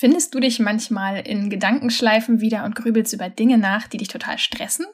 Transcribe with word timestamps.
Findest 0.00 0.32
du 0.32 0.38
dich 0.38 0.60
manchmal 0.60 1.26
in 1.26 1.50
Gedankenschleifen 1.50 2.40
wieder 2.40 2.62
und 2.62 2.76
grübelst 2.76 3.12
über 3.12 3.28
Dinge 3.28 3.58
nach, 3.58 3.88
die 3.88 3.96
dich 3.96 4.06
total 4.06 4.38
stressen? 4.38 4.86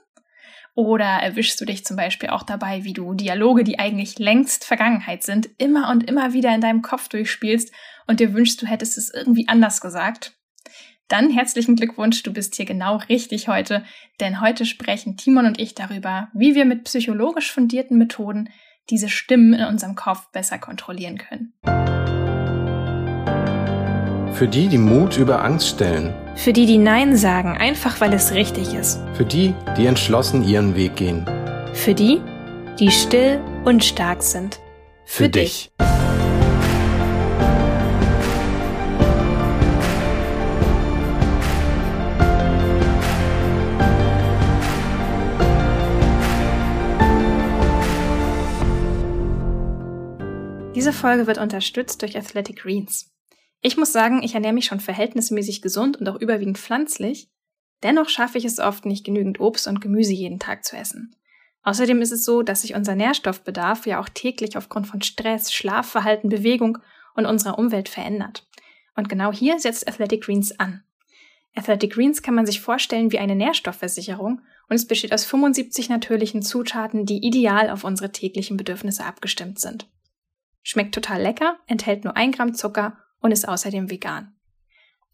Oder 0.75 1.05
erwischst 1.05 1.61
du 1.61 1.67
dich 1.67 1.85
zum 1.85 1.99
Beispiel 1.99 2.31
auch 2.31 2.43
dabei, 2.43 2.85
wie 2.85 2.95
du 2.95 3.13
Dialoge, 3.13 3.65
die 3.65 3.79
eigentlich 3.79 4.19
längst 4.19 4.65
Vergangenheit 4.65 5.23
sind, 5.23 5.51
immer 5.59 5.91
und 5.91 6.09
immer 6.09 6.33
wieder 6.33 6.55
in 6.55 6.63
deinem 6.63 6.81
Kopf 6.81 7.11
durchspielst 7.11 7.71
und 8.07 8.19
dir 8.19 8.33
wünschst, 8.33 8.63
du 8.63 8.67
hättest 8.67 8.97
es 8.97 9.13
irgendwie 9.13 9.47
anders 9.47 9.83
gesagt? 9.83 10.39
Dann 11.09 11.29
herzlichen 11.29 11.77
Glückwunsch, 11.77 12.23
du 12.23 12.33
bist 12.33 12.55
hier 12.55 12.65
genau 12.65 12.97
richtig 12.97 13.47
heute, 13.47 13.85
denn 14.21 14.41
heute 14.41 14.65
sprechen 14.65 15.19
Timon 15.19 15.45
und 15.45 15.61
ich 15.61 15.75
darüber, 15.75 16.29
wie 16.33 16.55
wir 16.55 16.65
mit 16.65 16.85
psychologisch 16.85 17.53
fundierten 17.53 17.99
Methoden 17.99 18.49
diese 18.89 19.11
Stimmen 19.11 19.53
in 19.53 19.67
unserem 19.67 19.97
Kopf 19.97 20.31
besser 20.33 20.57
kontrollieren 20.57 21.19
können. 21.19 21.53
Für 24.35 24.49
die, 24.49 24.67
die 24.67 24.79
Mut 24.79 25.17
über 25.17 25.45
Angst 25.45 25.69
stellen. 25.69 26.13
Für 26.35 26.53
die, 26.53 26.67
die 26.67 26.77
Nein 26.77 27.17
sagen, 27.17 27.57
einfach 27.57 28.01
weil 28.01 28.13
es 28.13 28.33
richtig 28.35 28.75
ist. 28.75 29.01
Für 29.13 29.25
die, 29.25 29.55
die 29.77 29.87
entschlossen 29.87 30.43
ihren 30.43 30.75
Weg 30.75 30.97
gehen. 30.97 31.25
Für 31.73 31.95
die, 31.95 32.21
die 32.81 32.91
still 32.91 33.41
und 33.65 33.85
stark 33.85 34.25
sind. 34.25 34.59
Für, 35.05 35.25
Für 35.25 35.29
dich. 35.29 35.71
Diese 50.75 50.93
Folge 50.93 51.29
wird 51.29 51.39
unterstützt 51.39 52.03
durch 52.03 52.17
Athletic 52.17 52.57
Greens. 52.57 53.14
Ich 53.67 53.79
muss 53.79 53.93
sagen, 53.95 54.23
ich 54.23 54.35
ernähre 54.35 54.53
mich 54.53 54.67
schon 54.67 54.79
verhältnismäßig 54.79 55.63
gesund 55.63 55.97
und 55.97 56.07
auch 56.07 56.21
überwiegend 56.21 56.59
pflanzlich. 56.59 57.31
Dennoch 57.83 58.11
schaffe 58.11 58.37
ich 58.37 58.45
es 58.45 58.59
oft 58.59 58.85
nicht, 58.85 59.07
genügend 59.07 59.41
Obst 59.41 59.67
und 59.67 59.81
Gemüse 59.81 60.13
jeden 60.13 60.39
Tag 60.39 60.67
zu 60.67 60.77
essen. 60.77 61.17
Außerdem 61.63 62.03
ist 62.03 62.13
es 62.13 62.27
so, 62.27 62.43
dass 62.43 62.61
sich 62.61 62.75
unser 62.75 62.95
Nährstoffbedarf 62.95 63.87
ja 63.87 64.01
auch 64.01 64.11
täglich 64.11 64.59
aufgrund 64.59 64.87
von 64.87 65.01
Stress, 65.01 65.51
Schlafverhalten, 65.51 66.29
Bewegung 66.29 66.77
und 67.15 67.25
unserer 67.25 67.59
Umwelt 67.59 67.89
verändert. 67.89 68.47
Und 68.97 69.09
genau 69.09 69.33
hier 69.33 69.59
setzt 69.59 69.89
Athletic 69.89 70.25
Greens 70.25 70.61
an. 70.61 70.85
Athletic 71.55 71.95
Greens 71.95 72.21
kann 72.21 72.35
man 72.35 72.45
sich 72.45 72.61
vorstellen 72.61 73.13
wie 73.13 73.19
eine 73.19 73.35
Nährstoffversicherung 73.35 74.43
und 74.69 74.77
es 74.77 74.87
besteht 74.87 75.15
aus 75.15 75.25
75 75.25 75.89
natürlichen 75.89 76.43
Zutaten, 76.43 77.07
die 77.07 77.27
ideal 77.27 77.71
auf 77.71 77.83
unsere 77.83 78.13
täglichen 78.13 78.59
Bedürfnisse 78.59 79.07
abgestimmt 79.07 79.59
sind. 79.59 79.89
Schmeckt 80.63 80.95
total 80.95 81.23
lecker, 81.23 81.57
enthält 81.67 82.05
nur 82.05 82.15
ein 82.15 82.31
Gramm 82.31 82.53
Zucker 82.53 82.99
und 83.25 83.33
ist 83.33 83.49
außerdem 83.49 83.91
vegan. 83.91 84.35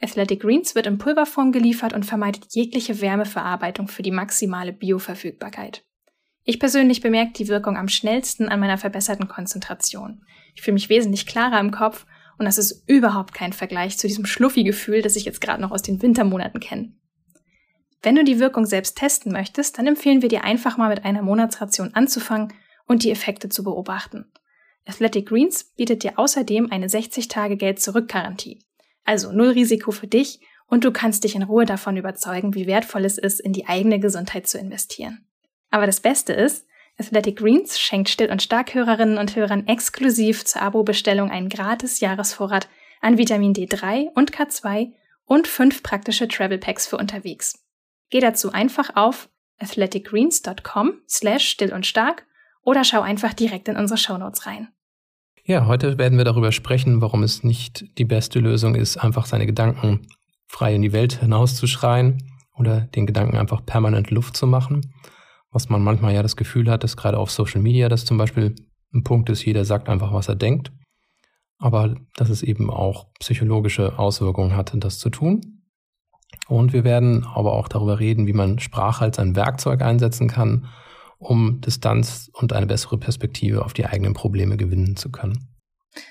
Athletic 0.03 0.41
Greens 0.41 0.75
wird 0.75 0.89
in 0.89 0.98
Pulverform 0.98 1.53
geliefert 1.53 1.92
und 1.92 2.05
vermeidet 2.05 2.47
jegliche 2.50 3.00
Wärmeverarbeitung 3.00 3.86
für 3.86 4.03
die 4.03 4.11
maximale 4.11 4.72
Bioverfügbarkeit. 4.72 5.84
Ich 6.42 6.58
persönlich 6.58 7.03
bemerke 7.03 7.34
die 7.34 7.47
Wirkung 7.47 7.77
am 7.77 7.86
schnellsten 7.86 8.48
an 8.48 8.58
meiner 8.58 8.78
verbesserten 8.78 9.28
Konzentration. 9.28 10.25
Ich 10.56 10.62
fühle 10.62 10.75
mich 10.75 10.88
wesentlich 10.88 11.25
klarer 11.25 11.61
im 11.61 11.70
Kopf 11.70 12.05
und 12.36 12.47
das 12.47 12.58
ist 12.58 12.83
überhaupt 12.88 13.33
kein 13.33 13.53
Vergleich 13.53 13.97
zu 13.97 14.08
diesem 14.08 14.27
Schluffi-Gefühl, 14.27 15.03
das 15.03 15.14
ich 15.14 15.25
jetzt 15.25 15.41
gerade 15.41 15.62
noch 15.62 15.70
aus 15.70 15.83
den 15.83 16.03
Wintermonaten 16.03 16.58
kenne. 16.58 16.92
Wenn 18.03 18.16
du 18.16 18.25
die 18.25 18.41
Wirkung 18.41 18.66
selbst 18.66 18.98
testen 18.98 19.31
möchtest, 19.31 19.78
dann 19.78 19.86
empfehlen 19.86 20.22
wir 20.22 20.28
dir 20.28 20.42
einfach 20.42 20.77
mal 20.77 20.88
mit 20.88 21.05
einer 21.05 21.22
Monatsration 21.22 21.94
anzufangen 21.94 22.53
und 22.86 23.05
die 23.05 23.12
Effekte 23.12 23.50
zu 23.50 23.62
beobachten. 23.62 24.33
Athletic 24.86 25.28
Greens 25.28 25.64
bietet 25.77 26.03
dir 26.03 26.19
außerdem 26.19 26.70
eine 26.70 26.86
60-Tage-Geld-Zurück-Garantie. 26.86 28.62
Also 29.05 29.33
null 29.33 29.50
Risiko 29.50 29.91
für 29.91 30.06
dich 30.06 30.41
und 30.67 30.84
du 30.84 30.92
kannst 30.92 31.25
dich 31.25 31.34
in 31.34 31.42
Ruhe 31.42 31.67
davon 31.67 31.97
überzeugen, 31.97 32.55
wie 32.55 32.67
wertvoll 32.67 33.05
es 33.05 33.19
ist, 33.19 33.41
in 33.41 33.53
die 33.53 33.67
eigene 33.67 33.98
Gesundheit 34.00 34.47
zu 34.47 34.59
investieren. 34.59 35.27
Aber 35.70 35.87
das 35.87 36.00
Beste 36.00 36.33
ist, 36.33 36.67
Athletic 36.98 37.37
Greens 37.39 37.78
schenkt 37.81 38.10
Still- 38.10 38.31
und 38.31 38.43
Starkhörerinnen 38.43 39.19
und 39.19 39.34
Hörern 39.34 39.66
exklusiv 39.66 40.44
zur 40.44 40.62
Abo-Bestellung 40.62 41.31
einen 41.31 41.49
gratis 41.49 42.00
Jahresvorrat 42.00 42.69
an 43.00 43.16
Vitamin 43.16 43.55
D3 43.55 44.09
und 44.15 44.32
K2 44.32 44.93
und 45.25 45.49
fünf 45.49 45.82
praktische 45.82 46.28
Travel 46.28 46.59
Packs 46.59 46.87
für 46.87 46.99
unterwegs. 46.99 47.65
Geh 48.10 48.21
dazu 48.21 48.53
einfach 48.53 48.97
auf 48.97 49.28
athleticgreens.com 49.59 51.00
slash 51.09 51.49
still 51.49 51.72
und 51.72 51.87
stark 51.87 52.26
oder 52.62 52.84
schau 52.84 53.00
einfach 53.00 53.34
direkt 53.34 53.69
in 53.69 53.76
unsere 53.76 53.98
Shownotes 53.98 54.47
rein. 54.47 54.69
Ja, 55.44 55.66
heute 55.66 55.98
werden 55.98 56.19
wir 56.19 56.25
darüber 56.25 56.53
sprechen, 56.53 57.00
warum 57.00 57.22
es 57.22 57.43
nicht 57.43 57.98
die 57.98 58.04
beste 58.04 58.38
Lösung 58.38 58.75
ist, 58.75 58.98
einfach 58.98 59.26
seine 59.26 59.47
Gedanken 59.47 60.06
frei 60.47 60.75
in 60.75 60.82
die 60.82 60.93
Welt 60.93 61.15
hinauszuschreien 61.20 62.22
oder 62.54 62.82
den 62.82 63.06
Gedanken 63.06 63.37
einfach 63.37 63.65
permanent 63.65 64.10
Luft 64.10 64.37
zu 64.37 64.47
machen. 64.47 64.93
Was 65.50 65.69
man 65.69 65.82
manchmal 65.82 66.15
ja 66.15 66.22
das 66.22 66.37
Gefühl 66.37 66.70
hat, 66.70 66.84
dass 66.84 66.97
gerade 66.97 67.19
auf 67.19 67.31
Social 67.31 67.62
Media 67.62 67.88
das 67.88 68.04
zum 68.04 68.19
Beispiel 68.19 68.54
ein 68.93 69.03
Punkt 69.03 69.31
ist, 69.31 69.44
jeder 69.44 69.65
sagt 69.65 69.88
einfach, 69.88 70.12
was 70.12 70.28
er 70.28 70.37
denkt. 70.37 70.72
Aber 71.59 71.94
dass 72.16 72.31
es 72.31 72.43
eben 72.43 72.70
auch 72.70 73.12
psychologische 73.19 73.99
Auswirkungen 73.99 74.56
hat, 74.56 74.72
das 74.75 74.99
zu 74.99 75.10
tun. 75.10 75.62
Und 76.49 76.72
wir 76.72 76.84
werden 76.84 77.25
aber 77.25 77.53
auch 77.53 77.69
darüber 77.69 77.99
reden, 77.99 78.26
wie 78.26 78.32
man 78.32 78.59
Sprache 78.59 79.04
als 79.04 79.19
ein 79.19 79.37
Werkzeug 79.37 79.82
einsetzen 79.82 80.28
kann, 80.28 80.69
um 81.20 81.60
Distanz 81.60 82.31
und 82.32 82.53
eine 82.53 82.66
bessere 82.66 82.98
Perspektive 82.98 83.64
auf 83.64 83.75
die 83.75 83.86
eigenen 83.86 84.14
Probleme 84.14 84.56
gewinnen 84.56 84.97
zu 84.97 85.10
können. 85.10 85.47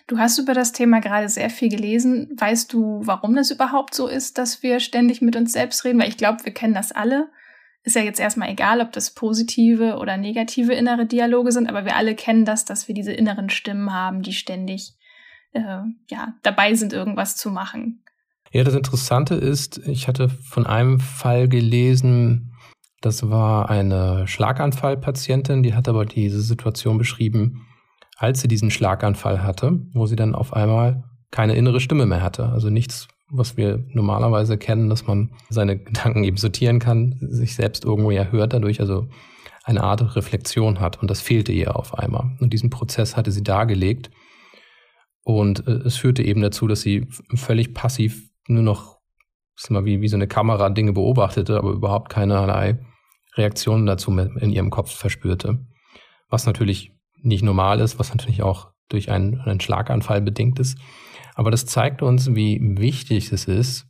Du 0.08 0.18
hast 0.18 0.38
über 0.38 0.54
das 0.54 0.72
Thema 0.72 1.00
gerade 1.00 1.30
sehr 1.30 1.50
viel 1.50 1.70
gelesen. 1.70 2.30
Weißt 2.38 2.72
du, 2.72 3.02
warum 3.04 3.36
das 3.36 3.50
überhaupt 3.50 3.94
so 3.96 4.08
ist, 4.08 4.38
dass 4.38 4.62
wir 4.62 4.80
ständig 4.80 5.22
mit 5.22 5.36
uns 5.36 5.54
selbst 5.54 5.84
reden? 5.84 6.00
Weil 6.00 6.10
ich 6.10 6.18
glaube, 6.18 6.46
wir 6.46 6.54
kennen 6.54 6.74
das 6.74 6.92
alle. 6.92 7.30
Ist 7.84 7.96
ja 7.96 8.02
jetzt 8.02 8.20
erstmal 8.20 8.50
egal, 8.50 8.82
ob 8.82 8.92
das 8.92 9.14
positive 9.14 9.98
oder 9.98 10.18
negative 10.18 10.74
innere 10.74 11.06
Dialoge 11.06 11.52
sind, 11.52 11.68
aber 11.68 11.86
wir 11.86 11.96
alle 11.96 12.14
kennen 12.14 12.46
das, 12.46 12.66
dass 12.66 12.88
wir 12.88 12.94
diese 12.94 13.14
inneren 13.14 13.50
Stimmen 13.50 13.94
haben, 13.94 14.22
die 14.22 14.34
ständig 14.34 14.96
äh, 15.54 15.80
ja, 16.10 16.34
dabei 16.44 16.76
sind, 16.76 16.92
irgendwas 16.92 17.38
zu 17.38 17.50
machen. 17.50 18.04
Ja, 18.52 18.64
das 18.64 18.76
Interessante 18.76 19.36
ist, 19.36 19.78
ich 19.88 20.08
hatte 20.08 20.28
von 20.28 20.68
einem 20.68 21.00
Fall 21.00 21.48
gelesen, 21.48 22.49
das 23.02 23.30
war 23.30 23.70
eine 23.70 24.28
Schlaganfallpatientin, 24.28 25.64
die 25.64 25.74
hat 25.74 25.88
aber 25.88 26.06
diese 26.06 26.42
Situation 26.42 26.98
beschrieben, 26.98 27.66
als 28.18 28.42
sie 28.42 28.50
diesen 28.50 28.72
Schlaganfall 28.72 29.42
hatte, 29.42 29.80
wo 29.94 30.06
sie 30.06 30.18
dann 30.18 30.36
auf 30.36 30.54
einmal 30.54 31.04
keine 31.32 31.56
innere 31.56 31.80
Stimme 31.80 32.06
mehr 32.06 32.22
hatte. 32.22 32.50
Also 32.50 32.70
nichts, 32.70 33.08
was 33.30 33.56
wir 33.56 33.86
normalerweise 33.94 34.58
kennen, 34.58 34.90
dass 34.90 35.08
man 35.08 35.32
seine 35.50 35.78
Gedanken 35.78 36.24
eben 36.24 36.38
sortieren 36.38 36.80
kann, 36.80 37.18
sich 37.22 37.56
selbst 37.56 37.86
irgendwo 37.86 38.12
ja 38.12 38.26
hört 38.26 38.54
dadurch, 38.54 38.82
also 38.82 39.08
eine 39.64 39.84
Art 39.84 40.16
Reflexion 40.16 40.82
hat. 40.82 41.02
Und 41.02 41.10
das 41.10 41.22
fehlte 41.22 41.54
ihr 41.54 41.76
auf 41.76 41.98
einmal. 41.98 42.36
Und 42.40 42.52
diesen 42.52 42.70
Prozess 42.70 43.16
hatte 43.16 43.32
sie 43.32 43.44
dargelegt. 43.44 44.10
Und 45.24 45.66
äh, 45.68 45.72
es 45.72 45.96
führte 45.96 46.24
eben 46.24 46.42
dazu, 46.42 46.68
dass 46.68 46.82
sie 46.82 47.08
völlig 47.36 47.74
passiv 47.74 48.30
nur 48.48 48.64
noch 48.64 49.00
mal 49.70 49.86
wie, 49.86 50.02
wie 50.02 50.08
so 50.08 50.16
eine 50.16 50.28
Kamera 50.28 50.70
Dinge 50.70 50.94
beobachtete, 50.94 51.58
aber 51.58 51.72
überhaupt 51.72 52.10
keinerlei 52.10 52.80
Reaktionen 53.40 53.86
dazu 53.86 54.16
in 54.18 54.52
ihrem 54.52 54.70
Kopf 54.70 54.92
verspürte. 54.92 55.66
Was 56.30 56.46
natürlich 56.46 56.92
nicht 57.22 57.44
normal 57.44 57.80
ist, 57.80 57.98
was 57.98 58.10
natürlich 58.10 58.44
auch 58.44 58.70
durch 58.90 59.10
einen, 59.10 59.40
einen 59.42 59.60
Schlaganfall 59.60 60.22
bedingt 60.22 60.60
ist. 60.60 60.78
Aber 61.36 61.52
das 61.52 61.66
zeigt 61.66 62.02
uns, 62.02 62.36
wie 62.36 62.60
wichtig 62.62 63.32
es 63.32 63.46
ist, 63.46 63.88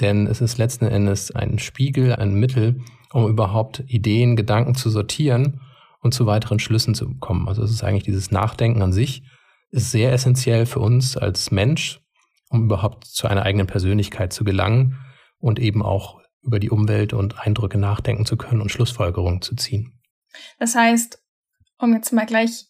denn 0.00 0.26
es 0.26 0.40
ist 0.40 0.58
letzten 0.58 0.86
Endes 0.86 1.30
ein 1.30 1.58
Spiegel, 1.58 2.14
ein 2.14 2.34
Mittel, 2.34 2.80
um 3.12 3.28
überhaupt 3.28 3.84
Ideen, 3.86 4.36
Gedanken 4.36 4.74
zu 4.74 4.90
sortieren 4.90 5.60
und 6.00 6.12
zu 6.12 6.26
weiteren 6.26 6.58
Schlüssen 6.58 6.94
zu 6.94 7.14
kommen. 7.18 7.48
Also 7.48 7.62
es 7.62 7.70
ist 7.70 7.84
eigentlich 7.84 8.04
dieses 8.04 8.30
Nachdenken 8.30 8.82
an 8.82 8.92
sich, 8.92 9.22
ist 9.70 9.90
sehr 9.90 10.12
essentiell 10.12 10.66
für 10.66 10.80
uns 10.80 11.16
als 11.16 11.50
Mensch, 11.50 12.00
um 12.50 12.64
überhaupt 12.64 13.04
zu 13.06 13.26
einer 13.26 13.42
eigenen 13.42 13.66
Persönlichkeit 13.66 14.32
zu 14.32 14.44
gelangen 14.44 14.98
und 15.38 15.58
eben 15.58 15.82
auch 15.82 16.20
über 16.46 16.60
die 16.60 16.70
Umwelt 16.70 17.12
und 17.12 17.38
Eindrücke 17.38 17.78
nachdenken 17.78 18.24
zu 18.24 18.36
können 18.36 18.60
und 18.60 18.70
Schlussfolgerungen 18.70 19.42
zu 19.42 19.56
ziehen. 19.56 19.92
Das 20.58 20.74
heißt, 20.74 21.22
um 21.78 21.92
jetzt 21.92 22.12
mal 22.12 22.26
gleich 22.26 22.66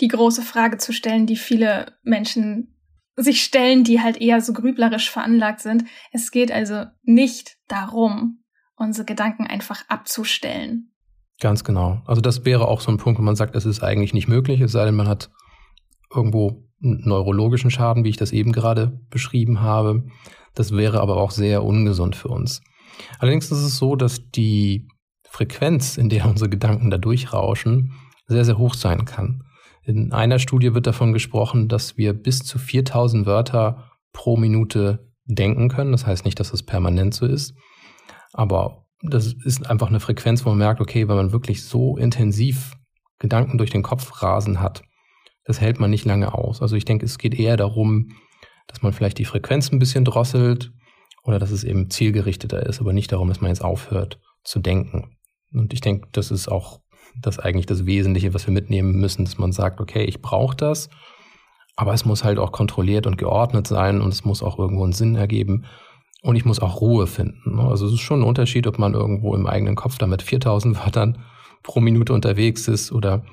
die 0.00 0.08
große 0.08 0.42
Frage 0.42 0.78
zu 0.78 0.92
stellen, 0.92 1.26
die 1.26 1.36
viele 1.36 1.92
Menschen 2.02 2.74
sich 3.16 3.42
stellen, 3.42 3.82
die 3.84 4.00
halt 4.00 4.20
eher 4.20 4.40
so 4.40 4.52
grüblerisch 4.52 5.10
veranlagt 5.10 5.60
sind. 5.60 5.84
Es 6.12 6.30
geht 6.30 6.52
also 6.52 6.84
nicht 7.02 7.56
darum, 7.66 8.44
unsere 8.76 9.04
Gedanken 9.04 9.46
einfach 9.46 9.84
abzustellen. 9.88 10.92
Ganz 11.40 11.64
genau. 11.64 12.02
Also 12.06 12.20
das 12.20 12.44
wäre 12.44 12.68
auch 12.68 12.80
so 12.80 12.90
ein 12.90 12.96
Punkt, 12.96 13.18
wo 13.18 13.24
man 13.24 13.36
sagt, 13.36 13.56
es 13.56 13.66
ist 13.66 13.82
eigentlich 13.82 14.14
nicht 14.14 14.28
möglich, 14.28 14.60
es 14.60 14.72
sei 14.72 14.84
denn, 14.84 14.94
man 14.94 15.08
hat 15.08 15.30
irgendwo 16.14 16.64
einen 16.82 17.08
neurologischen 17.08 17.70
Schaden, 17.70 18.04
wie 18.04 18.08
ich 18.08 18.16
das 18.16 18.32
eben 18.32 18.52
gerade 18.52 19.00
beschrieben 19.10 19.60
habe. 19.60 20.04
Das 20.54 20.76
wäre 20.76 21.00
aber 21.00 21.16
auch 21.16 21.32
sehr 21.32 21.64
ungesund 21.64 22.14
für 22.14 22.28
uns. 22.28 22.60
Allerdings 23.18 23.50
ist 23.50 23.58
es 23.58 23.76
so, 23.76 23.96
dass 23.96 24.30
die 24.30 24.88
Frequenz, 25.28 25.96
in 25.96 26.08
der 26.08 26.26
unsere 26.26 26.50
Gedanken 26.50 26.90
da 26.90 26.98
durchrauschen, 26.98 27.92
sehr, 28.26 28.44
sehr 28.44 28.58
hoch 28.58 28.74
sein 28.74 29.04
kann. 29.04 29.44
In 29.82 30.12
einer 30.12 30.38
Studie 30.38 30.74
wird 30.74 30.86
davon 30.86 31.12
gesprochen, 31.12 31.68
dass 31.68 31.96
wir 31.96 32.12
bis 32.12 32.40
zu 32.40 32.58
4000 32.58 33.26
Wörter 33.26 33.90
pro 34.12 34.36
Minute 34.36 35.10
denken 35.24 35.68
können. 35.68 35.92
Das 35.92 36.06
heißt 36.06 36.24
nicht, 36.24 36.38
dass 36.40 36.52
es 36.52 36.62
permanent 36.62 37.14
so 37.14 37.26
ist. 37.26 37.54
Aber 38.32 38.86
das 39.02 39.32
ist 39.32 39.68
einfach 39.68 39.88
eine 39.88 40.00
Frequenz, 40.00 40.44
wo 40.44 40.50
man 40.50 40.58
merkt, 40.58 40.80
okay, 40.80 41.08
wenn 41.08 41.16
man 41.16 41.32
wirklich 41.32 41.64
so 41.64 41.96
intensiv 41.96 42.74
Gedanken 43.18 43.58
durch 43.58 43.70
den 43.70 43.82
Kopf 43.82 44.22
rasen 44.22 44.60
hat, 44.60 44.82
das 45.44 45.60
hält 45.60 45.80
man 45.80 45.90
nicht 45.90 46.04
lange 46.04 46.34
aus. 46.34 46.60
Also 46.60 46.76
ich 46.76 46.84
denke, 46.84 47.06
es 47.06 47.18
geht 47.18 47.34
eher 47.34 47.56
darum, 47.56 48.10
dass 48.66 48.82
man 48.82 48.92
vielleicht 48.92 49.18
die 49.18 49.24
Frequenz 49.24 49.72
ein 49.72 49.78
bisschen 49.78 50.04
drosselt 50.04 50.72
oder 51.22 51.38
dass 51.38 51.50
es 51.50 51.64
eben 51.64 51.90
zielgerichteter 51.90 52.64
ist, 52.66 52.80
aber 52.80 52.92
nicht 52.92 53.12
darum, 53.12 53.28
dass 53.28 53.40
man 53.40 53.50
jetzt 53.50 53.64
aufhört 53.64 54.20
zu 54.44 54.60
denken. 54.60 55.16
Und 55.52 55.72
ich 55.72 55.80
denke, 55.80 56.08
das 56.12 56.30
ist 56.30 56.48
auch 56.48 56.80
das 57.20 57.38
eigentlich 57.38 57.66
das 57.66 57.86
Wesentliche, 57.86 58.34
was 58.34 58.46
wir 58.46 58.54
mitnehmen 58.54 58.92
müssen, 59.00 59.24
dass 59.24 59.38
man 59.38 59.52
sagt, 59.52 59.80
okay, 59.80 60.04
ich 60.04 60.20
brauche 60.20 60.56
das, 60.56 60.88
aber 61.76 61.94
es 61.94 62.04
muss 62.04 62.24
halt 62.24 62.38
auch 62.38 62.52
kontrolliert 62.52 63.06
und 63.06 63.18
geordnet 63.18 63.66
sein 63.66 64.00
und 64.00 64.12
es 64.12 64.24
muss 64.24 64.42
auch 64.42 64.58
irgendwo 64.58 64.84
einen 64.84 64.92
Sinn 64.92 65.16
ergeben 65.16 65.64
und 66.22 66.36
ich 66.36 66.44
muss 66.44 66.60
auch 66.60 66.80
Ruhe 66.80 67.06
finden. 67.06 67.56
Ne? 67.56 67.62
Also 67.62 67.86
es 67.86 67.94
ist 67.94 68.00
schon 68.00 68.20
ein 68.20 68.28
Unterschied, 68.28 68.66
ob 68.66 68.78
man 68.78 68.94
irgendwo 68.94 69.34
im 69.34 69.46
eigenen 69.46 69.76
Kopf 69.76 69.98
damit 69.98 70.22
4000 70.22 70.84
Wörtern 70.84 71.24
pro 71.62 71.80
Minute 71.80 72.12
unterwegs 72.12 72.68
ist 72.68 72.92
oder 72.92 73.24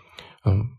ähm, 0.45 0.77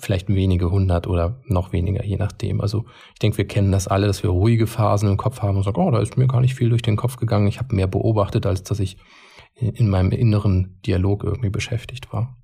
vielleicht 0.00 0.28
wenige 0.28 0.70
hundert 0.70 1.06
oder 1.06 1.40
noch 1.46 1.72
weniger, 1.72 2.04
je 2.04 2.16
nachdem. 2.16 2.60
Also 2.60 2.84
ich 3.12 3.18
denke, 3.20 3.38
wir 3.38 3.46
kennen 3.46 3.72
das 3.72 3.88
alle, 3.88 4.06
dass 4.06 4.22
wir 4.22 4.30
ruhige 4.30 4.66
Phasen 4.66 5.08
im 5.08 5.16
Kopf 5.16 5.42
haben 5.42 5.56
und 5.56 5.62
sagen, 5.62 5.80
oh, 5.80 5.90
da 5.90 6.00
ist 6.00 6.16
mir 6.16 6.26
gar 6.26 6.40
nicht 6.40 6.54
viel 6.54 6.70
durch 6.70 6.82
den 6.82 6.96
Kopf 6.96 7.16
gegangen. 7.16 7.46
Ich 7.46 7.58
habe 7.58 7.74
mehr 7.74 7.86
beobachtet, 7.86 8.46
als 8.46 8.62
dass 8.62 8.80
ich 8.80 8.96
in 9.54 9.88
meinem 9.88 10.10
inneren 10.10 10.80
Dialog 10.84 11.24
irgendwie 11.24 11.50
beschäftigt 11.50 12.12
war. 12.12 12.36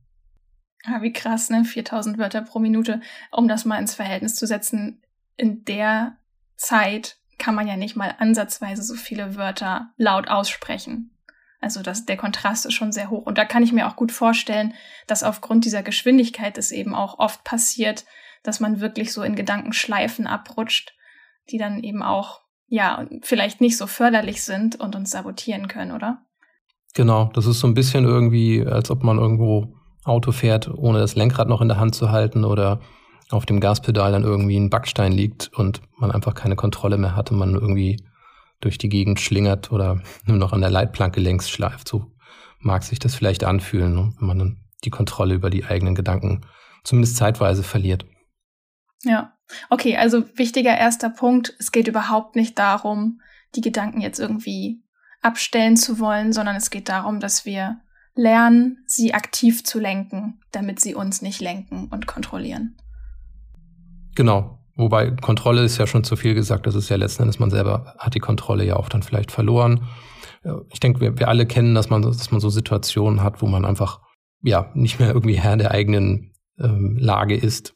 Ja, 0.86 1.02
wie 1.02 1.12
krass, 1.12 1.50
ne? 1.50 1.64
4000 1.64 2.18
Wörter 2.18 2.42
pro 2.42 2.58
Minute. 2.58 3.00
Um 3.32 3.48
das 3.48 3.64
mal 3.64 3.78
ins 3.78 3.94
Verhältnis 3.94 4.36
zu 4.36 4.46
setzen, 4.46 5.02
in 5.36 5.64
der 5.64 6.16
Zeit 6.56 7.18
kann 7.38 7.54
man 7.54 7.66
ja 7.66 7.76
nicht 7.76 7.96
mal 7.96 8.14
ansatzweise 8.18 8.82
so 8.82 8.94
viele 8.94 9.36
Wörter 9.36 9.92
laut 9.96 10.28
aussprechen. 10.28 11.10
Also 11.60 11.82
das, 11.82 12.06
der 12.06 12.16
Kontrast 12.16 12.64
ist 12.64 12.72
schon 12.72 12.92
sehr 12.92 13.10
hoch. 13.10 13.26
Und 13.26 13.36
da 13.36 13.44
kann 13.44 13.62
ich 13.62 13.72
mir 13.72 13.86
auch 13.86 13.96
gut 13.96 14.12
vorstellen, 14.12 14.74
dass 15.06 15.22
aufgrund 15.22 15.64
dieser 15.64 15.82
Geschwindigkeit 15.82 16.56
es 16.56 16.72
eben 16.72 16.94
auch 16.94 17.18
oft 17.18 17.44
passiert, 17.44 18.04
dass 18.42 18.60
man 18.60 18.80
wirklich 18.80 19.12
so 19.12 19.22
in 19.22 19.36
Gedankenschleifen 19.36 20.26
abrutscht, 20.26 20.94
die 21.50 21.58
dann 21.58 21.82
eben 21.82 22.02
auch, 22.02 22.40
ja, 22.66 23.06
vielleicht 23.22 23.60
nicht 23.60 23.76
so 23.76 23.86
förderlich 23.86 24.42
sind 24.42 24.80
und 24.80 24.96
uns 24.96 25.10
sabotieren 25.10 25.68
können, 25.68 25.92
oder? 25.92 26.22
Genau, 26.94 27.30
das 27.34 27.46
ist 27.46 27.60
so 27.60 27.66
ein 27.66 27.74
bisschen 27.74 28.04
irgendwie, 28.04 28.64
als 28.66 28.90
ob 28.90 29.02
man 29.02 29.18
irgendwo 29.18 29.74
Auto 30.04 30.32
fährt, 30.32 30.68
ohne 30.68 30.98
das 30.98 31.14
Lenkrad 31.14 31.48
noch 31.48 31.60
in 31.60 31.68
der 31.68 31.78
Hand 31.78 31.94
zu 31.94 32.10
halten 32.10 32.44
oder 32.44 32.80
auf 33.30 33.46
dem 33.46 33.60
Gaspedal 33.60 34.12
dann 34.12 34.24
irgendwie 34.24 34.58
ein 34.58 34.70
Backstein 34.70 35.12
liegt 35.12 35.50
und 35.54 35.82
man 35.98 36.10
einfach 36.10 36.34
keine 36.34 36.56
Kontrolle 36.56 36.98
mehr 36.98 37.14
hat 37.14 37.30
und 37.30 37.38
man 37.38 37.54
irgendwie 37.54 38.02
durch 38.60 38.78
die 38.78 38.88
Gegend 38.88 39.20
schlingert 39.20 39.72
oder 39.72 40.02
nur 40.26 40.36
noch 40.36 40.52
an 40.52 40.60
der 40.60 40.70
Leitplanke 40.70 41.20
längs 41.20 41.48
schleift. 41.48 41.88
So 41.88 42.12
mag 42.58 42.82
sich 42.82 42.98
das 42.98 43.14
vielleicht 43.14 43.44
anfühlen, 43.44 43.94
ne, 43.94 44.12
wenn 44.18 44.26
man 44.26 44.38
dann 44.38 44.64
die 44.84 44.90
Kontrolle 44.90 45.34
über 45.34 45.50
die 45.50 45.64
eigenen 45.64 45.94
Gedanken 45.94 46.42
zumindest 46.84 47.16
zeitweise 47.16 47.62
verliert. 47.62 48.06
Ja, 49.02 49.34
okay, 49.70 49.96
also 49.96 50.24
wichtiger 50.36 50.76
erster 50.76 51.10
Punkt, 51.10 51.54
es 51.58 51.72
geht 51.72 51.88
überhaupt 51.88 52.36
nicht 52.36 52.58
darum, 52.58 53.20
die 53.54 53.62
Gedanken 53.62 54.00
jetzt 54.00 54.20
irgendwie 54.20 54.82
abstellen 55.22 55.76
zu 55.76 55.98
wollen, 55.98 56.32
sondern 56.32 56.56
es 56.56 56.70
geht 56.70 56.88
darum, 56.88 57.20
dass 57.20 57.44
wir 57.44 57.80
lernen, 58.14 58.82
sie 58.86 59.14
aktiv 59.14 59.64
zu 59.64 59.78
lenken, 59.78 60.40
damit 60.52 60.80
sie 60.80 60.94
uns 60.94 61.22
nicht 61.22 61.40
lenken 61.40 61.88
und 61.90 62.06
kontrollieren. 62.06 62.76
Genau. 64.14 64.59
Wobei 64.76 65.10
Kontrolle 65.10 65.62
ist 65.62 65.78
ja 65.78 65.86
schon 65.86 66.04
zu 66.04 66.16
viel 66.16 66.34
gesagt. 66.34 66.66
Das 66.66 66.74
ist 66.74 66.88
ja 66.88 66.96
letzten 66.96 67.22
Endes, 67.22 67.38
man 67.38 67.50
selber 67.50 67.94
hat 67.98 68.14
die 68.14 68.20
Kontrolle 68.20 68.64
ja 68.64 68.76
auch 68.76 68.88
dann 68.88 69.02
vielleicht 69.02 69.32
verloren. 69.32 69.88
Ich 70.70 70.80
denke, 70.80 71.00
wir, 71.00 71.18
wir 71.18 71.28
alle 71.28 71.46
kennen, 71.46 71.74
dass 71.74 71.90
man, 71.90 72.02
dass 72.02 72.30
man 72.30 72.40
so 72.40 72.48
Situationen 72.48 73.22
hat, 73.22 73.42
wo 73.42 73.46
man 73.46 73.64
einfach 73.64 74.00
ja 74.42 74.70
nicht 74.74 74.98
mehr 74.98 75.12
irgendwie 75.12 75.38
Herr 75.38 75.56
der 75.56 75.70
eigenen 75.70 76.32
ähm, 76.58 76.96
Lage 76.98 77.36
ist, 77.36 77.74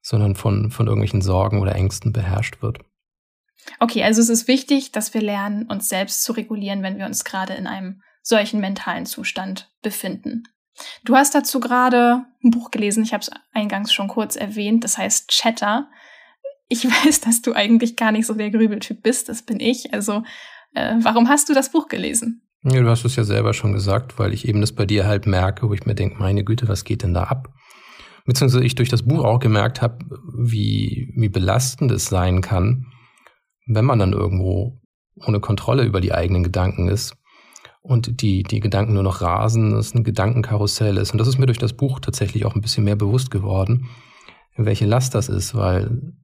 sondern 0.00 0.34
von, 0.34 0.70
von 0.70 0.86
irgendwelchen 0.86 1.20
Sorgen 1.20 1.60
oder 1.60 1.74
Ängsten 1.74 2.12
beherrscht 2.12 2.62
wird. 2.62 2.78
Okay, 3.80 4.02
also 4.02 4.22
es 4.22 4.28
ist 4.28 4.48
wichtig, 4.48 4.92
dass 4.92 5.12
wir 5.12 5.20
lernen, 5.20 5.66
uns 5.66 5.88
selbst 5.88 6.22
zu 6.22 6.32
regulieren, 6.32 6.82
wenn 6.82 6.98
wir 6.98 7.06
uns 7.06 7.24
gerade 7.24 7.54
in 7.54 7.66
einem 7.66 8.00
solchen 8.22 8.60
mentalen 8.60 9.06
Zustand 9.06 9.70
befinden. 9.82 10.44
Du 11.04 11.16
hast 11.16 11.34
dazu 11.34 11.60
gerade 11.60 12.24
ein 12.42 12.50
Buch 12.50 12.70
gelesen, 12.70 13.02
ich 13.02 13.12
habe 13.12 13.22
es 13.22 13.30
eingangs 13.52 13.92
schon 13.92 14.08
kurz 14.08 14.36
erwähnt, 14.36 14.84
das 14.84 14.96
heißt 14.96 15.28
Chatter. 15.28 15.88
Ich 16.68 16.84
weiß, 17.06 17.20
dass 17.20 17.42
du 17.42 17.54
eigentlich 17.54 17.96
gar 17.96 18.12
nicht 18.12 18.26
so 18.26 18.34
der 18.34 18.50
Grübeltyp 18.50 19.02
bist, 19.02 19.28
das 19.28 19.42
bin 19.42 19.60
ich. 19.60 19.92
Also 19.92 20.22
äh, 20.74 20.96
warum 21.02 21.28
hast 21.28 21.48
du 21.48 21.54
das 21.54 21.72
Buch 21.72 21.88
gelesen? 21.88 22.42
Ja, 22.64 22.80
du 22.80 22.88
hast 22.88 23.04
es 23.04 23.16
ja 23.16 23.24
selber 23.24 23.54
schon 23.54 23.72
gesagt, 23.72 24.18
weil 24.18 24.34
ich 24.34 24.48
eben 24.48 24.60
das 24.60 24.72
bei 24.72 24.84
dir 24.84 25.06
halt 25.06 25.26
merke, 25.26 25.68
wo 25.68 25.74
ich 25.74 25.86
mir 25.86 25.94
denke, 25.94 26.18
meine 26.18 26.44
Güte, 26.44 26.68
was 26.68 26.84
geht 26.84 27.02
denn 27.02 27.14
da 27.14 27.24
ab? 27.24 27.54
Beziehungsweise 28.26 28.64
ich 28.64 28.74
durch 28.74 28.88
das 28.88 29.04
Buch 29.04 29.24
auch 29.24 29.38
gemerkt 29.38 29.80
habe, 29.80 30.04
wie, 30.36 31.14
wie 31.16 31.28
belastend 31.28 31.92
es 31.92 32.06
sein 32.06 32.42
kann, 32.42 32.86
wenn 33.66 33.84
man 33.84 33.98
dann 33.98 34.12
irgendwo 34.12 34.80
ohne 35.24 35.40
Kontrolle 35.40 35.84
über 35.84 36.00
die 36.00 36.12
eigenen 36.12 36.42
Gedanken 36.42 36.88
ist 36.88 37.16
und 37.80 38.20
die, 38.20 38.42
die 38.42 38.60
Gedanken 38.60 38.94
nur 38.94 39.02
noch 39.02 39.22
rasen, 39.22 39.70
dass 39.70 39.86
es 39.86 39.94
ein 39.94 40.04
Gedankenkarussell 40.04 40.96
ist. 40.98 41.12
Und 41.12 41.18
das 41.18 41.28
ist 41.28 41.38
mir 41.38 41.46
durch 41.46 41.58
das 41.58 41.72
Buch 41.72 42.00
tatsächlich 42.00 42.44
auch 42.44 42.54
ein 42.54 42.60
bisschen 42.60 42.84
mehr 42.84 42.96
bewusst 42.96 43.30
geworden, 43.30 43.88
welche 44.56 44.86
Last 44.86 45.14
das 45.14 45.28
ist, 45.28 45.54
weil 45.54 46.14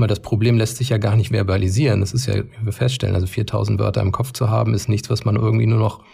mal 0.00 0.06
das 0.06 0.20
Problem 0.20 0.56
lässt 0.56 0.76
sich 0.76 0.88
ja 0.88 0.98
gar 0.98 1.16
nicht 1.16 1.30
verbalisieren. 1.30 2.00
Das 2.00 2.12
ist 2.12 2.26
ja, 2.26 2.36
wie 2.36 2.64
wir 2.64 2.72
feststellen, 2.72 3.14
also 3.14 3.26
4000 3.26 3.78
Wörter 3.78 4.00
im 4.00 4.12
Kopf 4.12 4.32
zu 4.32 4.50
haben, 4.50 4.74
ist 4.74 4.88
nichts, 4.88 5.10
was 5.10 5.24
man 5.24 5.36
irgendwie 5.36 5.66
nur 5.66 5.78
noch 5.78 6.04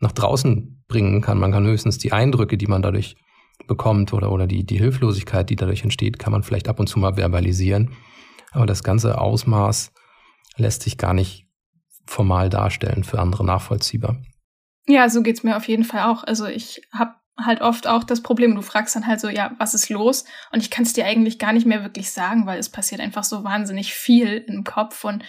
nach 0.00 0.12
draußen 0.12 0.82
bringen 0.88 1.20
kann. 1.20 1.38
Man 1.38 1.52
kann 1.52 1.66
höchstens 1.66 1.98
die 1.98 2.12
Eindrücke, 2.12 2.56
die 2.56 2.66
man 2.66 2.82
dadurch 2.82 3.16
bekommt 3.66 4.12
oder, 4.12 4.32
oder 4.32 4.46
die, 4.46 4.64
die 4.64 4.78
Hilflosigkeit, 4.78 5.48
die 5.48 5.56
dadurch 5.56 5.82
entsteht, 5.82 6.18
kann 6.18 6.32
man 6.32 6.42
vielleicht 6.42 6.68
ab 6.68 6.80
und 6.80 6.88
zu 6.88 6.98
mal 6.98 7.14
verbalisieren. 7.14 7.92
Aber 8.52 8.66
das 8.66 8.82
ganze 8.82 9.20
Ausmaß 9.20 9.92
lässt 10.56 10.82
sich 10.82 10.98
gar 10.98 11.14
nicht 11.14 11.46
formal 12.06 12.50
darstellen, 12.50 13.04
für 13.04 13.18
andere 13.18 13.44
nachvollziehbar. 13.44 14.16
Ja, 14.86 15.08
so 15.08 15.22
geht's 15.22 15.42
mir 15.42 15.56
auf 15.56 15.66
jeden 15.68 15.84
Fall 15.84 16.02
auch. 16.12 16.24
Also 16.24 16.46
ich 16.46 16.82
habe 16.92 17.14
halt 17.36 17.60
oft 17.60 17.86
auch 17.86 18.04
das 18.04 18.22
Problem, 18.22 18.54
du 18.54 18.62
fragst 18.62 18.94
dann 18.94 19.06
halt 19.06 19.20
so, 19.20 19.28
ja, 19.28 19.52
was 19.58 19.74
ist 19.74 19.88
los? 19.88 20.24
Und 20.52 20.60
ich 20.60 20.70
kann 20.70 20.84
es 20.84 20.92
dir 20.92 21.04
eigentlich 21.04 21.38
gar 21.38 21.52
nicht 21.52 21.66
mehr 21.66 21.82
wirklich 21.82 22.10
sagen, 22.12 22.46
weil 22.46 22.58
es 22.58 22.68
passiert 22.68 23.00
einfach 23.00 23.24
so 23.24 23.42
wahnsinnig 23.44 23.94
viel 23.94 24.44
im 24.46 24.64
Kopf 24.64 25.04
und 25.04 25.24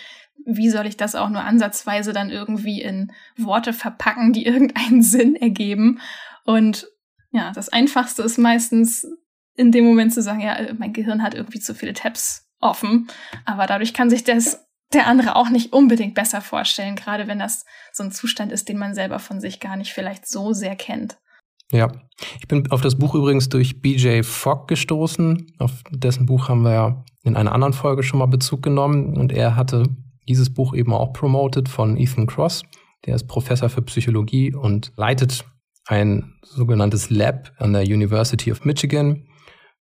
wie 0.46 0.70
soll 0.70 0.86
ich 0.86 0.98
das 0.98 1.16
auch 1.16 1.30
nur 1.30 1.44
ansatzweise 1.44 2.14
dann 2.14 2.30
irgendwie 2.30 2.82
in 2.82 3.12
Worte 3.38 3.74
verpacken, 3.74 4.34
die 4.34 4.46
irgendeinen 4.46 5.02
Sinn 5.02 5.36
ergeben? 5.36 6.00
Und 6.44 6.88
ja, 7.32 7.52
das 7.52 7.70
Einfachste 7.70 8.22
ist 8.22 8.38
meistens 8.38 9.08
in 9.56 9.72
dem 9.72 9.86
Moment 9.86 10.14
zu 10.14 10.22
sagen, 10.22 10.42
ja, 10.42 10.58
mein 10.78 10.94
Gehirn 10.94 11.24
hat 11.24 11.34
irgendwie 11.34 11.60
zu 11.60 11.74
viele 11.74 11.94
Tabs 11.94 12.50
offen. 12.60 13.08
Aber 13.46 13.66
dadurch 13.68 13.94
kann 13.94 14.10
sich 14.10 14.24
das 14.24 14.66
der 14.94 15.08
andere 15.08 15.36
auch 15.36 15.50
nicht 15.50 15.74
unbedingt 15.74 16.14
besser 16.14 16.42
vorstellen, 16.42 16.96
gerade 16.96 17.28
wenn 17.28 17.40
das 17.40 17.66
so 17.92 18.04
ein 18.04 18.12
Zustand 18.12 18.52
ist, 18.52 18.70
den 18.70 18.78
man 18.78 18.94
selber 18.94 19.20
von 19.20 19.42
sich 19.42 19.60
gar 19.60 19.76
nicht 19.76 19.94
vielleicht 19.94 20.28
so 20.28 20.54
sehr 20.54 20.76
kennt. 20.76 21.18
Ja, 21.72 21.92
ich 22.40 22.48
bin 22.48 22.70
auf 22.72 22.82
das 22.82 22.96
Buch 22.96 23.16
übrigens 23.16 23.50
durch 23.50 23.82
BJ 23.82 24.22
Fogg 24.24 24.68
gestoßen. 24.68 25.48
Auf 25.60 25.72
dessen 25.90 26.26
Buch 26.26 26.48
haben 26.48 26.62
wir 26.62 26.74
ja 26.74 27.06
in 27.24 27.36
einer 27.36 27.52
anderen 27.52 27.74
Folge 27.74 28.04
schon 28.04 28.20
mal 28.20 28.28
Bezug 28.28 28.62
genommen 28.62 29.18
und 29.18 29.32
er 29.32 29.56
hatte 29.56 29.84
dieses 30.28 30.54
Buch 30.54 30.74
eben 30.74 30.94
auch 30.94 31.14
promoted 31.14 31.68
von 31.70 31.98
Ethan 31.98 32.28
Cross. 32.28 32.64
Der 33.06 33.16
ist 33.16 33.28
Professor 33.28 33.70
für 33.70 33.82
Psychologie 33.82 34.54
und 34.54 34.92
leitet 34.96 35.46
ein 35.88 36.34
sogenanntes 36.42 37.10
Lab 37.10 37.52
an 37.58 37.74
der 37.74 37.84
University 37.84 38.52
of 38.52 38.66
Michigan 38.66 39.28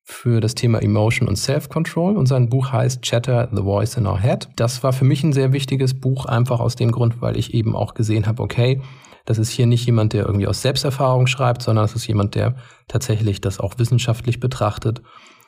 für 0.06 0.42
das 0.42 0.54
Thema 0.54 0.82
Emotion 0.82 1.30
und 1.30 1.38
Self-Control 1.38 2.18
und 2.18 2.26
sein 2.26 2.50
Buch 2.50 2.74
heißt 2.74 3.02
Chatter, 3.04 3.50
The 3.54 3.62
Voice 3.62 3.96
in 3.96 4.06
Our 4.06 4.20
Head. 4.20 4.50
Das 4.58 4.84
war 4.84 4.92
für 4.92 5.06
mich 5.06 5.24
ein 5.24 5.32
sehr 5.32 5.54
wichtiges 5.54 5.98
Buch, 5.98 6.26
einfach 6.26 6.60
aus 6.60 6.76
dem 6.76 6.92
Grund, 6.92 7.22
weil 7.22 7.38
ich 7.38 7.54
eben 7.54 7.74
auch 7.74 7.94
gesehen 7.94 8.28
habe, 8.28 8.44
okay, 8.44 8.82
das 9.26 9.38
ist 9.38 9.50
hier 9.50 9.66
nicht 9.66 9.86
jemand, 9.86 10.14
der 10.14 10.26
irgendwie 10.26 10.48
aus 10.48 10.62
Selbsterfahrung 10.62 11.28
schreibt, 11.28 11.62
sondern 11.62 11.86
es 11.86 11.96
ist 11.96 12.08
jemand, 12.08 12.36
der 12.36 12.56
tatsächlich 12.88 13.42
das 13.42 13.60
auch 13.60 13.78
wissenschaftlich 13.78 14.40
betrachtet 14.40 15.02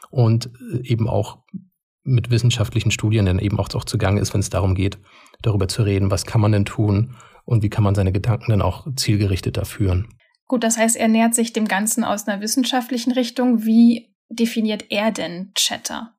und 0.09 0.49
eben 0.83 1.09
auch 1.09 1.39
mit 2.03 2.29
wissenschaftlichen 2.29 2.91
Studien 2.91 3.25
dann 3.25 3.39
eben 3.39 3.59
auch, 3.59 3.73
auch 3.73 3.83
zugange 3.83 4.21
ist, 4.21 4.33
wenn 4.33 4.39
es 4.39 4.49
darum 4.49 4.75
geht, 4.75 4.99
darüber 5.41 5.67
zu 5.67 5.83
reden, 5.83 6.11
was 6.11 6.25
kann 6.25 6.39
man 6.39 6.51
denn 6.51 6.65
tun 6.65 7.15
und 7.43 7.63
wie 7.63 7.69
kann 7.69 7.83
man 7.83 7.95
seine 7.95 8.11
Gedanken 8.11 8.51
dann 8.51 8.61
auch 8.61 8.87
zielgerichteter 8.95 9.65
führen. 9.65 10.07
Gut, 10.47 10.63
das 10.63 10.77
heißt, 10.77 10.95
er 10.95 11.07
nähert 11.07 11.33
sich 11.33 11.53
dem 11.53 11.67
Ganzen 11.67 12.03
aus 12.03 12.27
einer 12.27 12.41
wissenschaftlichen 12.41 13.11
Richtung. 13.11 13.65
Wie 13.65 14.15
definiert 14.29 14.85
er 14.89 15.11
denn 15.11 15.51
Chatter? 15.55 16.13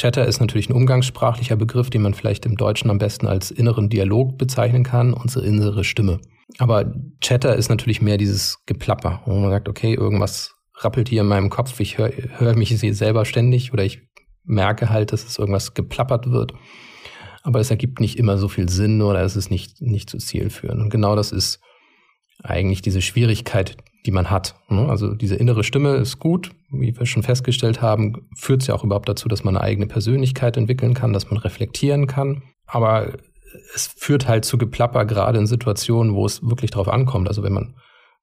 Chatter 0.00 0.24
ist 0.24 0.40
natürlich 0.40 0.70
ein 0.70 0.72
umgangssprachlicher 0.72 1.56
Begriff, 1.56 1.90
den 1.90 2.00
man 2.00 2.14
vielleicht 2.14 2.46
im 2.46 2.56
Deutschen 2.56 2.88
am 2.88 2.96
besten 2.96 3.26
als 3.26 3.50
inneren 3.50 3.90
Dialog 3.90 4.38
bezeichnen 4.38 4.82
kann, 4.82 5.12
unsere 5.12 5.44
innere 5.44 5.84
Stimme. 5.84 6.20
Aber 6.56 6.94
Chatter 7.20 7.54
ist 7.54 7.68
natürlich 7.68 8.00
mehr 8.00 8.16
dieses 8.16 8.64
Geplapper, 8.64 9.20
wo 9.26 9.34
man 9.34 9.50
sagt, 9.50 9.68
okay, 9.68 9.92
irgendwas 9.92 10.54
rappelt 10.76 11.10
hier 11.10 11.20
in 11.20 11.28
meinem 11.28 11.50
Kopf, 11.50 11.78
ich 11.80 11.98
höre 11.98 12.12
hör 12.38 12.56
mich 12.56 12.74
selber 12.78 13.26
ständig 13.26 13.74
oder 13.74 13.84
ich 13.84 14.00
merke 14.42 14.88
halt, 14.88 15.12
dass 15.12 15.26
es 15.26 15.38
irgendwas 15.38 15.74
geplappert 15.74 16.30
wird. 16.30 16.54
aber 17.42 17.60
es 17.60 17.70
ergibt 17.70 18.00
nicht 18.00 18.18
immer 18.18 18.38
so 18.38 18.48
viel 18.48 18.70
Sinn 18.70 19.02
oder 19.02 19.20
es 19.20 19.36
ist 19.36 19.50
nicht, 19.50 19.82
nicht 19.82 20.08
zu 20.08 20.16
zielführend. 20.16 20.80
Und 20.80 20.88
genau 20.88 21.14
das 21.14 21.30
ist 21.30 21.60
eigentlich 22.42 22.80
diese 22.80 23.02
Schwierigkeit, 23.02 23.76
die 24.06 24.10
man 24.10 24.30
hat. 24.30 24.54
Ne? 24.68 24.88
Also 24.88 25.14
diese 25.14 25.36
innere 25.36 25.64
Stimme 25.64 25.96
ist 25.96 26.18
gut, 26.18 26.52
wie 26.70 26.96
wir 26.96 27.06
schon 27.06 27.22
festgestellt 27.22 27.82
haben, 27.82 28.28
führt 28.34 28.62
es 28.62 28.68
ja 28.68 28.74
auch 28.74 28.84
überhaupt 28.84 29.08
dazu, 29.08 29.28
dass 29.28 29.44
man 29.44 29.56
eine 29.56 29.64
eigene 29.64 29.86
Persönlichkeit 29.86 30.56
entwickeln 30.56 30.94
kann, 30.94 31.12
dass 31.12 31.30
man 31.30 31.38
reflektieren 31.38 32.06
kann. 32.06 32.42
Aber 32.66 33.12
es 33.74 33.88
führt 33.88 34.28
halt 34.28 34.44
zu 34.44 34.58
Geplapper, 34.58 35.04
gerade 35.04 35.38
in 35.38 35.46
Situationen, 35.46 36.14
wo 36.14 36.24
es 36.24 36.42
wirklich 36.42 36.70
drauf 36.70 36.88
ankommt. 36.88 37.28
Also 37.28 37.42
wenn 37.42 37.52
man 37.52 37.74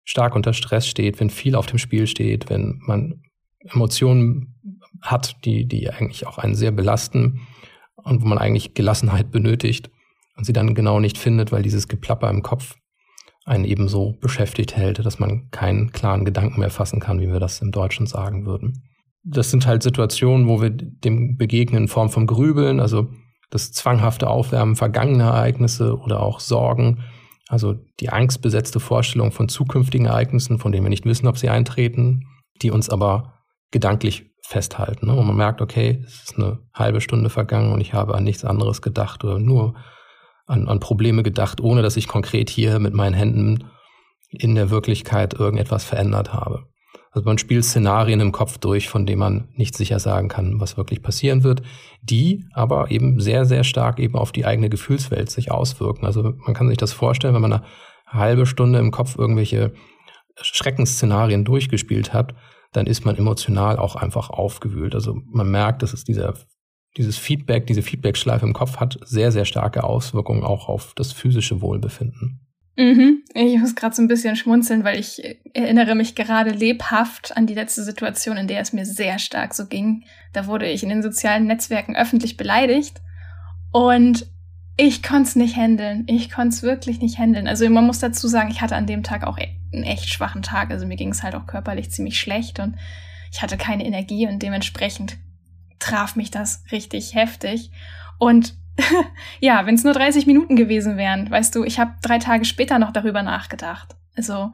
stark 0.03 0.36
unter 0.36 0.53
Stress 0.53 0.88
steht, 0.88 1.19
wenn 1.19 1.29
viel 1.29 1.55
auf 1.55 1.65
dem 1.65 1.77
Spiel 1.77 2.07
steht, 2.07 2.50
wenn 2.50 2.79
man 2.86 3.22
Emotionen 3.60 4.55
hat, 5.01 5.43
die, 5.46 5.67
die 5.67 5.89
eigentlich 5.89 6.25
auch 6.25 6.38
einen 6.38 6.55
sehr 6.55 6.72
belasten 6.72 7.41
und 7.96 8.22
wo 8.22 8.27
man 8.27 8.38
eigentlich 8.38 8.74
Gelassenheit 8.74 9.31
benötigt 9.31 9.89
und 10.38 10.46
sie 10.46 10.53
dann 10.53 10.75
genau 10.75 11.00
nicht 11.00 11.17
findet, 11.17 11.51
weil 11.51 11.62
dieses 11.62 11.88
Geplapper 11.88 12.29
im 12.29 12.41
Kopf 12.41 12.75
einen 13.47 13.63
eben 13.63 13.87
so 13.87 14.17
beschäftigt 14.19 14.75
hält, 14.75 15.03
dass 15.03 15.19
man 15.19 15.49
keinen 15.51 15.91
klaren 15.91 16.25
Gedanken 16.25 16.59
mehr 16.59 16.69
fassen 16.69 16.99
kann, 16.99 17.21
wie 17.21 17.31
wir 17.31 17.39
das 17.39 17.61
im 17.61 17.71
Deutschen 17.71 18.05
sagen 18.05 18.45
würden. 18.45 18.83
Das 19.23 19.51
sind 19.51 19.65
halt 19.65 19.83
Situationen, 19.83 20.47
wo 20.47 20.61
wir 20.61 20.69
dem 20.69 21.37
begegnen 21.37 21.83
in 21.83 21.87
Form 21.87 22.09
von 22.09 22.27
Grübeln, 22.27 22.81
also 22.81 23.07
das 23.49 23.71
zwanghafte 23.71 24.29
Aufwärmen 24.29 24.75
vergangener 24.75 25.29
Ereignisse 25.29 25.97
oder 25.97 26.21
auch 26.21 26.41
Sorgen, 26.41 27.03
also 27.47 27.75
die 28.01 28.09
angstbesetzte 28.09 28.81
Vorstellung 28.81 29.31
von 29.31 29.47
zukünftigen 29.47 30.07
Ereignissen, 30.07 30.59
von 30.59 30.73
denen 30.73 30.83
wir 30.83 30.89
nicht 30.89 31.05
wissen, 31.05 31.27
ob 31.27 31.37
sie 31.37 31.49
eintreten, 31.49 32.25
die 32.61 32.71
uns 32.71 32.89
aber 32.89 33.33
gedanklich 33.71 34.25
festhalten. 34.41 35.07
Ne? 35.07 35.15
Und 35.15 35.25
man 35.25 35.37
merkt, 35.37 35.61
okay, 35.61 36.03
es 36.05 36.23
ist 36.23 36.37
eine 36.37 36.59
halbe 36.73 36.99
Stunde 36.99 37.29
vergangen 37.29 37.71
und 37.71 37.79
ich 37.79 37.93
habe 37.93 38.13
an 38.15 38.25
nichts 38.25 38.43
anderes 38.43 38.81
gedacht 38.81 39.23
oder 39.23 39.39
nur 39.39 39.75
an, 40.47 40.67
an 40.67 40.79
Probleme 40.79 41.23
gedacht, 41.23 41.61
ohne 41.61 41.81
dass 41.81 41.97
ich 41.97 42.07
konkret 42.07 42.49
hier 42.49 42.79
mit 42.79 42.93
meinen 42.93 43.13
Händen 43.13 43.65
in 44.29 44.55
der 44.55 44.69
Wirklichkeit 44.69 45.33
irgendetwas 45.33 45.83
verändert 45.83 46.33
habe. 46.33 46.65
Also 47.11 47.25
man 47.25 47.37
spielt 47.37 47.65
Szenarien 47.65 48.19
im 48.19 48.31
Kopf 48.31 48.57
durch, 48.57 48.89
von 48.89 49.05
denen 49.05 49.19
man 49.19 49.49
nicht 49.55 49.75
sicher 49.75 49.99
sagen 49.99 50.27
kann, 50.27 50.59
was 50.59 50.77
wirklich 50.77 51.01
passieren 51.01 51.43
wird, 51.43 51.61
die 52.01 52.45
aber 52.53 52.91
eben 52.91 53.19
sehr, 53.19 53.45
sehr 53.45 53.63
stark 53.63 53.99
eben 53.99 54.15
auf 54.15 54.31
die 54.31 54.45
eigene 54.45 54.69
Gefühlswelt 54.69 55.31
sich 55.31 55.51
auswirken. 55.51 56.05
Also 56.05 56.33
man 56.45 56.53
kann 56.53 56.67
sich 56.67 56.77
das 56.77 56.93
vorstellen, 56.93 57.33
wenn 57.33 57.41
man 57.41 57.53
eine 57.53 57.63
halbe 58.05 58.45
Stunde 58.45 58.79
im 58.79 58.91
Kopf 58.91 59.17
irgendwelche 59.17 59.73
Schreckensszenarien 60.41 61.43
durchgespielt 61.43 62.13
hat, 62.13 62.35
dann 62.73 62.85
ist 62.85 63.05
man 63.05 63.15
emotional 63.15 63.77
auch 63.77 63.95
einfach 63.95 64.29
aufgewühlt. 64.29 64.93
Also 64.93 65.19
man 65.25 65.49
merkt, 65.49 65.81
dass 65.81 65.93
es 65.93 66.03
dieser, 66.03 66.35
dieses 66.97 67.17
Feedback, 67.17 67.67
diese 67.67 67.81
Feedbackschleife 67.81 68.45
im 68.45 68.53
Kopf 68.53 68.77
hat 68.77 68.97
sehr, 69.05 69.31
sehr 69.31 69.45
starke 69.45 69.83
Auswirkungen 69.83 70.43
auch 70.43 70.67
auf 70.67 70.93
das 70.95 71.11
physische 71.11 71.61
Wohlbefinden. 71.61 72.41
Mhm. 72.77 73.23
Ich 73.33 73.59
muss 73.59 73.75
gerade 73.75 73.95
so 73.95 74.01
ein 74.03 74.07
bisschen 74.07 74.35
schmunzeln, 74.35 74.83
weil 74.83 74.99
ich 74.99 75.21
erinnere 75.53 75.95
mich 75.95 76.13
gerade 76.13 76.51
lebhaft 76.51 77.35
an 77.35 77.47
die 77.47 77.55
letzte 77.55 77.83
Situation, 77.83 78.37
in 78.37 78.47
der 78.47 78.61
es 78.61 78.71
mir 78.71 78.85
sehr 78.85 79.17
stark 79.17 79.55
so 79.55 79.65
ging. 79.65 80.03
Da 80.33 80.45
wurde 80.45 80.69
ich 80.69 80.83
in 80.83 80.89
den 80.89 81.01
sozialen 81.01 81.47
Netzwerken 81.47 81.95
öffentlich 81.95 82.37
beleidigt 82.37 83.01
und 83.71 84.27
ich 84.79 85.01
konnte 85.01 85.29
es 85.29 85.35
nicht 85.35 85.55
handeln. 85.55 86.03
Ich 86.07 86.29
konnte 86.29 86.49
es 86.49 86.61
wirklich 86.61 87.01
nicht 87.01 87.17
handeln. 87.17 87.47
Also 87.47 87.67
man 87.67 87.87
muss 87.87 87.97
dazu 87.97 88.27
sagen, 88.27 88.51
ich 88.51 88.61
hatte 88.61 88.75
an 88.75 88.85
dem 88.85 89.01
Tag 89.01 89.25
auch 89.25 89.37
einen 89.37 89.83
echt 89.83 90.09
schwachen 90.09 90.43
Tag. 90.43 90.69
Also 90.69 90.85
mir 90.85 90.97
ging 90.97 91.09
es 91.09 91.23
halt 91.23 91.33
auch 91.33 91.47
körperlich 91.47 91.89
ziemlich 91.89 92.19
schlecht 92.19 92.59
und 92.59 92.75
ich 93.31 93.41
hatte 93.41 93.57
keine 93.57 93.85
Energie 93.85 94.27
und 94.27 94.41
dementsprechend 94.41 95.17
traf 95.79 96.15
mich 96.15 96.31
das 96.31 96.63
richtig 96.72 97.15
heftig. 97.15 97.72
Und 98.17 98.55
ja, 99.39 99.65
wenn 99.65 99.75
es 99.75 99.84
nur 99.84 99.93
30 99.93 100.27
Minuten 100.27 100.55
gewesen 100.55 100.98
wären, 100.98 101.29
weißt 101.29 101.55
du, 101.55 101.63
ich 101.63 101.79
habe 101.79 101.96
drei 102.01 102.19
Tage 102.19 102.46
später 102.46 102.79
noch 102.79 102.91
darüber 102.91 103.24
nachgedacht. 103.24 103.96
Also 104.15 104.51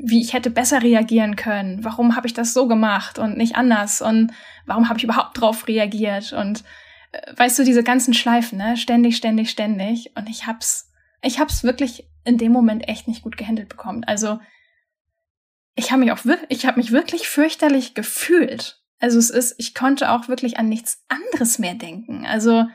wie 0.00 0.22
ich 0.22 0.32
hätte 0.32 0.50
besser 0.50 0.82
reagieren 0.82 1.36
können. 1.36 1.84
Warum 1.84 2.16
habe 2.16 2.26
ich 2.26 2.34
das 2.34 2.54
so 2.54 2.66
gemacht 2.66 3.18
und 3.18 3.36
nicht 3.36 3.56
anders? 3.56 4.00
Und 4.00 4.32
warum 4.64 4.88
habe 4.88 4.98
ich 4.98 5.04
überhaupt 5.04 5.38
drauf 5.38 5.68
reagiert? 5.68 6.32
Und 6.32 6.64
äh, 7.12 7.36
weißt 7.36 7.58
du, 7.58 7.64
diese 7.64 7.82
ganzen 7.82 8.14
Schleifen, 8.14 8.58
ne? 8.58 8.76
Ständig, 8.76 9.16
ständig, 9.16 9.50
ständig. 9.50 10.12
Und 10.16 10.28
ich 10.30 10.46
hab's, 10.46 10.90
ich 11.20 11.38
hab's 11.38 11.62
wirklich 11.62 12.08
in 12.24 12.38
dem 12.38 12.52
Moment 12.52 12.88
echt 12.88 13.06
nicht 13.06 13.22
gut 13.22 13.36
gehandelt 13.36 13.68
bekommen. 13.68 14.04
Also 14.04 14.38
ich 15.74 15.90
habe 15.90 16.00
mich 16.00 16.12
auch 16.12 16.24
wirklich, 16.24 16.50
ich 16.50 16.66
habe 16.66 16.78
mich 16.78 16.92
wirklich 16.92 17.28
fürchterlich 17.28 17.94
gefühlt. 17.94 18.81
Also 19.02 19.18
es 19.18 19.30
ist, 19.30 19.56
ich 19.58 19.74
konnte 19.74 20.12
auch 20.12 20.28
wirklich 20.28 20.58
an 20.58 20.68
nichts 20.68 21.04
anderes 21.08 21.58
mehr 21.58 21.74
denken. 21.74 22.24
Also 22.24 22.66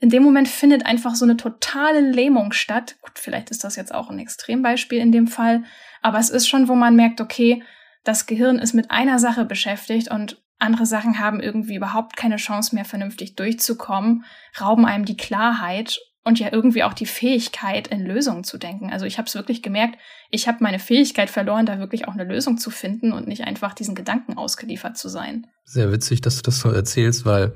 in 0.00 0.10
dem 0.10 0.24
Moment 0.24 0.48
findet 0.48 0.84
einfach 0.84 1.14
so 1.14 1.24
eine 1.24 1.36
totale 1.36 2.00
Lähmung 2.00 2.50
statt. 2.52 2.96
Gut, 3.02 3.20
vielleicht 3.20 3.50
ist 3.50 3.62
das 3.62 3.76
jetzt 3.76 3.94
auch 3.94 4.10
ein 4.10 4.18
Extrembeispiel 4.18 4.98
in 4.98 5.12
dem 5.12 5.28
Fall, 5.28 5.62
aber 6.02 6.18
es 6.18 6.28
ist 6.28 6.48
schon, 6.48 6.66
wo 6.66 6.74
man 6.74 6.96
merkt, 6.96 7.20
okay, 7.20 7.62
das 8.02 8.26
Gehirn 8.26 8.58
ist 8.58 8.72
mit 8.72 8.90
einer 8.90 9.20
Sache 9.20 9.44
beschäftigt 9.44 10.10
und 10.10 10.42
andere 10.58 10.86
Sachen 10.86 11.20
haben 11.20 11.38
irgendwie 11.38 11.76
überhaupt 11.76 12.16
keine 12.16 12.36
Chance 12.36 12.74
mehr 12.74 12.84
vernünftig 12.84 13.36
durchzukommen, 13.36 14.24
rauben 14.60 14.86
einem 14.86 15.04
die 15.04 15.16
Klarheit 15.16 16.00
und 16.24 16.38
ja 16.38 16.52
irgendwie 16.52 16.82
auch 16.82 16.92
die 16.92 17.06
Fähigkeit, 17.06 17.88
in 17.88 18.04
Lösungen 18.04 18.44
zu 18.44 18.58
denken. 18.58 18.90
Also 18.92 19.06
ich 19.06 19.18
habe 19.18 19.26
es 19.26 19.34
wirklich 19.34 19.62
gemerkt, 19.62 19.98
ich 20.30 20.48
habe 20.48 20.58
meine 20.60 20.78
Fähigkeit 20.78 21.30
verloren, 21.30 21.66
da 21.66 21.78
wirklich 21.78 22.08
auch 22.08 22.12
eine 22.12 22.24
Lösung 22.24 22.58
zu 22.58 22.70
finden 22.70 23.12
und 23.12 23.26
nicht 23.26 23.44
einfach 23.44 23.74
diesen 23.74 23.94
Gedanken 23.94 24.36
ausgeliefert 24.36 24.98
zu 24.98 25.08
sein. 25.08 25.46
Sehr 25.64 25.90
witzig, 25.92 26.20
dass 26.20 26.36
du 26.36 26.42
das 26.42 26.60
so 26.60 26.70
erzählst, 26.70 27.24
weil 27.24 27.54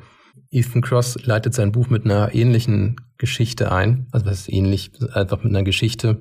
Ethan 0.50 0.83
Cross 0.83 1.18
leitet 1.25 1.54
sein 1.54 1.73
Buch 1.73 1.88
mit 1.88 2.04
einer 2.04 2.35
ähnlichen 2.35 2.97
Geschichte 3.18 3.71
ein. 3.71 4.06
Also 4.12 4.26
was 4.26 4.40
ist 4.40 4.52
ähnlich? 4.52 4.92
Einfach 5.12 5.42
mit 5.42 5.52
einer 5.52 5.62
Geschichte, 5.62 6.21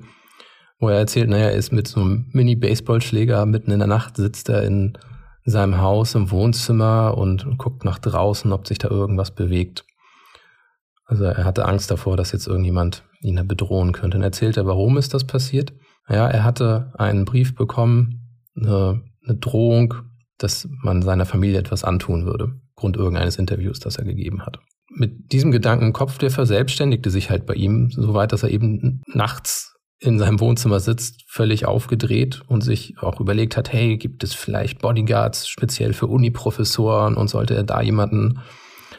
wo 0.78 0.88
er 0.88 0.98
erzählt, 0.98 1.30
naja, 1.30 1.46
er 1.46 1.54
ist 1.54 1.72
mit 1.72 1.88
so 1.88 2.00
einem 2.00 2.28
Mini-Baseballschläger 2.32 3.46
mitten 3.46 3.70
in 3.70 3.78
der 3.78 3.88
Nacht, 3.88 4.16
sitzt 4.16 4.48
er 4.48 4.64
in 4.64 4.98
seinem 5.44 5.78
Haus 5.78 6.14
im 6.14 6.30
Wohnzimmer 6.30 7.16
und 7.16 7.58
guckt 7.58 7.84
nach 7.84 7.98
draußen, 7.98 8.52
ob 8.52 8.66
sich 8.66 8.78
da 8.78 8.88
irgendwas 8.88 9.34
bewegt. 9.34 9.84
Also 11.06 11.24
er 11.24 11.44
hatte 11.44 11.66
Angst 11.66 11.90
davor, 11.90 12.16
dass 12.16 12.32
jetzt 12.32 12.46
irgendjemand 12.46 13.04
ihn 13.20 13.46
bedrohen 13.46 13.92
könnte. 13.92 14.16
Und 14.16 14.22
erzählt 14.22 14.56
er, 14.56 14.66
warum 14.66 14.96
ist 14.96 15.14
das 15.14 15.24
passiert? 15.24 15.72
Ja, 16.08 16.28
er 16.28 16.44
hatte 16.44 16.92
einen 16.98 17.24
Brief 17.24 17.54
bekommen, 17.54 18.40
eine, 18.56 19.02
eine 19.26 19.36
Drohung, 19.38 19.94
dass 20.38 20.68
man 20.82 21.02
seiner 21.02 21.26
Familie 21.26 21.58
etwas 21.58 21.84
antun 21.84 22.26
würde. 22.26 22.52
Grund 22.76 22.96
irgendeines 22.96 23.36
Interviews, 23.36 23.78
das 23.80 23.96
er 23.96 24.04
gegeben 24.04 24.44
hat. 24.44 24.58
Mit 24.90 25.32
diesem 25.32 25.50
Gedanken 25.50 25.86
im 25.86 25.92
Kopf, 25.92 26.18
der 26.18 26.30
verselbstständigte 26.30 27.10
sich 27.10 27.30
halt 27.30 27.46
bei 27.46 27.54
ihm, 27.54 27.90
soweit, 27.90 28.32
dass 28.32 28.42
er 28.42 28.50
eben 28.50 29.02
nachts 29.06 29.74
in 29.98 30.18
seinem 30.18 30.40
Wohnzimmer 30.40 30.80
sitzt, 30.80 31.22
völlig 31.28 31.66
aufgedreht 31.66 32.42
und 32.46 32.62
sich 32.62 32.94
auch 33.00 33.20
überlegt 33.20 33.56
hat, 33.56 33.72
hey, 33.72 33.96
gibt 33.96 34.22
es 34.22 34.34
vielleicht 34.34 34.80
Bodyguards 34.80 35.48
speziell 35.48 35.94
für 35.94 36.08
Uniprofessoren 36.08 37.16
und 37.16 37.28
sollte 37.28 37.54
er 37.54 37.64
da 37.64 37.80
jemanden 37.80 38.40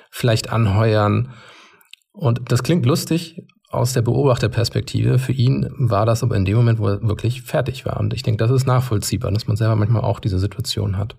vielleicht 0.10 0.52
anheuern? 0.52 1.34
Und 2.16 2.52
das 2.52 2.64
klingt 2.64 2.86
lustig 2.86 3.44
aus 3.70 3.94
der 3.94 4.02
Beobachterperspektive. 4.02 5.20
Für 5.20 5.34
ihn 5.34 5.68
war 5.78 6.06
das 6.06 6.24
aber 6.24 6.36
in 6.36 6.46
dem 6.46 6.56
Moment, 6.56 6.80
wo 6.80 6.88
er 6.88 7.02
wirklich 7.02 7.42
fertig 7.42 7.86
war. 7.86 8.00
Und 8.00 8.14
ich 8.14 8.24
denke, 8.24 8.38
das 8.38 8.52
ist 8.52 8.66
nachvollziehbar, 8.66 9.32
dass 9.32 9.48
man 9.48 9.58
selber 9.58 9.76
manchmal 9.76 10.04
auch 10.04 10.20
diese 10.20 10.40
Situation 10.40 10.98
hat, 10.98 11.18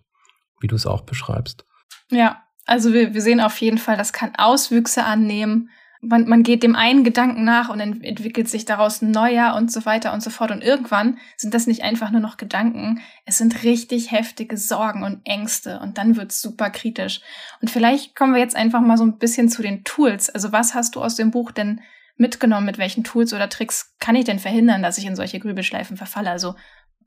wie 0.60 0.66
du 0.66 0.74
es 0.74 0.86
auch 0.86 1.02
beschreibst. 1.02 1.64
Ja, 2.10 2.42
also 2.64 2.92
wir, 2.92 3.14
wir 3.14 3.22
sehen 3.22 3.40
auf 3.40 3.60
jeden 3.60 3.78
Fall, 3.78 3.96
das 3.96 4.12
kann 4.12 4.32
Auswüchse 4.36 5.04
annehmen. 5.04 5.70
Man, 6.08 6.28
man 6.28 6.42
geht 6.42 6.62
dem 6.62 6.76
einen 6.76 7.04
Gedanken 7.04 7.44
nach 7.44 7.68
und 7.68 7.80
ent 7.80 8.04
entwickelt 8.04 8.48
sich 8.48 8.64
daraus 8.64 9.02
ein 9.02 9.10
neuer 9.10 9.54
und 9.56 9.72
so 9.72 9.84
weiter 9.84 10.12
und 10.12 10.22
so 10.22 10.30
fort. 10.30 10.50
Und 10.50 10.62
irgendwann 10.62 11.18
sind 11.36 11.54
das 11.54 11.66
nicht 11.66 11.82
einfach 11.82 12.10
nur 12.10 12.20
noch 12.20 12.36
Gedanken, 12.36 13.00
es 13.24 13.38
sind 13.38 13.62
richtig 13.64 14.12
heftige 14.12 14.56
Sorgen 14.56 15.02
und 15.02 15.20
Ängste 15.24 15.80
und 15.80 15.98
dann 15.98 16.16
wird's 16.16 16.40
super 16.40 16.70
kritisch. 16.70 17.20
Und 17.60 17.70
vielleicht 17.70 18.14
kommen 18.14 18.34
wir 18.34 18.40
jetzt 18.40 18.56
einfach 18.56 18.80
mal 18.80 18.96
so 18.96 19.04
ein 19.04 19.18
bisschen 19.18 19.48
zu 19.48 19.62
den 19.62 19.84
Tools. 19.84 20.30
Also 20.30 20.52
was 20.52 20.74
hast 20.74 20.96
du 20.96 21.02
aus 21.02 21.16
dem 21.16 21.30
Buch 21.30 21.50
denn 21.50 21.80
mitgenommen? 22.16 22.66
Mit 22.66 22.78
welchen 22.78 23.04
Tools 23.04 23.32
oder 23.34 23.48
Tricks 23.48 23.94
kann 23.98 24.16
ich 24.16 24.24
denn 24.24 24.38
verhindern, 24.38 24.82
dass 24.82 24.98
ich 24.98 25.06
in 25.06 25.16
solche 25.16 25.40
Grübelschleifen 25.40 25.96
verfalle? 25.96 26.30
Also 26.30 26.54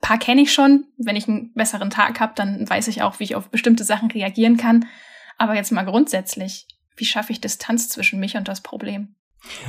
paar 0.00 0.18
kenne 0.18 0.42
ich 0.42 0.52
schon. 0.52 0.86
Wenn 0.96 1.16
ich 1.16 1.28
einen 1.28 1.52
besseren 1.54 1.90
Tag 1.90 2.20
habe, 2.20 2.32
dann 2.34 2.68
weiß 2.68 2.88
ich 2.88 3.02
auch, 3.02 3.20
wie 3.20 3.24
ich 3.24 3.34
auf 3.34 3.50
bestimmte 3.50 3.84
Sachen 3.84 4.10
reagieren 4.10 4.56
kann. 4.56 4.86
Aber 5.38 5.54
jetzt 5.54 5.72
mal 5.72 5.84
grundsätzlich, 5.84 6.66
wie 7.00 7.06
schaffe 7.06 7.32
ich 7.32 7.40
Distanz 7.40 7.88
zwischen 7.88 8.20
mich 8.20 8.36
und 8.36 8.46
das 8.46 8.60
Problem? 8.60 9.08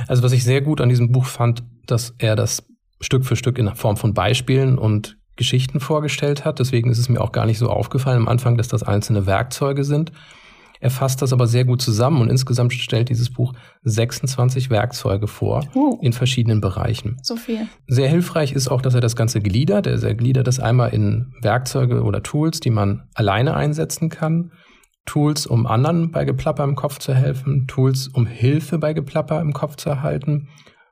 Also 0.06 0.22
was 0.22 0.32
ich 0.32 0.44
sehr 0.44 0.60
gut 0.60 0.80
an 0.80 0.88
diesem 0.88 1.10
Buch 1.12 1.24
fand, 1.24 1.62
dass 1.86 2.14
er 2.18 2.36
das 2.36 2.62
Stück 3.00 3.24
für 3.24 3.36
Stück 3.36 3.58
in 3.58 3.74
Form 3.74 3.96
von 3.96 4.14
Beispielen 4.14 4.78
und 4.78 5.16
Geschichten 5.36 5.80
vorgestellt 5.80 6.44
hat. 6.44 6.58
Deswegen 6.58 6.90
ist 6.90 6.98
es 6.98 7.08
mir 7.08 7.20
auch 7.20 7.32
gar 7.32 7.46
nicht 7.46 7.58
so 7.58 7.68
aufgefallen 7.68 8.18
am 8.18 8.28
Anfang, 8.28 8.56
dass 8.58 8.68
das 8.68 8.82
einzelne 8.82 9.26
Werkzeuge 9.26 9.82
sind. 9.82 10.12
Er 10.78 10.90
fasst 10.90 11.22
das 11.22 11.32
aber 11.32 11.46
sehr 11.46 11.64
gut 11.64 11.80
zusammen 11.80 12.20
und 12.20 12.28
insgesamt 12.28 12.72
stellt 12.72 13.08
dieses 13.08 13.30
Buch 13.30 13.54
26 13.84 14.68
Werkzeuge 14.68 15.28
vor 15.28 15.64
uh, 15.76 15.96
in 16.02 16.12
verschiedenen 16.12 16.60
Bereichen. 16.60 17.18
So 17.22 17.36
viel. 17.36 17.68
Sehr 17.86 18.08
hilfreich 18.08 18.52
ist 18.52 18.68
auch, 18.68 18.82
dass 18.82 18.94
er 18.94 19.00
das 19.00 19.14
Ganze 19.14 19.40
gliedert. 19.40 19.86
Er 19.86 20.14
gliedert 20.14 20.48
das 20.48 20.58
einmal 20.58 20.92
in 20.92 21.32
Werkzeuge 21.40 22.02
oder 22.02 22.24
Tools, 22.24 22.58
die 22.58 22.70
man 22.70 23.08
alleine 23.14 23.54
einsetzen 23.54 24.08
kann 24.10 24.50
Tools, 25.06 25.46
um 25.46 25.66
anderen 25.66 26.10
bei 26.10 26.24
Geplapper 26.24 26.64
im 26.64 26.76
Kopf 26.76 26.98
zu 26.98 27.14
helfen, 27.14 27.66
Tools, 27.66 28.08
um 28.08 28.26
Hilfe 28.26 28.78
bei 28.78 28.92
Geplapper 28.92 29.40
im 29.40 29.52
Kopf 29.52 29.76
zu 29.76 29.90
erhalten 29.90 30.48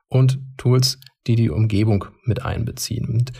und 0.07 0.39
Tools, 0.57 0.99
die 1.27 1.35
die 1.35 1.49
Umgebung 1.49 2.05
mit 2.25 2.43
einbeziehen. 2.43 3.07
Und 3.07 3.31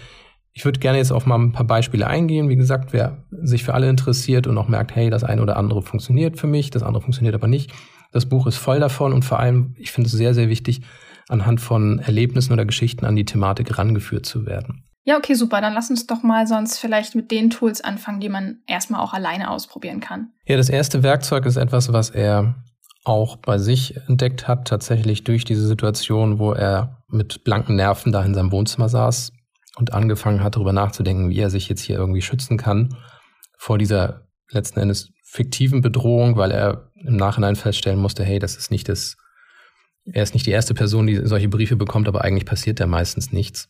ich 0.53 0.65
würde 0.65 0.79
gerne 0.79 0.97
jetzt 0.97 1.11
auf 1.11 1.25
mal 1.25 1.39
ein 1.39 1.51
paar 1.51 1.65
Beispiele 1.65 2.07
eingehen. 2.07 2.49
Wie 2.49 2.55
gesagt, 2.55 2.93
wer 2.93 3.23
sich 3.31 3.63
für 3.63 3.73
alle 3.73 3.89
interessiert 3.89 4.47
und 4.47 4.57
auch 4.57 4.67
merkt, 4.67 4.95
hey, 4.95 5.09
das 5.09 5.23
eine 5.23 5.41
oder 5.41 5.57
andere 5.57 5.81
funktioniert 5.81 6.37
für 6.37 6.47
mich, 6.47 6.69
das 6.69 6.83
andere 6.83 7.01
funktioniert 7.01 7.35
aber 7.35 7.47
nicht. 7.47 7.71
Das 8.11 8.27
Buch 8.27 8.47
ist 8.47 8.57
voll 8.57 8.79
davon 8.79 9.13
und 9.13 9.23
vor 9.23 9.39
allem, 9.39 9.73
ich 9.77 9.91
finde 9.91 10.07
es 10.07 10.13
sehr, 10.13 10.33
sehr 10.33 10.49
wichtig, 10.49 10.81
anhand 11.29 11.61
von 11.61 11.99
Erlebnissen 11.99 12.51
oder 12.51 12.65
Geschichten 12.65 13.05
an 13.05 13.15
die 13.15 13.25
Thematik 13.25 13.77
rangeführt 13.77 14.25
zu 14.25 14.45
werden. 14.45 14.83
Ja, 15.03 15.17
okay, 15.17 15.33
super. 15.33 15.61
Dann 15.61 15.73
lass 15.73 15.89
uns 15.89 16.05
doch 16.05 16.23
mal 16.23 16.45
sonst 16.45 16.77
vielleicht 16.77 17.15
mit 17.15 17.31
den 17.31 17.49
Tools 17.49 17.81
anfangen, 17.81 18.19
die 18.19 18.29
man 18.29 18.59
erstmal 18.67 19.01
auch 19.01 19.13
alleine 19.13 19.49
ausprobieren 19.49 19.99
kann. 19.99 20.31
Ja, 20.45 20.57
das 20.57 20.69
erste 20.69 21.01
Werkzeug 21.01 21.45
ist 21.45 21.57
etwas, 21.57 21.91
was 21.91 22.11
er 22.11 22.55
auch 23.03 23.37
bei 23.37 23.57
sich 23.57 23.97
entdeckt 24.07 24.47
hat, 24.47 24.67
tatsächlich 24.67 25.23
durch 25.23 25.43
diese 25.43 25.65
Situation, 25.65 26.37
wo 26.37 26.53
er 26.53 27.03
mit 27.07 27.43
blanken 27.43 27.75
Nerven 27.75 28.11
da 28.11 28.23
in 28.23 28.35
seinem 28.35 28.51
Wohnzimmer 28.51 28.89
saß 28.89 29.31
und 29.77 29.93
angefangen 29.93 30.43
hat, 30.43 30.55
darüber 30.55 30.73
nachzudenken, 30.73 31.29
wie 31.29 31.39
er 31.39 31.49
sich 31.49 31.67
jetzt 31.67 31.81
hier 31.81 31.97
irgendwie 31.97 32.21
schützen 32.21 32.57
kann 32.57 32.95
vor 33.57 33.77
dieser 33.77 34.27
letzten 34.49 34.79
Endes 34.79 35.11
fiktiven 35.23 35.81
Bedrohung, 35.81 36.35
weil 36.35 36.51
er 36.51 36.91
im 36.95 37.15
Nachhinein 37.15 37.55
feststellen 37.55 37.99
musste, 37.99 38.23
hey, 38.23 38.37
das 38.37 38.55
ist 38.55 38.69
nicht 38.69 38.89
das, 38.89 39.17
er 40.05 40.23
ist 40.23 40.33
nicht 40.33 40.45
die 40.45 40.51
erste 40.51 40.73
Person, 40.73 41.07
die 41.07 41.25
solche 41.25 41.47
Briefe 41.47 41.75
bekommt, 41.75 42.07
aber 42.07 42.21
eigentlich 42.21 42.45
passiert 42.45 42.79
da 42.79 42.85
meistens 42.85 43.31
nichts. 43.31 43.69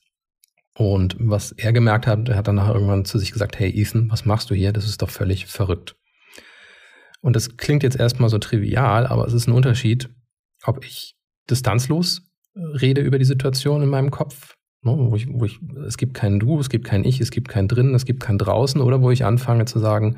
Und 0.81 1.15
was 1.19 1.51
er 1.51 1.73
gemerkt 1.73 2.07
hat, 2.07 2.27
er 2.27 2.37
hat 2.37 2.47
dann 2.47 2.55
nachher 2.55 2.73
irgendwann 2.73 3.05
zu 3.05 3.19
sich 3.19 3.31
gesagt, 3.31 3.59
hey 3.59 3.69
Ethan, 3.69 4.09
was 4.09 4.25
machst 4.25 4.49
du 4.49 4.55
hier? 4.55 4.73
Das 4.73 4.85
ist 4.85 5.03
doch 5.03 5.11
völlig 5.11 5.45
verrückt. 5.45 5.95
Und 7.21 7.35
das 7.35 7.55
klingt 7.55 7.83
jetzt 7.83 7.99
erstmal 7.99 8.29
so 8.29 8.39
trivial, 8.39 9.05
aber 9.05 9.27
es 9.27 9.33
ist 9.33 9.47
ein 9.47 9.53
Unterschied, 9.53 10.09
ob 10.63 10.83
ich 10.83 11.13
distanzlos 11.47 12.23
rede 12.55 13.01
über 13.01 13.19
die 13.19 13.25
Situation 13.25 13.83
in 13.83 13.89
meinem 13.89 14.09
Kopf, 14.09 14.55
ne, 14.81 14.97
wo 14.97 15.15
ich, 15.15 15.27
wo 15.31 15.45
ich, 15.45 15.59
es 15.85 15.97
gibt 15.97 16.15
kein 16.15 16.39
Du, 16.39 16.59
es 16.59 16.69
gibt 16.69 16.87
kein 16.87 17.03
Ich, 17.03 17.21
es 17.21 17.29
gibt 17.29 17.47
kein 17.47 17.67
Drinnen, 17.67 17.93
es 17.93 18.05
gibt 18.05 18.19
kein 18.23 18.39
Draußen, 18.39 18.81
oder 18.81 19.03
wo 19.03 19.11
ich 19.11 19.23
anfange 19.23 19.65
zu 19.65 19.77
sagen, 19.77 20.17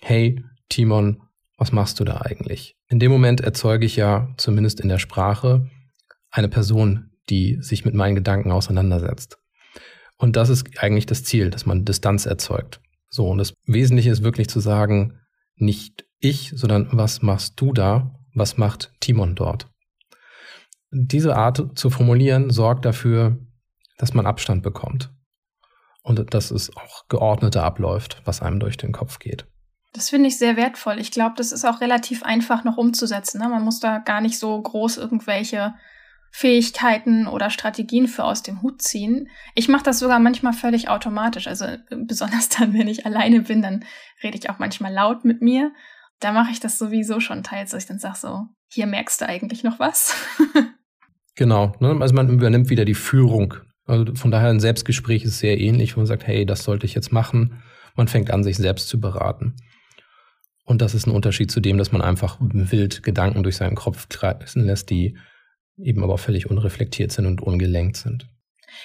hey 0.00 0.42
Timon, 0.70 1.20
was 1.58 1.70
machst 1.70 2.00
du 2.00 2.04
da 2.04 2.22
eigentlich? 2.22 2.78
In 2.88 2.98
dem 2.98 3.12
Moment 3.12 3.42
erzeuge 3.42 3.84
ich 3.84 3.96
ja, 3.96 4.32
zumindest 4.38 4.80
in 4.80 4.88
der 4.88 5.00
Sprache, 5.00 5.68
eine 6.30 6.48
Person, 6.48 7.10
die 7.28 7.58
sich 7.60 7.84
mit 7.84 7.92
meinen 7.92 8.14
Gedanken 8.14 8.52
auseinandersetzt. 8.52 9.36
Und 10.18 10.36
das 10.36 10.48
ist 10.48 10.78
eigentlich 10.78 11.06
das 11.06 11.24
Ziel, 11.24 11.50
dass 11.50 11.64
man 11.64 11.84
Distanz 11.84 12.26
erzeugt. 12.26 12.80
So, 13.08 13.28
und 13.28 13.38
das 13.38 13.54
Wesentliche 13.64 14.10
ist 14.10 14.22
wirklich 14.22 14.48
zu 14.48 14.60
sagen, 14.60 15.20
nicht 15.56 16.04
ich, 16.18 16.52
sondern 16.54 16.88
was 16.92 17.22
machst 17.22 17.54
du 17.60 17.72
da? 17.72 18.14
Was 18.34 18.58
macht 18.58 18.92
Timon 19.00 19.34
dort? 19.34 19.68
Diese 20.90 21.36
Art 21.36 21.78
zu 21.78 21.90
formulieren 21.90 22.50
sorgt 22.50 22.84
dafür, 22.84 23.38
dass 23.98 24.14
man 24.14 24.26
Abstand 24.26 24.62
bekommt. 24.62 25.10
Und 26.02 26.32
dass 26.32 26.50
es 26.50 26.74
auch 26.74 27.06
geordneter 27.08 27.64
abläuft, 27.64 28.22
was 28.24 28.40
einem 28.40 28.60
durch 28.60 28.76
den 28.76 28.92
Kopf 28.92 29.18
geht. 29.18 29.46
Das 29.92 30.10
finde 30.10 30.28
ich 30.28 30.38
sehr 30.38 30.56
wertvoll. 30.56 30.98
Ich 30.98 31.10
glaube, 31.10 31.34
das 31.36 31.52
ist 31.52 31.64
auch 31.64 31.80
relativ 31.80 32.22
einfach 32.22 32.64
noch 32.64 32.76
umzusetzen. 32.76 33.40
Ne? 33.40 33.48
Man 33.48 33.64
muss 33.64 33.80
da 33.80 33.98
gar 33.98 34.20
nicht 34.20 34.38
so 34.38 34.60
groß 34.60 34.96
irgendwelche 34.96 35.74
Fähigkeiten 36.30 37.26
oder 37.26 37.50
Strategien 37.50 38.06
für 38.06 38.24
aus 38.24 38.42
dem 38.42 38.62
Hut 38.62 38.82
ziehen. 38.82 39.28
Ich 39.54 39.68
mache 39.68 39.82
das 39.82 39.98
sogar 39.98 40.18
manchmal 40.18 40.52
völlig 40.52 40.88
automatisch. 40.88 41.46
Also 41.46 41.66
besonders 41.90 42.48
dann, 42.58 42.74
wenn 42.74 42.88
ich 42.88 43.06
alleine 43.06 43.40
bin, 43.42 43.62
dann 43.62 43.84
rede 44.22 44.38
ich 44.38 44.50
auch 44.50 44.58
manchmal 44.58 44.92
laut 44.92 45.24
mit 45.24 45.42
mir. 45.42 45.72
Da 46.20 46.32
mache 46.32 46.50
ich 46.50 46.60
das 46.60 46.78
sowieso 46.78 47.20
schon 47.20 47.42
teils, 47.42 47.70
dass 47.70 47.84
ich 47.84 47.88
dann 47.88 47.98
sage 47.98 48.18
so, 48.18 48.46
hier 48.68 48.86
merkst 48.86 49.20
du 49.20 49.28
eigentlich 49.28 49.62
noch 49.62 49.78
was. 49.78 50.14
genau, 51.36 51.74
ne? 51.80 51.96
also 52.00 52.14
man 52.14 52.28
übernimmt 52.28 52.70
wieder 52.70 52.84
die 52.84 52.94
Führung. 52.94 53.54
Also 53.86 54.14
von 54.14 54.30
daher 54.30 54.50
ein 54.50 54.60
Selbstgespräch 54.60 55.24
ist 55.24 55.38
sehr 55.38 55.58
ähnlich, 55.58 55.96
wo 55.96 56.00
man 56.00 56.06
sagt, 56.06 56.26
hey, 56.26 56.44
das 56.44 56.64
sollte 56.64 56.86
ich 56.86 56.94
jetzt 56.94 57.12
machen. 57.12 57.62
Man 57.96 58.08
fängt 58.08 58.30
an, 58.30 58.44
sich 58.44 58.56
selbst 58.56 58.88
zu 58.88 59.00
beraten. 59.00 59.56
Und 60.64 60.82
das 60.82 60.94
ist 60.94 61.06
ein 61.06 61.12
Unterschied 61.12 61.50
zu 61.50 61.60
dem, 61.60 61.78
dass 61.78 61.92
man 61.92 62.02
einfach 62.02 62.36
wild 62.40 63.02
Gedanken 63.02 63.42
durch 63.42 63.56
seinen 63.56 63.74
Kopf 63.74 64.10
kreisen 64.10 64.66
lässt, 64.66 64.90
die 64.90 65.16
eben 65.78 66.02
aber 66.02 66.18
völlig 66.18 66.50
unreflektiert 66.50 67.12
sind 67.12 67.26
und 67.26 67.40
ungelenkt 67.40 67.96
sind. 67.96 68.28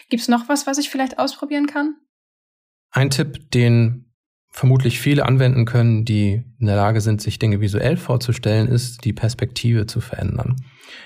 Gibt 0.09 0.21
es 0.21 0.27
noch 0.27 0.49
was, 0.49 0.67
was 0.67 0.77
ich 0.77 0.89
vielleicht 0.89 1.19
ausprobieren 1.19 1.67
kann? 1.67 1.95
Ein 2.91 3.09
Tipp, 3.09 3.51
den 3.51 4.13
vermutlich 4.49 4.99
viele 4.99 5.25
anwenden 5.25 5.65
können, 5.65 6.05
die 6.05 6.43
in 6.59 6.67
der 6.67 6.75
Lage 6.75 7.01
sind, 7.01 7.21
sich 7.21 7.39
Dinge 7.39 7.59
visuell 7.59 7.97
vorzustellen, 7.97 8.67
ist, 8.67 9.03
die 9.03 9.13
Perspektive 9.13 9.87
zu 9.87 9.99
verändern. 9.99 10.55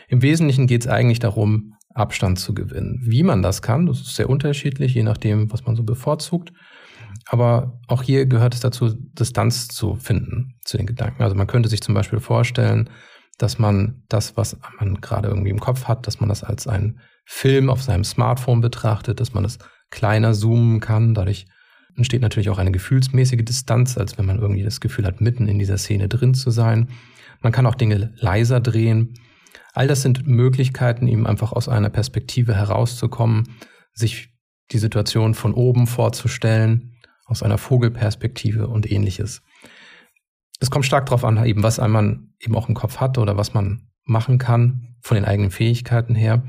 Im 0.09 0.21
Wesentlichen 0.21 0.67
geht 0.67 0.81
es 0.81 0.87
eigentlich 0.87 1.19
darum, 1.19 1.73
Abstand 1.93 2.39
zu 2.39 2.53
gewinnen. 2.53 2.99
Wie 3.03 3.23
man 3.23 3.41
das 3.41 3.61
kann, 3.61 3.87
das 3.87 4.01
ist 4.01 4.15
sehr 4.15 4.29
unterschiedlich, 4.29 4.93
je 4.93 5.03
nachdem, 5.03 5.51
was 5.51 5.65
man 5.65 5.75
so 5.75 5.83
bevorzugt. 5.83 6.51
Aber 7.25 7.79
auch 7.87 8.03
hier 8.03 8.25
gehört 8.25 8.53
es 8.53 8.59
dazu, 8.59 8.93
Distanz 8.93 9.67
zu 9.67 9.95
finden 9.95 10.55
zu 10.63 10.77
den 10.77 10.85
Gedanken. 10.85 11.23
Also 11.23 11.35
man 11.35 11.47
könnte 11.47 11.69
sich 11.69 11.81
zum 11.81 11.95
Beispiel 11.95 12.19
vorstellen, 12.19 12.89
dass 13.37 13.59
man 13.59 14.03
das, 14.09 14.35
was 14.35 14.57
man 14.79 14.99
gerade 15.01 15.27
irgendwie 15.27 15.51
im 15.51 15.59
Kopf 15.59 15.85
hat, 15.85 16.07
dass 16.07 16.19
man 16.19 16.29
das 16.29 16.43
als 16.43 16.67
einen 16.67 16.99
Film 17.25 17.69
auf 17.69 17.83
seinem 17.83 18.03
Smartphone 18.03 18.61
betrachtet, 18.61 19.19
dass 19.19 19.33
man 19.33 19.45
es 19.45 19.59
kleiner 19.89 20.33
zoomen 20.33 20.79
kann. 20.79 21.13
Dadurch 21.13 21.45
entsteht 21.95 22.21
natürlich 22.21 22.49
auch 22.49 22.57
eine 22.57 22.71
gefühlsmäßige 22.71 23.43
Distanz, 23.43 23.97
als 23.97 24.17
wenn 24.17 24.25
man 24.25 24.39
irgendwie 24.39 24.63
das 24.63 24.79
Gefühl 24.79 25.05
hat, 25.05 25.21
mitten 25.21 25.47
in 25.47 25.59
dieser 25.59 25.77
Szene 25.77 26.07
drin 26.07 26.33
zu 26.33 26.51
sein. 26.51 26.89
Man 27.41 27.51
kann 27.51 27.65
auch 27.65 27.75
Dinge 27.75 28.13
leiser 28.15 28.59
drehen. 28.59 29.13
All 29.73 29.87
das 29.87 30.01
sind 30.01 30.25
Möglichkeiten, 30.25 31.07
eben 31.07 31.27
einfach 31.27 31.51
aus 31.51 31.69
einer 31.69 31.89
Perspektive 31.89 32.55
herauszukommen, 32.55 33.43
sich 33.93 34.29
die 34.71 34.79
Situation 34.79 35.33
von 35.33 35.53
oben 35.53 35.85
vorzustellen, 35.85 36.97
aus 37.25 37.43
einer 37.43 37.57
Vogelperspektive 37.57 38.67
und 38.67 38.89
ähnliches 38.89 39.41
es 40.59 40.71
kommt 40.71 40.85
stark 40.85 41.05
darauf 41.05 41.23
an, 41.23 41.43
eben 41.45 41.63
was 41.63 41.77
man 41.77 42.33
eben 42.39 42.55
auch 42.55 42.69
im 42.69 42.75
Kopf 42.75 42.97
hat 42.97 43.17
oder 43.17 43.37
was 43.37 43.53
man 43.53 43.87
machen 44.03 44.37
kann 44.37 44.95
von 45.01 45.15
den 45.15 45.25
eigenen 45.25 45.51
Fähigkeiten 45.51 46.15
her. 46.15 46.43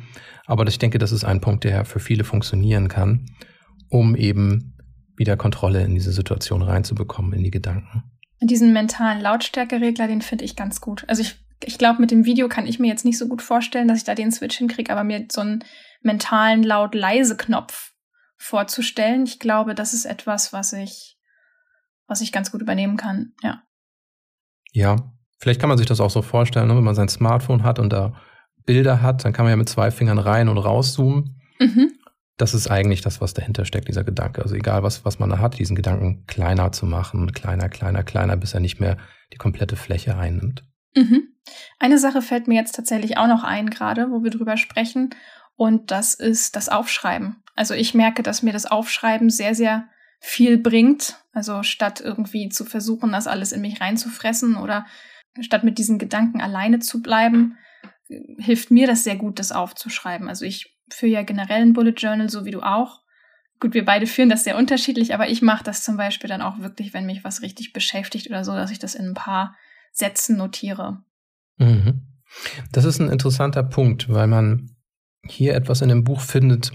Aber 0.46 0.66
ich 0.66 0.78
denke, 0.78 0.98
das 0.98 1.12
ist 1.12 1.24
ein 1.24 1.40
Punkt, 1.40 1.64
der 1.64 1.84
für 1.84 2.00
viele 2.00 2.24
funktionieren 2.24 2.88
kann, 2.88 3.26
um 3.90 4.16
eben 4.16 4.76
wieder 5.16 5.36
Kontrolle 5.36 5.84
in 5.84 5.94
diese 5.94 6.12
Situation 6.12 6.62
reinzubekommen, 6.62 7.32
in 7.32 7.44
die 7.44 7.50
Gedanken. 7.50 8.04
Diesen 8.40 8.72
mentalen 8.72 9.20
Lautstärkeregler, 9.20 10.06
den 10.06 10.22
finde 10.22 10.44
ich 10.44 10.56
ganz 10.56 10.80
gut. 10.80 11.04
Also 11.08 11.22
ich, 11.22 11.36
ich 11.64 11.76
glaube, 11.76 12.00
mit 12.00 12.10
dem 12.10 12.24
Video 12.24 12.48
kann 12.48 12.66
ich 12.66 12.78
mir 12.78 12.86
jetzt 12.86 13.04
nicht 13.04 13.18
so 13.18 13.26
gut 13.26 13.42
vorstellen, 13.42 13.88
dass 13.88 13.98
ich 13.98 14.04
da 14.04 14.14
den 14.14 14.30
Switch 14.30 14.56
hinkriege, 14.56 14.92
aber 14.92 15.04
mir 15.04 15.26
so 15.30 15.40
einen 15.40 15.64
mentalen 16.02 16.62
Laut-Leise-Knopf 16.62 17.92
vorzustellen, 18.36 19.24
ich 19.24 19.40
glaube, 19.40 19.74
das 19.74 19.92
ist 19.92 20.04
etwas, 20.04 20.52
was 20.52 20.72
ich, 20.72 21.18
was 22.06 22.20
ich 22.20 22.30
ganz 22.30 22.52
gut 22.52 22.62
übernehmen 22.62 22.96
kann, 22.96 23.32
ja. 23.42 23.62
Ja, 24.72 24.96
vielleicht 25.38 25.60
kann 25.60 25.68
man 25.68 25.78
sich 25.78 25.86
das 25.86 26.00
auch 26.00 26.10
so 26.10 26.22
vorstellen, 26.22 26.68
ne? 26.68 26.76
wenn 26.76 26.84
man 26.84 26.94
sein 26.94 27.08
Smartphone 27.08 27.62
hat 27.62 27.78
und 27.78 27.92
da 27.92 28.14
Bilder 28.66 29.02
hat, 29.02 29.24
dann 29.24 29.32
kann 29.32 29.44
man 29.44 29.50
ja 29.50 29.56
mit 29.56 29.68
zwei 29.68 29.90
Fingern 29.90 30.18
rein 30.18 30.48
und 30.48 30.58
rauszoomen. 30.58 31.40
Mhm. 31.58 31.92
Das 32.36 32.54
ist 32.54 32.70
eigentlich 32.70 33.00
das, 33.00 33.20
was 33.20 33.34
dahinter 33.34 33.64
steckt, 33.64 33.88
dieser 33.88 34.04
Gedanke. 34.04 34.42
Also 34.42 34.54
egal, 34.54 34.82
was, 34.82 35.04
was 35.04 35.18
man 35.18 35.30
da 35.30 35.38
hat, 35.38 35.58
diesen 35.58 35.74
Gedanken 35.74 36.24
kleiner 36.26 36.70
zu 36.70 36.86
machen, 36.86 37.32
kleiner, 37.32 37.68
kleiner, 37.68 38.04
kleiner, 38.04 38.36
bis 38.36 38.54
er 38.54 38.60
nicht 38.60 38.78
mehr 38.78 38.96
die 39.32 39.38
komplette 39.38 39.74
Fläche 39.74 40.16
einnimmt. 40.16 40.64
Mhm. 40.94 41.28
Eine 41.78 41.98
Sache 41.98 42.22
fällt 42.22 42.46
mir 42.46 42.54
jetzt 42.54 42.76
tatsächlich 42.76 43.16
auch 43.16 43.26
noch 43.26 43.42
ein, 43.42 43.70
gerade 43.70 44.10
wo 44.10 44.22
wir 44.22 44.30
drüber 44.30 44.56
sprechen, 44.56 45.10
und 45.58 45.90
das 45.90 46.14
ist 46.14 46.54
das 46.54 46.68
Aufschreiben. 46.68 47.42
Also 47.56 47.74
ich 47.74 47.92
merke, 47.92 48.22
dass 48.22 48.44
mir 48.44 48.52
das 48.52 48.64
Aufschreiben 48.64 49.28
sehr, 49.28 49.56
sehr 49.56 49.88
viel 50.20 50.58
bringt. 50.58 51.16
Also 51.32 51.62
statt 51.62 52.00
irgendwie 52.00 52.48
zu 52.48 52.64
versuchen, 52.64 53.12
das 53.12 53.26
alles 53.26 53.52
in 53.52 53.60
mich 53.60 53.80
reinzufressen 53.80 54.56
oder 54.56 54.86
statt 55.40 55.64
mit 55.64 55.78
diesen 55.78 55.98
Gedanken 55.98 56.40
alleine 56.40 56.80
zu 56.80 57.00
bleiben, 57.00 57.56
hilft 58.38 58.70
mir 58.70 58.86
das 58.86 59.04
sehr 59.04 59.16
gut, 59.16 59.38
das 59.38 59.52
aufzuschreiben. 59.52 60.28
Also 60.28 60.44
ich 60.44 60.76
führe 60.90 61.12
ja 61.12 61.22
generell 61.22 61.62
ein 61.62 61.74
Bullet 61.74 61.94
Journal, 61.96 62.28
so 62.28 62.44
wie 62.44 62.50
du 62.50 62.60
auch. 62.60 63.02
Gut, 63.60 63.74
wir 63.74 63.84
beide 63.84 64.06
führen 64.06 64.28
das 64.28 64.44
sehr 64.44 64.56
unterschiedlich, 64.56 65.14
aber 65.14 65.28
ich 65.28 65.42
mache 65.42 65.64
das 65.64 65.82
zum 65.82 65.96
Beispiel 65.96 66.28
dann 66.28 66.42
auch 66.42 66.60
wirklich, 66.60 66.94
wenn 66.94 67.06
mich 67.06 67.24
was 67.24 67.42
richtig 67.42 67.72
beschäftigt 67.72 68.28
oder 68.28 68.44
so, 68.44 68.52
dass 68.52 68.70
ich 68.70 68.78
das 68.78 68.94
in 68.94 69.08
ein 69.08 69.14
paar 69.14 69.56
Sätzen 69.92 70.36
notiere. 70.36 71.02
Mhm. 71.56 72.02
Das 72.72 72.84
ist 72.84 73.00
ein 73.00 73.10
interessanter 73.10 73.62
Punkt, 73.62 74.08
weil 74.08 74.26
man 74.26 74.76
hier 75.24 75.54
etwas 75.54 75.80
in 75.80 75.88
dem 75.88 76.04
Buch 76.04 76.20
findet, 76.20 76.72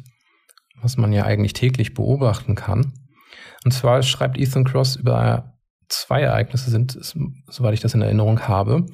was 0.81 0.97
man 0.97 1.13
ja 1.13 1.23
eigentlich 1.23 1.53
täglich 1.53 1.93
beobachten 1.93 2.55
kann. 2.55 2.93
Und 3.63 3.71
zwar 3.71 4.03
schreibt 4.03 4.37
Ethan 4.37 4.63
Cross 4.63 4.95
über 4.95 5.53
zwei 5.89 6.21
Ereignisse, 6.21 6.69
sind, 6.69 6.97
soweit 7.47 7.73
ich 7.73 7.81
das 7.81 7.93
in 7.93 8.01
Erinnerung 8.01 8.41
habe, 8.41 8.85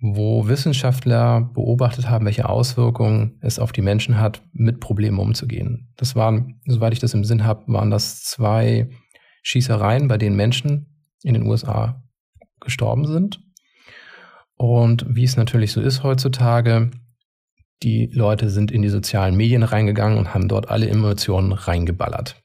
wo 0.00 0.46
Wissenschaftler 0.46 1.50
beobachtet 1.54 2.08
haben, 2.08 2.24
welche 2.24 2.48
Auswirkungen 2.48 3.38
es 3.40 3.58
auf 3.58 3.72
die 3.72 3.82
Menschen 3.82 4.18
hat, 4.20 4.42
mit 4.52 4.80
Problemen 4.80 5.18
umzugehen. 5.18 5.92
Das 5.96 6.14
waren, 6.14 6.60
soweit 6.66 6.92
ich 6.92 7.00
das 7.00 7.14
im 7.14 7.24
Sinn 7.24 7.44
habe, 7.44 7.64
waren 7.72 7.90
das 7.90 8.22
zwei 8.22 8.90
Schießereien, 9.42 10.06
bei 10.06 10.18
denen 10.18 10.36
Menschen 10.36 11.02
in 11.22 11.34
den 11.34 11.46
USA 11.46 12.02
gestorben 12.60 13.06
sind. 13.06 13.40
Und 14.54 15.04
wie 15.08 15.24
es 15.24 15.36
natürlich 15.36 15.72
so 15.72 15.80
ist 15.80 16.02
heutzutage, 16.02 16.90
die 17.82 18.10
Leute 18.12 18.50
sind 18.50 18.70
in 18.70 18.82
die 18.82 18.88
sozialen 18.88 19.36
Medien 19.36 19.62
reingegangen 19.62 20.18
und 20.18 20.34
haben 20.34 20.48
dort 20.48 20.68
alle 20.68 20.88
Emotionen 20.88 21.52
reingeballert. 21.52 22.42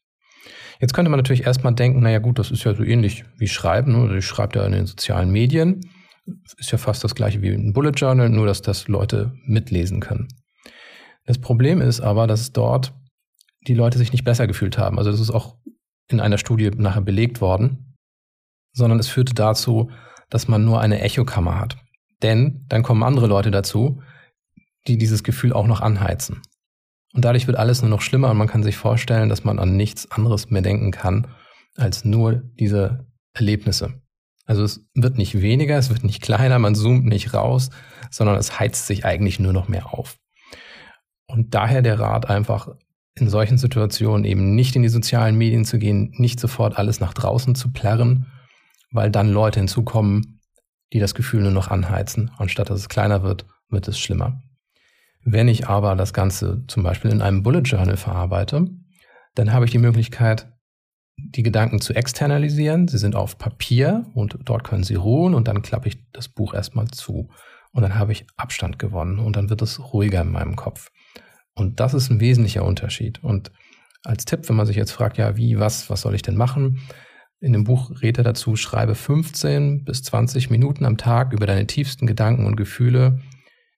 Jetzt 0.84 0.93
könnte 0.93 1.10
man 1.10 1.17
natürlich 1.17 1.46
erstmal 1.46 1.74
denken, 1.74 2.02
naja 2.02 2.19
gut, 2.19 2.38
das 2.38 2.52
ist 2.52 2.65
ja 2.65 2.74
so 2.76 2.84
ähnlich 2.84 3.24
wie 3.38 3.48
Schreiben, 3.48 3.96
oder 4.04 4.15
ich 4.15 4.26
schreibe 4.26 4.60
ja 4.60 4.65
in 4.65 4.74
den 4.74 4.86
sozialen 4.86 5.32
Medien. 5.32 5.80
Ist 6.58 6.74
ja 6.74 6.78
fast 6.78 7.06
das 7.06 7.15
gleiche 7.15 7.41
wie 7.41 7.52
ein 7.52 7.72
Bullet 7.72 7.91
Journal, 7.91 8.28
nur 8.28 8.48
dass 8.48 8.62
das 8.62 8.89
Leute 8.89 9.32
mitlesen 9.46 10.02
können. 10.02 10.28
Das 11.26 11.39
Problem 11.39 11.80
ist 11.80 12.02
aber, 12.02 12.28
dass 12.28 12.52
dort 12.52 12.93
die 13.65 13.76
Leute 13.76 13.98
sich 13.98 14.12
nicht 14.12 14.26
besser 14.26 14.46
gefühlt 14.46 14.78
haben. 14.78 14.98
Also 14.98 15.10
das 15.10 15.22
ist 15.22 15.32
auch 15.32 15.56
in 16.10 16.19
einer 16.19 16.38
Studie 16.38 16.69
nachher 16.76 17.00
belegt 17.00 17.39
worden, 17.39 17.96
sondern 18.74 19.00
es 19.00 19.08
führte 19.08 19.34
dazu, 19.34 19.89
dass 20.30 20.50
man 20.50 20.65
nur 20.65 20.82
eine 20.82 21.00
Echokammer 21.00 21.62
hat. 21.62 21.78
Denn 22.24 22.65
dann 22.67 22.84
kommen 22.84 23.04
andere 23.04 23.28
Leute 23.28 23.52
dazu, 23.52 24.02
die 24.88 24.98
dieses 24.98 25.24
Gefühl 25.24 25.54
auch 25.54 25.65
noch 25.65 25.80
anheizen. 25.80 26.41
Und 27.13 27.26
dadurch 27.26 27.47
wird 27.47 27.58
alles 27.58 27.82
nur 27.82 27.89
noch 27.89 28.02
schlimmer 28.02 28.32
und 28.32 28.38
man 28.38 28.47
kann 28.47 28.63
sich 28.63 28.76
vorstellen, 28.76 29.30
dass 29.30 29.43
man 29.43 29.60
an 29.60 29.78
nichts 29.78 30.10
anderes 30.12 30.49
mehr 30.49 30.63
denken 30.63 30.91
kann 30.91 31.28
als 31.76 32.06
nur 32.06 32.43
diese 32.60 33.06
Erlebnisse. 33.34 34.02
Also 34.45 34.63
es 34.63 34.86
wird 34.93 35.17
nicht 35.17 35.41
weniger, 35.41 35.78
es 35.78 35.89
wird 35.89 36.04
nicht 36.04 36.21
kleiner, 36.21 36.60
man 36.60 36.76
zoomt 36.76 37.06
nicht 37.06 37.34
raus, 37.34 37.69
sondern 38.12 38.36
es 38.38 38.60
heizt 38.60 38.88
sich 38.88 39.06
eigentlich 39.06 39.39
nur 39.39 39.54
noch 39.54 39.67
mehr 39.67 39.93
auf. 39.93 40.17
Und 41.28 41.54
daher 41.54 41.82
der 41.82 41.99
Rat 41.99 42.30
einfach 42.30 42.69
in 43.15 43.30
solchen 43.30 43.58
Situationen 43.58 44.26
eben 44.26 44.56
nicht 44.56 44.76
in 44.76 44.82
die 44.82 44.89
sozialen 44.89 45.38
Medien 45.38 45.65
zu 45.65 45.78
gehen, 45.78 46.13
nicht 46.17 46.39
sofort 46.39 46.78
alles 46.78 46.99
nach 46.99 47.13
draußen 47.13 47.56
zu 47.56 47.71
plärren, 47.71 48.26
weil 48.91 49.12
dann 49.12 49.30
Leute 49.30 49.60
hinzukommen, 49.60 50.41
die 50.91 50.99
das 50.99 51.15
Gefühl 51.15 51.41
nur 51.41 51.52
noch 51.52 51.69
anheizen. 51.69 52.32
Anstatt 52.38 52.69
dass 52.69 52.80
es 52.80 52.89
kleiner 52.89 53.23
wird, 53.23 53.45
wird 53.69 53.88
es 53.88 53.99
schlimmer. 53.99 54.41
Wenn 55.25 55.47
ich 55.47 55.67
aber 55.67 55.95
das 55.95 56.13
Ganze 56.13 56.63
zum 56.67 56.83
Beispiel 56.83 57.12
in 57.12 57.21
einem 57.21 57.43
Bullet 57.43 57.62
Journal 57.62 57.97
verarbeite, 57.97 58.67
dann 59.36 59.53
habe 59.53 59.65
ich 59.65 59.71
die 59.71 59.77
Möglichkeit, 59.77 60.51
die 61.17 61.43
Gedanken 61.43 61.79
zu 61.79 61.93
externalisieren. 61.93 62.88
Sie 62.88 62.97
sind 62.97 63.15
auf 63.15 63.38
Papier 63.38 64.05
und 64.13 64.38
dort 64.43 64.63
können 64.63 64.83
sie 64.83 64.95
ruhen 64.95 65.33
und 65.33 65.47
dann 65.47 65.62
klappe 65.62 65.88
ich 65.88 65.97
das 66.12 66.27
Buch 66.27 66.53
erstmal 66.53 66.88
zu. 66.88 67.29
Und 67.71 67.81
dann 67.81 67.95
habe 67.95 68.12
ich 68.12 68.25
Abstand 68.38 68.77
gewonnen 68.79 69.19
und 69.19 69.36
dann 69.36 69.49
wird 69.49 69.62
es 69.62 69.93
ruhiger 69.93 70.21
in 70.21 70.31
meinem 70.31 70.55
Kopf. 70.55 70.91
Und 71.55 71.79
das 71.79 71.93
ist 71.93 72.09
ein 72.09 72.19
wesentlicher 72.19 72.65
Unterschied. 72.65 73.23
Und 73.23 73.51
als 74.03 74.25
Tipp, 74.25 74.49
wenn 74.49 74.55
man 74.55 74.65
sich 74.65 74.75
jetzt 74.75 74.91
fragt, 74.91 75.17
ja, 75.17 75.38
wie, 75.38 75.59
was, 75.59 75.89
was 75.89 76.01
soll 76.01 76.15
ich 76.15 76.21
denn 76.21 76.36
machen? 76.36 76.79
In 77.39 77.53
dem 77.53 77.63
Buch 77.63 77.91
rät 78.01 78.17
er 78.17 78.23
dazu, 78.23 78.55
schreibe 78.55 78.95
15 78.95 79.83
bis 79.86 80.03
20 80.03 80.49
Minuten 80.49 80.86
am 80.86 80.97
Tag 80.97 81.33
über 81.33 81.45
deine 81.45 81.67
tiefsten 81.67 82.07
Gedanken 82.07 82.45
und 82.45 82.55
Gefühle, 82.55 83.19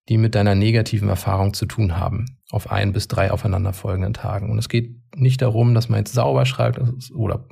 die 0.09 0.17
mit 0.17 0.35
deiner 0.35 0.55
negativen 0.55 1.09
Erfahrung 1.09 1.53
zu 1.53 1.65
tun 1.65 1.97
haben, 1.97 2.25
auf 2.51 2.71
ein 2.71 2.93
bis 2.93 3.07
drei 3.07 3.31
aufeinanderfolgenden 3.31 4.13
Tagen. 4.13 4.51
Und 4.51 4.57
es 4.59 4.69
geht 4.69 4.95
nicht 5.15 5.41
darum, 5.41 5.73
dass 5.73 5.89
man 5.89 5.99
jetzt 5.99 6.13
sauber 6.13 6.45
schreibt 6.45 6.79
oder 7.13 7.47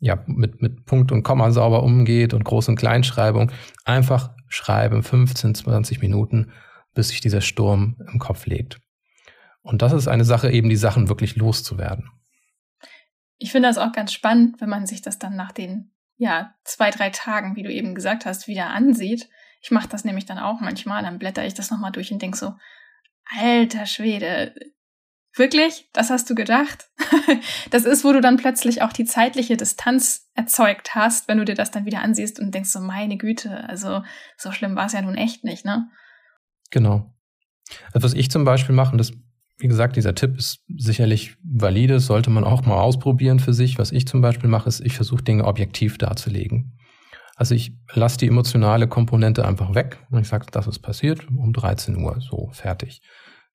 ja, 0.00 0.22
mit, 0.26 0.60
mit 0.60 0.84
Punkt 0.84 1.12
und 1.12 1.22
Komma 1.22 1.50
sauber 1.52 1.82
umgeht 1.82 2.34
und 2.34 2.44
Groß- 2.44 2.68
und 2.68 2.76
Kleinschreibung. 2.76 3.52
Einfach 3.84 4.34
schreiben 4.48 5.02
15, 5.02 5.54
20 5.54 6.00
Minuten, 6.00 6.50
bis 6.94 7.08
sich 7.08 7.20
dieser 7.20 7.40
Sturm 7.40 7.96
im 8.12 8.18
Kopf 8.18 8.46
legt. 8.46 8.80
Und 9.62 9.80
das 9.80 9.92
ist 9.92 10.08
eine 10.08 10.24
Sache, 10.24 10.50
eben 10.50 10.68
die 10.68 10.76
Sachen 10.76 11.08
wirklich 11.08 11.36
loszuwerden. 11.36 12.10
Ich 13.38 13.52
finde 13.52 13.68
das 13.68 13.78
auch 13.78 13.92
ganz 13.92 14.12
spannend, 14.12 14.60
wenn 14.60 14.68
man 14.68 14.86
sich 14.86 15.02
das 15.02 15.18
dann 15.18 15.36
nach 15.36 15.52
den 15.52 15.92
ja, 16.16 16.54
zwei, 16.64 16.90
drei 16.90 17.10
Tagen, 17.10 17.56
wie 17.56 17.62
du 17.62 17.72
eben 17.72 17.94
gesagt 17.94 18.26
hast, 18.26 18.46
wieder 18.46 18.70
ansieht. 18.70 19.28
Ich 19.64 19.70
mache 19.70 19.88
das 19.88 20.04
nämlich 20.04 20.26
dann 20.26 20.38
auch 20.38 20.60
manchmal, 20.60 21.02
dann 21.02 21.18
blätter 21.18 21.46
ich 21.46 21.54
das 21.54 21.70
nochmal 21.70 21.90
durch 21.90 22.12
und 22.12 22.20
denk 22.20 22.36
so, 22.36 22.52
alter 23.40 23.86
Schwede, 23.86 24.54
wirklich? 25.34 25.88
Das 25.94 26.10
hast 26.10 26.28
du 26.28 26.34
gedacht? 26.34 26.90
das 27.70 27.86
ist, 27.86 28.04
wo 28.04 28.12
du 28.12 28.20
dann 28.20 28.36
plötzlich 28.36 28.82
auch 28.82 28.92
die 28.92 29.06
zeitliche 29.06 29.56
Distanz 29.56 30.28
erzeugt 30.34 30.94
hast, 30.94 31.28
wenn 31.28 31.38
du 31.38 31.46
dir 31.46 31.54
das 31.54 31.70
dann 31.70 31.86
wieder 31.86 32.02
ansiehst 32.02 32.38
und 32.38 32.54
denkst 32.54 32.68
so, 32.68 32.80
meine 32.80 33.16
Güte, 33.16 33.66
also 33.66 34.02
so 34.36 34.52
schlimm 34.52 34.76
war 34.76 34.84
es 34.84 34.92
ja 34.92 35.00
nun 35.00 35.16
echt 35.16 35.44
nicht, 35.44 35.64
ne? 35.64 35.88
Genau. 36.70 37.10
Also 37.94 38.04
was 38.04 38.12
ich 38.12 38.30
zum 38.30 38.44
Beispiel 38.44 38.74
mache, 38.74 38.92
und 38.92 38.98
das 38.98 39.12
wie 39.56 39.68
gesagt, 39.68 39.96
dieser 39.96 40.14
Tipp 40.14 40.36
ist 40.36 40.62
sicherlich 40.76 41.36
valide, 41.42 42.00
sollte 42.00 42.28
man 42.28 42.44
auch 42.44 42.66
mal 42.66 42.76
ausprobieren 42.76 43.38
für 43.38 43.54
sich. 43.54 43.78
Was 43.78 43.92
ich 43.92 44.06
zum 44.06 44.20
Beispiel 44.20 44.50
mache, 44.50 44.68
ist, 44.68 44.80
ich 44.80 44.94
versuche 44.94 45.22
Dinge 45.22 45.44
objektiv 45.44 45.96
darzulegen. 45.96 46.76
Also 47.36 47.54
ich 47.54 47.72
lasse 47.92 48.18
die 48.18 48.28
emotionale 48.28 48.86
Komponente 48.86 49.46
einfach 49.46 49.74
weg 49.74 49.98
und 50.10 50.20
ich 50.20 50.28
sage, 50.28 50.46
das 50.50 50.66
ist 50.66 50.78
passiert 50.80 51.26
um 51.28 51.52
13 51.52 51.96
Uhr, 51.96 52.20
so 52.20 52.50
fertig. 52.52 53.02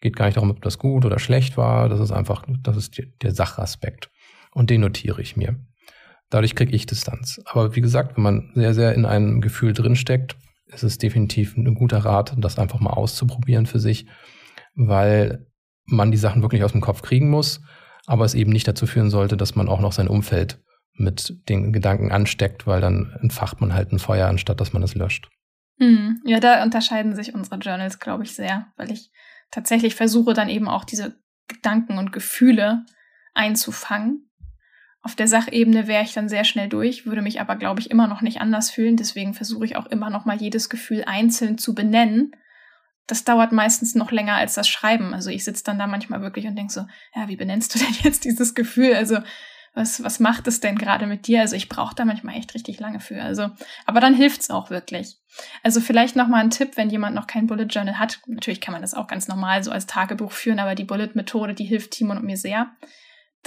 Geht 0.01 0.15
gar 0.15 0.25
nicht 0.25 0.37
darum, 0.37 0.51
ob 0.51 0.61
das 0.61 0.77
gut 0.77 1.05
oder 1.05 1.19
schlecht 1.19 1.57
war, 1.57 1.89
das 1.89 1.99
ist 1.99 2.11
einfach, 2.11 2.45
das 2.61 2.77
ist 2.77 3.01
der 3.21 3.33
Sachaspekt. 3.33 4.09
Und 4.51 4.69
den 4.69 4.81
notiere 4.81 5.21
ich 5.21 5.37
mir. 5.37 5.55
Dadurch 6.29 6.55
kriege 6.55 6.75
ich 6.75 6.85
Distanz. 6.85 7.41
Aber 7.45 7.75
wie 7.75 7.81
gesagt, 7.81 8.15
wenn 8.15 8.23
man 8.23 8.51
sehr, 8.53 8.73
sehr 8.73 8.93
in 8.93 9.05
einem 9.05 9.41
Gefühl 9.41 9.73
drinsteckt, 9.73 10.37
ist 10.67 10.83
es 10.83 10.97
definitiv 10.97 11.57
ein 11.57 11.73
guter 11.73 11.99
Rat, 11.99 12.35
das 12.37 12.59
einfach 12.59 12.79
mal 12.79 12.91
auszuprobieren 12.91 13.65
für 13.65 13.79
sich, 13.79 14.05
weil 14.75 15.47
man 15.85 16.11
die 16.11 16.17
Sachen 16.17 16.41
wirklich 16.41 16.63
aus 16.63 16.73
dem 16.73 16.81
Kopf 16.81 17.01
kriegen 17.01 17.29
muss, 17.29 17.61
aber 18.05 18.25
es 18.25 18.35
eben 18.35 18.51
nicht 18.51 18.67
dazu 18.67 18.85
führen 18.85 19.09
sollte, 19.09 19.37
dass 19.37 19.55
man 19.55 19.67
auch 19.67 19.81
noch 19.81 19.91
sein 19.91 20.07
Umfeld 20.07 20.61
mit 20.99 21.37
den 21.49 21.73
Gedanken 21.73 22.11
ansteckt, 22.11 22.67
weil 22.67 22.81
dann 22.81 23.17
entfacht 23.21 23.61
man 23.61 23.73
halt 23.73 23.91
ein 23.91 23.99
Feuer, 23.99 24.27
anstatt 24.27 24.59
dass 24.59 24.73
man 24.73 24.83
es 24.83 24.95
löscht. 24.95 25.29
Hm, 25.79 26.21
ja, 26.25 26.39
da 26.39 26.63
unterscheiden 26.63 27.15
sich 27.15 27.33
unsere 27.33 27.57
Journals, 27.57 27.99
glaube 27.99 28.23
ich, 28.23 28.35
sehr, 28.35 28.67
weil 28.75 28.91
ich 28.91 29.11
tatsächlich 29.51 29.95
versuche 29.95 30.33
dann 30.33 30.49
eben 30.49 30.67
auch 30.67 30.83
diese 30.83 31.15
Gedanken 31.47 31.97
und 31.97 32.11
Gefühle 32.11 32.85
einzufangen. 33.33 34.29
Auf 35.01 35.15
der 35.15 35.27
Sachebene 35.27 35.87
wäre 35.87 36.03
ich 36.03 36.13
dann 36.13 36.27
sehr 36.27 36.43
schnell 36.43 36.67
durch, 36.67 37.05
würde 37.05 37.21
mich 37.21 37.39
aber, 37.39 37.55
glaube 37.55 37.79
ich, 37.79 37.89
immer 37.89 38.07
noch 38.07 38.21
nicht 38.21 38.41
anders 38.41 38.69
fühlen. 38.69 38.97
Deswegen 38.97 39.33
versuche 39.33 39.65
ich 39.65 39.77
auch 39.77 39.85
immer 39.85 40.09
noch 40.09 40.25
mal 40.25 40.35
jedes 40.35 40.69
Gefühl 40.69 41.05
einzeln 41.05 41.57
zu 41.57 41.73
benennen 41.73 42.33
das 43.09 43.23
dauert 43.23 43.51
meistens 43.51 43.95
noch 43.95 44.11
länger 44.11 44.35
als 44.35 44.53
das 44.53 44.67
Schreiben. 44.67 45.13
Also 45.13 45.29
ich 45.31 45.43
sitze 45.43 45.63
dann 45.63 45.79
da 45.79 45.87
manchmal 45.87 46.21
wirklich 46.21 46.45
und 46.45 46.55
denke 46.55 46.71
so, 46.71 46.85
ja, 47.15 47.27
wie 47.27 47.35
benennst 47.35 47.73
du 47.73 47.79
denn 47.79 47.93
jetzt 48.03 48.23
dieses 48.23 48.53
Gefühl? 48.53 48.93
Also 48.93 49.17
was, 49.73 50.03
was 50.03 50.19
macht 50.19 50.47
es 50.47 50.59
denn 50.59 50.77
gerade 50.77 51.07
mit 51.07 51.27
dir? 51.27 51.41
Also 51.41 51.55
ich 51.55 51.69
brauche 51.69 51.95
da 51.95 52.05
manchmal 52.05 52.35
echt 52.35 52.53
richtig 52.53 52.79
lange 52.79 52.99
für. 52.99 53.21
Also, 53.21 53.49
aber 53.85 53.99
dann 53.99 54.13
hilft's 54.13 54.49
auch 54.49 54.69
wirklich. 54.69 55.17
Also 55.63 55.79
vielleicht 55.79 56.15
noch 56.15 56.27
mal 56.27 56.41
ein 56.41 56.49
Tipp, 56.49 56.71
wenn 56.75 56.89
jemand 56.89 57.15
noch 57.15 57.27
kein 57.27 57.47
Bullet 57.47 57.65
Journal 57.65 57.99
hat. 57.99 58.19
Natürlich 58.27 58.61
kann 58.61 58.73
man 58.73 58.81
das 58.81 58.93
auch 58.93 59.07
ganz 59.07 59.27
normal 59.27 59.63
so 59.63 59.71
als 59.71 59.85
Tagebuch 59.85 60.31
führen, 60.31 60.59
aber 60.59 60.75
die 60.75 60.83
Bullet 60.83 61.11
Methode, 61.13 61.53
die 61.53 61.65
hilft 61.65 61.91
Timon 61.91 62.17
und 62.17 62.25
mir 62.25 62.37
sehr. 62.37 62.71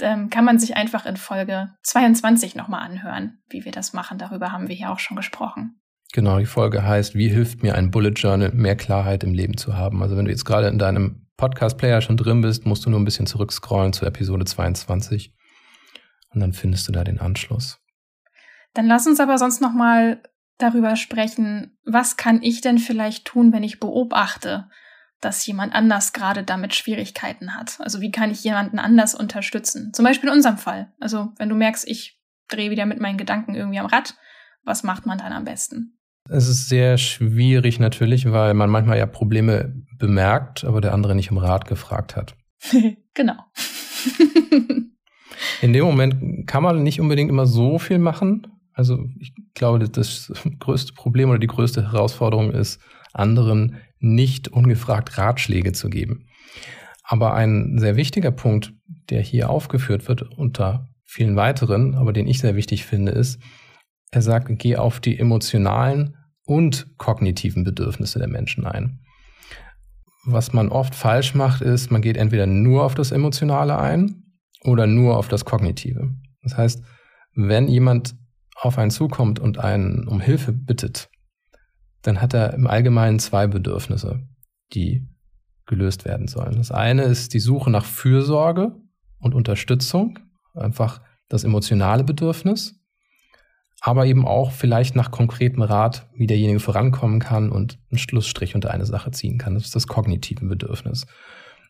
Ähm, 0.01 0.29
kann 0.29 0.45
man 0.45 0.57
sich 0.57 0.75
einfach 0.75 1.05
in 1.05 1.17
Folge 1.17 1.69
22 1.83 2.55
noch 2.55 2.67
mal 2.67 2.79
anhören, 2.79 3.39
wie 3.49 3.63
wir 3.63 3.71
das 3.71 3.93
machen. 3.93 4.17
Darüber 4.17 4.51
haben 4.51 4.67
wir 4.67 4.75
hier 4.75 4.91
auch 4.91 4.99
schon 4.99 5.17
gesprochen. 5.17 5.79
Genau, 6.13 6.39
die 6.39 6.45
Folge 6.45 6.83
heißt, 6.83 7.15
wie 7.15 7.29
hilft 7.29 7.63
mir 7.63 7.75
ein 7.75 7.91
Bullet 7.91 8.13
Journal, 8.15 8.51
mehr 8.53 8.75
Klarheit 8.75 9.23
im 9.23 9.33
Leben 9.33 9.57
zu 9.57 9.75
haben? 9.75 10.01
Also 10.01 10.17
wenn 10.17 10.25
du 10.25 10.31
jetzt 10.31 10.45
gerade 10.45 10.67
in 10.67 10.79
deinem 10.79 11.27
Podcast-Player 11.37 12.01
schon 12.01 12.17
drin 12.17 12.41
bist, 12.41 12.65
musst 12.65 12.85
du 12.85 12.89
nur 12.89 12.99
ein 12.99 13.05
bisschen 13.05 13.25
zurückscrollen 13.25 13.93
zu 13.93 14.05
Episode 14.05 14.45
22 14.45 15.33
und 16.33 16.41
dann 16.41 16.53
findest 16.53 16.87
du 16.87 16.91
da 16.91 17.03
den 17.03 17.19
Anschluss. 17.19 17.79
Dann 18.73 18.87
lass 18.87 19.07
uns 19.07 19.19
aber 19.19 19.37
sonst 19.37 19.61
noch 19.61 19.73
mal 19.73 20.21
darüber 20.57 20.95
sprechen, 20.95 21.77
was 21.85 22.17
kann 22.17 22.41
ich 22.41 22.61
denn 22.61 22.77
vielleicht 22.77 23.25
tun, 23.25 23.53
wenn 23.53 23.63
ich 23.63 23.79
beobachte, 23.79 24.69
dass 25.21 25.45
jemand 25.45 25.73
anders 25.73 26.13
gerade 26.13 26.43
damit 26.43 26.75
Schwierigkeiten 26.75 27.55
hat? 27.55 27.79
Also 27.79 28.01
wie 28.01 28.11
kann 28.11 28.31
ich 28.31 28.43
jemanden 28.43 28.79
anders 28.79 29.15
unterstützen? 29.15 29.93
Zum 29.93 30.05
Beispiel 30.05 30.29
in 30.29 30.35
unserem 30.35 30.57
Fall. 30.57 30.91
Also 30.99 31.31
wenn 31.37 31.49
du 31.49 31.55
merkst, 31.55 31.87
ich 31.87 32.19
drehe 32.49 32.71
wieder 32.71 32.85
mit 32.85 32.99
meinen 32.99 33.17
Gedanken 33.17 33.55
irgendwie 33.55 33.79
am 33.79 33.85
Rad, 33.85 34.15
was 34.63 34.83
macht 34.83 35.05
man 35.05 35.17
dann 35.17 35.33
am 35.33 35.45
besten? 35.45 35.97
Es 36.29 36.47
ist 36.47 36.69
sehr 36.69 36.97
schwierig 36.97 37.79
natürlich, 37.79 38.31
weil 38.31 38.53
man 38.53 38.69
manchmal 38.69 38.97
ja 38.97 39.05
Probleme 39.05 39.73
bemerkt, 39.97 40.63
aber 40.63 40.79
der 40.79 40.93
andere 40.93 41.15
nicht 41.15 41.31
im 41.31 41.37
Rat 41.37 41.67
gefragt 41.67 42.15
hat. 42.15 42.35
genau. 43.13 43.35
In 45.63 45.71
dem 45.71 45.85
Moment 45.85 46.45
kann 46.45 46.61
man 46.61 46.83
nicht 46.83 46.99
unbedingt 46.99 47.29
immer 47.29 47.45
so 47.45 47.79
viel 47.79 47.97
machen. 47.97 48.47
Also 48.73 49.05
ich 49.17 49.33
glaube, 49.53 49.79
das 49.87 50.33
größte 50.59 50.91
Problem 50.91 51.29
oder 51.29 51.39
die 51.39 51.47
größte 51.47 51.93
Herausforderung 51.93 52.51
ist, 52.51 52.81
anderen 53.13 53.77
nicht 53.97 54.49
ungefragt 54.49 55.17
Ratschläge 55.17 55.71
zu 55.71 55.89
geben. 55.89 56.25
Aber 57.01 57.33
ein 57.33 57.77
sehr 57.79 57.95
wichtiger 57.95 58.31
Punkt, 58.31 58.73
der 59.09 59.21
hier 59.21 59.49
aufgeführt 59.49 60.09
wird 60.09 60.23
unter 60.37 60.89
vielen 61.05 61.37
weiteren, 61.37 61.95
aber 61.95 62.11
den 62.11 62.27
ich 62.27 62.39
sehr 62.39 62.57
wichtig 62.57 62.83
finde, 62.83 63.13
ist, 63.13 63.41
er 64.11 64.21
sagt, 64.21 64.49
geh 64.59 64.75
auf 64.75 64.99
die 64.99 65.17
emotionalen 65.17 66.17
und 66.43 66.97
kognitiven 66.97 67.63
Bedürfnisse 67.63 68.19
der 68.19 68.27
Menschen 68.27 68.65
ein. 68.65 68.99
Was 70.25 70.51
man 70.51 70.67
oft 70.67 70.93
falsch 70.93 71.35
macht, 71.35 71.61
ist, 71.61 71.89
man 71.89 72.01
geht 72.01 72.17
entweder 72.17 72.47
nur 72.47 72.83
auf 72.83 72.95
das 72.95 73.13
Emotionale 73.13 73.79
ein 73.79 74.22
oder 74.63 74.87
nur 74.87 75.17
auf 75.17 75.27
das 75.27 75.45
Kognitive. 75.45 76.13
Das 76.41 76.57
heißt, 76.57 76.83
wenn 77.35 77.67
jemand 77.67 78.15
auf 78.55 78.77
einen 78.77 78.91
zukommt 78.91 79.39
und 79.39 79.57
einen 79.57 80.07
um 80.07 80.19
Hilfe 80.19 80.51
bittet, 80.51 81.09
dann 82.01 82.21
hat 82.21 82.33
er 82.33 82.53
im 82.53 82.67
Allgemeinen 82.67 83.19
zwei 83.19 83.47
Bedürfnisse, 83.47 84.21
die 84.73 85.07
gelöst 85.65 86.05
werden 86.05 86.27
sollen. 86.27 86.57
Das 86.57 86.71
eine 86.71 87.03
ist 87.03 87.33
die 87.33 87.39
Suche 87.39 87.71
nach 87.71 87.85
Fürsorge 87.85 88.75
und 89.19 89.33
Unterstützung, 89.33 90.19
einfach 90.53 91.01
das 91.29 91.43
emotionale 91.43 92.03
Bedürfnis, 92.03 92.75
aber 93.79 94.05
eben 94.05 94.27
auch 94.27 94.51
vielleicht 94.51 94.95
nach 94.95 95.11
konkretem 95.11 95.61
Rat, 95.61 96.07
wie 96.15 96.27
derjenige 96.27 96.59
vorankommen 96.59 97.19
kann 97.19 97.49
und 97.49 97.79
einen 97.89 97.97
Schlussstrich 97.97 98.55
unter 98.55 98.71
eine 98.71 98.85
Sache 98.85 99.11
ziehen 99.11 99.37
kann. 99.37 99.55
Das 99.55 99.65
ist 99.65 99.75
das 99.75 99.87
kognitive 99.87 100.45
Bedürfnis. 100.45 101.05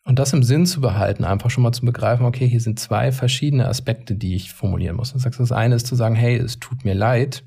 Und 0.05 0.19
das 0.19 0.33
im 0.33 0.43
Sinn 0.43 0.65
zu 0.65 0.81
behalten, 0.81 1.23
einfach 1.23 1.49
schon 1.49 1.63
mal 1.63 1.71
zu 1.71 1.85
begreifen, 1.85 2.25
okay, 2.25 2.47
hier 2.47 2.59
sind 2.59 2.79
zwei 2.79 3.11
verschiedene 3.11 3.67
Aspekte, 3.67 4.15
die 4.15 4.35
ich 4.35 4.53
formulieren 4.53 4.97
muss. 4.97 5.13
Du 5.13 5.19
sagst, 5.19 5.39
das 5.39 5.51
eine 5.53 5.75
ist 5.75 5.87
zu 5.87 5.95
sagen, 5.95 6.15
hey, 6.15 6.35
es 6.35 6.59
tut 6.59 6.83
mir 6.83 6.93
leid. 6.93 7.43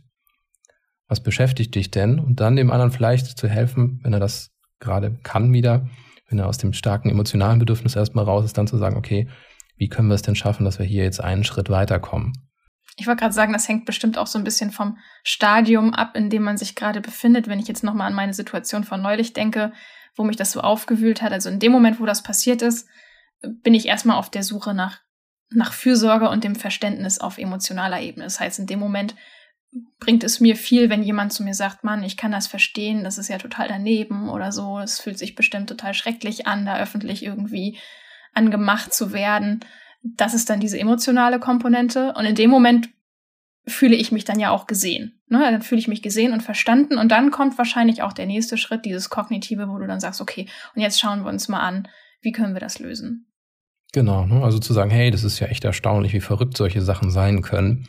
Was 1.06 1.22
beschäftigt 1.22 1.74
dich 1.74 1.90
denn? 1.90 2.18
Und 2.18 2.40
dann 2.40 2.56
dem 2.56 2.70
anderen 2.70 2.92
vielleicht 2.92 3.38
zu 3.38 3.46
helfen, 3.46 4.00
wenn 4.02 4.12
er 4.12 4.20
das 4.20 4.50
gerade 4.80 5.18
kann 5.22 5.52
wieder, 5.52 5.88
wenn 6.28 6.38
er 6.38 6.48
aus 6.48 6.58
dem 6.58 6.72
starken 6.72 7.10
emotionalen 7.10 7.58
Bedürfnis 7.58 7.94
erstmal 7.94 8.24
raus 8.24 8.44
ist, 8.44 8.56
dann 8.56 8.66
zu 8.66 8.78
sagen, 8.78 8.96
okay, 8.96 9.28
wie 9.76 9.88
können 9.88 10.08
wir 10.08 10.14
es 10.14 10.22
denn 10.22 10.34
schaffen, 10.34 10.64
dass 10.64 10.78
wir 10.78 10.86
hier 10.86 11.04
jetzt 11.04 11.22
einen 11.22 11.44
Schritt 11.44 11.68
weiterkommen? 11.68 12.32
Ich 12.98 13.06
wollte 13.06 13.20
gerade 13.20 13.34
sagen, 13.34 13.52
das 13.52 13.68
hängt 13.68 13.84
bestimmt 13.84 14.16
auch 14.16 14.26
so 14.26 14.38
ein 14.38 14.44
bisschen 14.44 14.70
vom 14.70 14.96
Stadium 15.22 15.92
ab, 15.92 16.16
in 16.16 16.30
dem 16.30 16.42
man 16.42 16.56
sich 16.56 16.74
gerade 16.74 17.02
befindet. 17.02 17.46
Wenn 17.46 17.58
ich 17.58 17.68
jetzt 17.68 17.84
nochmal 17.84 18.06
an 18.06 18.14
meine 18.14 18.32
Situation 18.32 18.84
von 18.84 19.02
neulich 19.02 19.34
denke, 19.34 19.72
wo 20.16 20.24
mich 20.24 20.36
das 20.36 20.52
so 20.52 20.60
aufgewühlt 20.60 21.22
hat, 21.22 21.32
also 21.32 21.48
in 21.48 21.60
dem 21.60 21.72
Moment, 21.72 22.00
wo 22.00 22.06
das 22.06 22.22
passiert 22.22 22.62
ist, 22.62 22.88
bin 23.42 23.74
ich 23.74 23.86
erstmal 23.86 24.16
auf 24.16 24.30
der 24.30 24.42
Suche 24.42 24.74
nach, 24.74 25.00
nach 25.50 25.72
Fürsorge 25.72 26.28
und 26.28 26.42
dem 26.42 26.56
Verständnis 26.56 27.20
auf 27.20 27.38
emotionaler 27.38 28.00
Ebene. 28.00 28.24
Das 28.24 28.40
heißt, 28.40 28.58
in 28.58 28.66
dem 28.66 28.78
Moment 28.78 29.14
bringt 29.98 30.24
es 30.24 30.40
mir 30.40 30.56
viel, 30.56 30.88
wenn 30.88 31.02
jemand 31.02 31.32
zu 31.32 31.42
mir 31.42 31.54
sagt, 31.54 31.84
Mann, 31.84 32.02
ich 32.02 32.16
kann 32.16 32.32
das 32.32 32.46
verstehen, 32.46 33.04
das 33.04 33.18
ist 33.18 33.28
ja 33.28 33.38
total 33.38 33.68
daneben 33.68 34.30
oder 34.30 34.52
so, 34.52 34.78
es 34.78 35.00
fühlt 35.00 35.18
sich 35.18 35.34
bestimmt 35.34 35.68
total 35.68 35.92
schrecklich 35.94 36.46
an, 36.46 36.64
da 36.64 36.78
öffentlich 36.78 37.22
irgendwie 37.22 37.78
angemacht 38.32 38.94
zu 38.94 39.12
werden. 39.12 39.60
Das 40.02 40.34
ist 40.34 40.48
dann 40.48 40.60
diese 40.60 40.78
emotionale 40.78 41.38
Komponente. 41.40 42.14
Und 42.14 42.26
in 42.26 42.34
dem 42.34 42.50
Moment 42.50 42.88
fühle 43.66 43.96
ich 43.96 44.12
mich 44.12 44.24
dann 44.24 44.38
ja 44.38 44.50
auch 44.50 44.66
gesehen. 44.66 45.20
Ne? 45.28 45.40
Dann 45.40 45.62
fühle 45.62 45.80
ich 45.80 45.88
mich 45.88 46.02
gesehen 46.02 46.32
und 46.32 46.42
verstanden. 46.42 46.98
Und 46.98 47.10
dann 47.10 47.30
kommt 47.30 47.58
wahrscheinlich 47.58 48.02
auch 48.02 48.12
der 48.12 48.26
nächste 48.26 48.56
Schritt, 48.56 48.84
dieses 48.84 49.10
Kognitive, 49.10 49.68
wo 49.68 49.78
du 49.78 49.86
dann 49.86 50.00
sagst, 50.00 50.20
okay, 50.20 50.46
und 50.74 50.82
jetzt 50.82 51.00
schauen 51.00 51.22
wir 51.22 51.28
uns 51.28 51.48
mal 51.48 51.60
an, 51.60 51.88
wie 52.20 52.32
können 52.32 52.54
wir 52.54 52.60
das 52.60 52.78
lösen. 52.78 53.26
Genau, 53.92 54.26
ne? 54.26 54.42
also 54.42 54.58
zu 54.58 54.72
sagen, 54.72 54.90
hey, 54.90 55.10
das 55.10 55.24
ist 55.24 55.40
ja 55.40 55.48
echt 55.48 55.64
erstaunlich, 55.64 56.12
wie 56.12 56.20
verrückt 56.20 56.56
solche 56.56 56.82
Sachen 56.82 57.10
sein 57.10 57.42
können, 57.42 57.88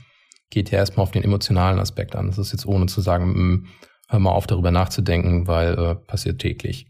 geht 0.49 0.71
ja 0.71 0.79
erstmal 0.79 1.03
auf 1.03 1.11
den 1.11 1.23
emotionalen 1.23 1.79
Aspekt 1.79 2.15
an. 2.15 2.27
Das 2.27 2.37
ist 2.37 2.51
jetzt 2.51 2.65
ohne 2.65 2.85
zu 2.87 3.01
sagen, 3.01 3.25
hm, 3.25 3.67
hör 4.09 4.19
mal 4.19 4.31
auf, 4.31 4.47
darüber 4.47 4.71
nachzudenken, 4.71 5.47
weil 5.47 5.77
äh, 5.77 5.95
passiert 5.95 6.39
täglich. 6.39 6.87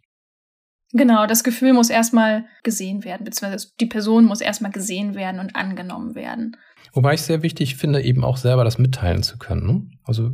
Genau, 0.93 1.25
das 1.27 1.43
Gefühl 1.43 1.73
muss 1.73 1.89
erstmal 1.89 2.45
gesehen 2.63 3.03
werden, 3.03 3.25
beziehungsweise 3.25 3.69
die 3.79 3.87
Person 3.87 4.25
muss 4.25 4.39
erstmal 4.39 4.71
gesehen 4.71 5.15
werden 5.15 5.41
und 5.41 5.55
angenommen 5.55 6.15
werden. 6.15 6.55
Wobei 6.93 7.13
ich 7.13 7.21
sehr 7.21 7.43
wichtig 7.43 7.75
finde, 7.75 8.01
eben 8.01 8.23
auch 8.23 8.37
selber 8.37 8.63
das 8.63 8.77
mitteilen 8.77 9.23
zu 9.23 9.37
können. 9.37 9.67
Ne? 9.67 9.87
Also 10.03 10.31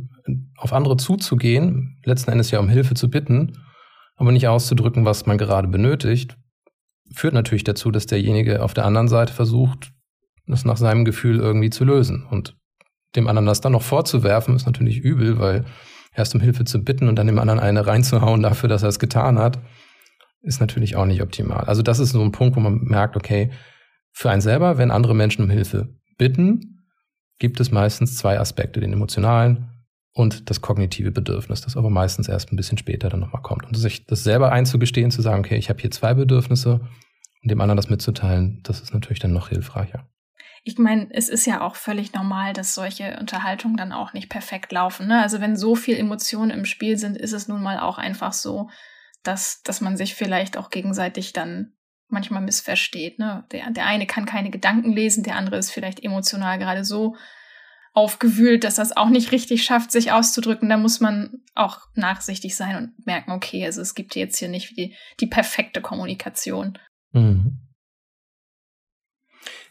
auf 0.56 0.72
andere 0.72 0.96
zuzugehen, 0.96 2.00
letzten 2.04 2.30
Endes 2.30 2.50
ja 2.50 2.60
um 2.60 2.68
Hilfe 2.68 2.94
zu 2.94 3.10
bitten, 3.10 3.58
aber 4.16 4.32
nicht 4.32 4.48
auszudrücken, 4.48 5.04
was 5.04 5.26
man 5.26 5.38
gerade 5.38 5.68
benötigt, 5.68 6.36
führt 7.12 7.34
natürlich 7.34 7.64
dazu, 7.64 7.90
dass 7.90 8.06
derjenige 8.06 8.62
auf 8.62 8.74
der 8.74 8.84
anderen 8.84 9.08
Seite 9.08 9.32
versucht, 9.32 9.92
das 10.46 10.64
nach 10.64 10.76
seinem 10.76 11.04
Gefühl 11.04 11.38
irgendwie 11.38 11.70
zu 11.70 11.84
lösen. 11.84 12.26
Und 12.30 12.56
dem 13.16 13.28
anderen 13.28 13.46
das 13.46 13.60
dann 13.60 13.72
noch 13.72 13.82
vorzuwerfen, 13.82 14.56
ist 14.56 14.66
natürlich 14.66 14.98
übel, 14.98 15.38
weil 15.38 15.64
erst 16.14 16.34
um 16.34 16.40
Hilfe 16.40 16.64
zu 16.64 16.82
bitten 16.82 17.08
und 17.08 17.16
dann 17.16 17.26
dem 17.26 17.38
anderen 17.38 17.60
eine 17.60 17.86
reinzuhauen 17.86 18.42
dafür, 18.42 18.68
dass 18.68 18.82
er 18.82 18.88
es 18.88 18.98
getan 18.98 19.38
hat, 19.38 19.58
ist 20.42 20.60
natürlich 20.60 20.96
auch 20.96 21.06
nicht 21.06 21.22
optimal. 21.22 21.64
Also 21.64 21.82
das 21.82 21.98
ist 21.98 22.10
so 22.10 22.22
ein 22.22 22.32
Punkt, 22.32 22.56
wo 22.56 22.60
man 22.60 22.80
merkt, 22.82 23.16
okay, 23.16 23.50
für 24.12 24.30
einen 24.30 24.42
selber, 24.42 24.78
wenn 24.78 24.90
andere 24.90 25.14
Menschen 25.14 25.44
um 25.44 25.50
Hilfe 25.50 25.88
bitten, 26.16 26.86
gibt 27.38 27.60
es 27.60 27.70
meistens 27.70 28.16
zwei 28.16 28.38
Aspekte, 28.38 28.80
den 28.80 28.92
emotionalen 28.92 29.70
und 30.12 30.48
das 30.48 30.60
kognitive 30.60 31.10
Bedürfnis, 31.10 31.60
das 31.60 31.76
aber 31.76 31.90
meistens 31.90 32.28
erst 32.28 32.52
ein 32.52 32.56
bisschen 32.56 32.78
später 32.78 33.08
dann 33.08 33.20
nochmal 33.20 33.42
kommt. 33.42 33.66
Und 33.66 33.74
sich 33.74 34.06
das 34.06 34.22
selber 34.22 34.52
einzugestehen, 34.52 35.10
zu 35.10 35.22
sagen, 35.22 35.40
okay, 35.40 35.56
ich 35.56 35.68
habe 35.68 35.80
hier 35.80 35.90
zwei 35.90 36.14
Bedürfnisse 36.14 36.80
und 37.42 37.50
dem 37.50 37.60
anderen 37.60 37.76
das 37.76 37.90
mitzuteilen, 37.90 38.60
das 38.62 38.80
ist 38.80 38.94
natürlich 38.94 39.18
dann 39.18 39.32
noch 39.32 39.48
hilfreicher. 39.48 40.08
Ich 40.66 40.78
meine, 40.78 41.08
es 41.10 41.28
ist 41.28 41.44
ja 41.44 41.60
auch 41.60 41.76
völlig 41.76 42.14
normal, 42.14 42.54
dass 42.54 42.74
solche 42.74 43.18
Unterhaltungen 43.20 43.76
dann 43.76 43.92
auch 43.92 44.14
nicht 44.14 44.30
perfekt 44.30 44.72
laufen. 44.72 45.06
Ne? 45.06 45.20
Also 45.20 45.40
wenn 45.42 45.56
so 45.56 45.74
viel 45.74 45.98
Emotionen 45.98 46.50
im 46.50 46.64
Spiel 46.64 46.96
sind, 46.96 47.18
ist 47.18 47.32
es 47.32 47.48
nun 47.48 47.62
mal 47.62 47.80
auch 47.80 47.98
einfach 47.98 48.32
so, 48.32 48.70
dass, 49.22 49.62
dass 49.62 49.82
man 49.82 49.98
sich 49.98 50.14
vielleicht 50.14 50.56
auch 50.56 50.70
gegenseitig 50.70 51.34
dann 51.34 51.73
manchmal 52.14 52.42
missversteht. 52.42 53.18
Ne? 53.18 53.44
Der, 53.52 53.70
der 53.70 53.86
eine 53.86 54.06
kann 54.06 54.24
keine 54.24 54.50
Gedanken 54.50 54.92
lesen, 54.92 55.22
der 55.22 55.36
andere 55.36 55.58
ist 55.58 55.70
vielleicht 55.70 56.02
emotional 56.02 56.58
gerade 56.58 56.84
so 56.84 57.16
aufgewühlt, 57.92 58.64
dass 58.64 58.74
das 58.74 58.96
auch 58.96 59.08
nicht 59.08 59.30
richtig 59.30 59.62
schafft, 59.64 59.92
sich 59.92 60.10
auszudrücken. 60.10 60.68
Da 60.68 60.76
muss 60.76 61.00
man 61.00 61.42
auch 61.54 61.80
nachsichtig 61.94 62.56
sein 62.56 62.76
und 62.76 63.06
merken, 63.06 63.30
okay, 63.30 63.64
also 63.64 63.80
es 63.80 63.94
gibt 63.94 64.16
jetzt 64.16 64.38
hier 64.38 64.48
nicht 64.48 64.76
die, 64.76 64.96
die 65.20 65.26
perfekte 65.26 65.80
Kommunikation. 65.80 66.78
Mhm. 67.12 67.63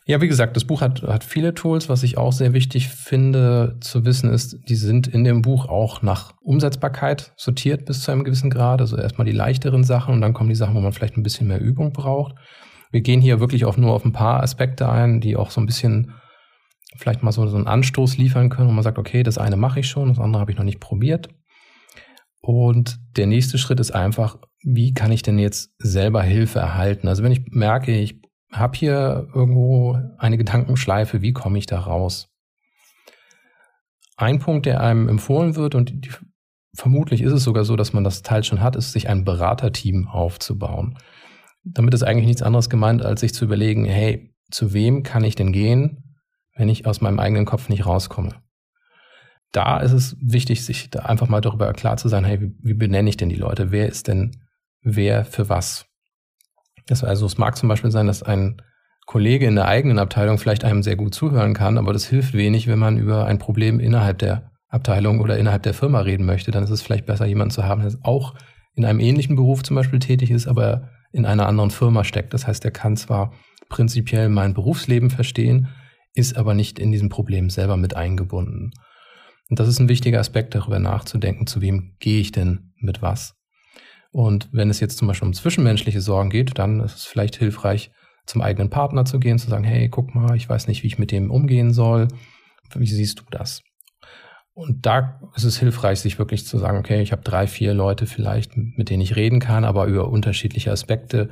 Ja, 0.06 0.20
wie 0.20 0.28
gesagt, 0.28 0.58
das 0.58 0.66
Buch 0.66 0.82
hat, 0.82 1.02
hat 1.04 1.24
viele 1.24 1.54
Tools. 1.54 1.88
Was 1.88 2.04
ich 2.04 2.18
auch 2.18 2.34
sehr 2.34 2.54
wichtig 2.54 2.90
finde 2.90 3.78
zu 3.80 4.04
wissen 4.06 4.30
ist, 4.30 4.58
die 4.68 4.76
sind 4.76 5.08
in 5.08 5.24
dem 5.24 5.42
Buch 5.42 5.68
auch 5.68 6.02
nach 6.02 6.34
Umsetzbarkeit 6.42 7.32
sortiert 7.38 7.86
bis 7.86 8.02
zu 8.02 8.12
einem 8.12 8.26
gewissen 8.26 8.50
Grad. 8.50 8.82
Also 8.82 8.98
erstmal 8.98 9.26
die 9.26 9.32
leichteren 9.32 9.86
Sachen 9.86 10.14
und 10.14 10.22
dann 10.22 10.34
kommen 10.34 10.50
die 10.50 10.56
Sachen, 10.56 10.76
wo 10.76 10.82
man 10.82 10.92
vielleicht 10.92 11.16
ein 11.16 11.24
bisschen 11.24 11.48
mehr 11.48 11.62
Übung 11.62 11.94
braucht. 11.94 12.36
Wir 12.92 13.02
gehen 13.02 13.22
hier 13.22 13.40
wirklich 13.40 13.64
auch 13.66 13.78
nur 13.78 13.94
auf 13.94 14.04
ein 14.04 14.12
paar 14.12 14.44
Aspekte 14.44 14.90
ein, 14.90 15.22
die 15.22 15.38
auch 15.38 15.52
so 15.52 15.62
ein 15.62 15.66
bisschen 15.66 16.14
vielleicht 16.98 17.24
mal 17.24 17.32
so, 17.32 17.48
so 17.48 17.56
einen 17.56 17.68
Anstoß 17.68 18.18
liefern 18.18 18.50
können, 18.50 18.68
wo 18.68 18.74
man 18.74 18.84
sagt, 18.84 19.00
okay, 19.00 19.24
das 19.24 19.38
eine 19.38 19.56
mache 19.56 19.80
ich 19.80 19.88
schon, 19.88 20.10
das 20.10 20.20
andere 20.20 20.42
habe 20.42 20.52
ich 20.52 20.58
noch 20.58 20.66
nicht 20.66 20.80
probiert. 20.80 21.30
Und 22.42 23.00
der 23.16 23.26
nächste 23.26 23.58
Schritt 23.58 23.80
ist 23.80 23.92
einfach, 23.92 24.38
wie 24.64 24.94
kann 24.94 25.12
ich 25.12 25.22
denn 25.22 25.40
jetzt 25.40 25.72
selber 25.80 26.22
Hilfe 26.22 26.60
erhalten? 26.60 27.08
Also 27.08 27.24
wenn 27.24 27.32
ich 27.32 27.46
merke, 27.52 27.98
ich 27.98 28.22
habe 28.54 28.78
hier 28.78 29.28
irgendwo 29.34 30.00
eine 30.18 30.38
Gedankenschleife, 30.38 31.22
wie 31.22 31.34
komme 31.34 31.58
ich 31.58 31.66
da 31.66 31.80
raus? 31.80 32.30
Ein 34.16 34.40
Punkt, 34.40 34.66
der 34.66 34.82
einem 34.82 35.10
empfohlen 35.10 35.56
wird, 35.56 35.76
und 35.76 36.06
die, 36.06 36.12
vermutlich 36.76 37.22
ist 37.22 37.34
es 37.34 37.44
sogar 37.44 37.66
so, 37.66 37.76
dass 37.76 37.94
man 37.94 38.04
das 38.04 38.22
Teil 38.22 38.44
schon 38.44 38.62
hat, 38.62 38.76
ist, 38.76 38.92
sich 38.92 39.10
ein 39.10 39.26
Beraterteam 39.26 40.08
aufzubauen. 40.08 40.98
Damit 41.64 41.94
ist 41.94 42.04
eigentlich 42.04 42.28
nichts 42.28 42.44
anderes 42.44 42.70
gemeint, 42.70 43.04
als 43.04 43.22
sich 43.22 43.34
zu 43.34 43.46
überlegen, 43.46 43.86
hey, 43.86 44.34
zu 44.52 44.74
wem 44.74 45.04
kann 45.04 45.24
ich 45.24 45.36
denn 45.36 45.52
gehen, 45.52 46.16
wenn 46.56 46.70
ich 46.70 46.86
aus 46.86 47.02
meinem 47.02 47.20
eigenen 47.20 47.46
Kopf 47.46 47.70
nicht 47.70 47.86
rauskomme? 47.86 48.36
Da 49.52 49.80
ist 49.80 49.94
es 49.94 50.16
wichtig, 50.20 50.66
sich 50.66 50.90
da 50.90 51.00
einfach 51.02 51.28
mal 51.28 51.42
darüber 51.42 51.72
klar 51.74 51.98
zu 51.98 52.08
sein, 52.08 52.24
hey, 52.24 52.42
wie, 52.42 52.56
wie 52.62 52.74
benenne 52.74 53.10
ich 53.10 53.18
denn 53.18 53.30
die 53.30 53.36
Leute? 53.36 53.72
Wer 53.72 53.88
ist 53.88 54.08
denn 54.08 54.32
wer 54.82 55.26
für 55.26 55.50
was? 55.50 55.86
Das, 56.88 57.04
also 57.04 57.26
es 57.26 57.38
mag 57.38 57.58
zum 57.58 57.70
Beispiel 57.70 57.92
sein, 57.92 58.08
dass 58.08 58.24
ein 58.24 58.62
Kollege 59.06 59.46
in 59.46 59.56
der 59.56 59.68
eigenen 59.68 60.00
Abteilung 60.00 60.38
vielleicht 60.38 60.64
einem 60.64 60.84
sehr 60.84 60.96
gut 60.96 61.14
zuhören 61.14 61.54
kann, 61.54 61.78
aber 61.78 61.94
das 61.94 62.06
hilft 62.06 62.34
wenig, 62.34 62.68
wenn 62.68 62.80
man 62.80 62.98
über 62.98 63.26
ein 63.26 63.40
Problem 63.40 63.80
innerhalb 63.80 64.20
der 64.20 64.52
Abteilung 64.70 65.20
oder 65.20 65.38
innerhalb 65.38 65.64
der 65.64 65.74
Firma 65.74 66.00
reden 66.00 66.26
möchte. 66.26 66.52
Dann 66.52 66.64
ist 66.64 66.70
es 66.70 66.82
vielleicht 66.82 67.06
besser, 67.06 67.26
jemanden 67.26 67.52
zu 67.52 67.64
haben, 67.64 67.82
der 67.82 67.94
auch 68.02 68.34
in 68.76 68.86
einem 68.86 69.00
ähnlichen 69.00 69.36
Beruf 69.36 69.64
zum 69.64 69.76
Beispiel 69.76 70.00
tätig 70.00 70.32
ist, 70.32 70.48
aber 70.48 70.90
in 71.12 71.26
einer 71.26 71.48
anderen 71.48 71.70
Firma 71.70 72.04
steckt. 72.04 72.34
Das 72.34 72.48
heißt, 72.48 72.66
er 72.66 72.72
kann 72.72 72.98
zwar 72.98 73.34
prinzipiell 73.70 74.30
mein 74.30 74.54
Berufsleben 74.54 75.10
verstehen, 75.10 75.68
ist 76.16 76.38
aber 76.38 76.54
nicht 76.54 76.80
in 76.80 76.92
diesem 76.92 77.10
Problem 77.10 77.50
selber 77.50 77.78
mit 77.78 77.96
eingebunden. 77.96 78.72
Und 79.50 79.60
das 79.60 79.68
ist 79.68 79.80
ein 79.80 79.90
wichtiger 79.90 80.20
Aspekt, 80.20 80.56
darüber 80.56 80.80
nachzudenken, 80.80 81.46
zu 81.46 81.62
wem 81.62 81.96
gehe 82.00 82.20
ich 82.20 82.32
denn 82.32 82.74
mit 82.78 83.02
was. 83.02 83.36
Und 84.14 84.48
wenn 84.52 84.70
es 84.70 84.80
jetzt 84.80 85.00
zum 85.00 85.08
Beispiel 85.08 85.28
um 85.28 85.34
zwischenmenschliche 85.34 86.00
Sorgen 86.00 86.30
geht, 86.30 86.60
dann 86.60 86.80
ist 86.82 86.96
es 86.96 87.06
vielleicht 87.06 87.36
hilfreich, 87.36 87.92
zum 88.28 88.42
eigenen 88.42 88.70
Partner 88.70 89.06
zu 89.06 89.20
gehen, 89.20 89.40
zu 89.40 89.50
sagen, 89.50 89.64
hey, 89.64 89.90
guck 89.90 90.14
mal, 90.14 90.38
ich 90.38 90.48
weiß 90.48 90.68
nicht, 90.68 90.84
wie 90.84 90.88
ich 90.88 91.00
mit 91.00 91.12
dem 91.12 91.32
umgehen 91.32 91.74
soll. 91.74 92.08
Wie 92.76 92.86
siehst 92.86 93.20
du 93.20 93.24
das? 93.32 93.64
Und 94.54 94.86
da 94.86 95.20
ist 95.36 95.46
es 95.46 95.58
hilfreich, 95.58 96.00
sich 96.00 96.20
wirklich 96.20 96.46
zu 96.46 96.60
sagen, 96.60 96.78
okay, 96.78 97.02
ich 97.02 97.12
habe 97.12 97.24
drei, 97.24 97.48
vier 97.48 97.74
Leute 97.74 98.06
vielleicht, 98.06 98.56
mit 98.56 98.92
denen 98.92 99.02
ich 99.02 99.16
reden 99.16 99.40
kann, 99.40 99.66
aber 99.66 99.88
über 99.88 100.08
unterschiedliche 100.10 100.72
Aspekte, 100.72 101.30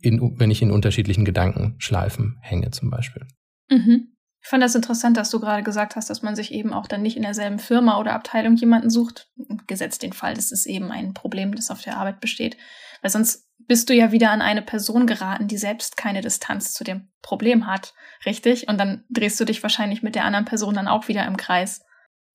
in, 0.00 0.38
wenn 0.38 0.52
ich 0.52 0.62
in 0.62 0.70
unterschiedlichen 0.70 1.24
Gedankenschleifen 1.24 2.38
hänge 2.40 2.70
zum 2.70 2.88
Beispiel. 2.88 3.26
Mhm. 3.68 4.11
Ich 4.42 4.48
fand 4.48 4.62
das 4.62 4.74
interessant, 4.74 5.16
dass 5.16 5.30
du 5.30 5.38
gerade 5.38 5.62
gesagt 5.62 5.94
hast, 5.94 6.10
dass 6.10 6.22
man 6.22 6.34
sich 6.34 6.52
eben 6.52 6.72
auch 6.72 6.88
dann 6.88 7.02
nicht 7.02 7.16
in 7.16 7.22
derselben 7.22 7.60
Firma 7.60 7.98
oder 7.98 8.12
Abteilung 8.12 8.56
jemanden 8.56 8.90
sucht. 8.90 9.28
Gesetzt 9.68 10.02
den 10.02 10.12
Fall, 10.12 10.34
das 10.34 10.50
ist 10.50 10.66
eben 10.66 10.90
ein 10.90 11.14
Problem, 11.14 11.54
das 11.54 11.70
auf 11.70 11.80
der 11.80 11.96
Arbeit 11.96 12.20
besteht. 12.20 12.56
Weil 13.02 13.10
sonst 13.12 13.48
bist 13.68 13.88
du 13.88 13.94
ja 13.94 14.10
wieder 14.10 14.30
an 14.30 14.42
eine 14.42 14.62
Person 14.62 15.06
geraten, 15.06 15.46
die 15.46 15.56
selbst 15.56 15.96
keine 15.96 16.22
Distanz 16.22 16.74
zu 16.74 16.82
dem 16.82 17.08
Problem 17.22 17.68
hat. 17.68 17.94
Richtig? 18.26 18.68
Und 18.68 18.78
dann 18.78 19.04
drehst 19.10 19.38
du 19.38 19.44
dich 19.44 19.62
wahrscheinlich 19.62 20.02
mit 20.02 20.16
der 20.16 20.24
anderen 20.24 20.44
Person 20.44 20.74
dann 20.74 20.88
auch 20.88 21.06
wieder 21.06 21.24
im 21.26 21.36
Kreis. 21.36 21.82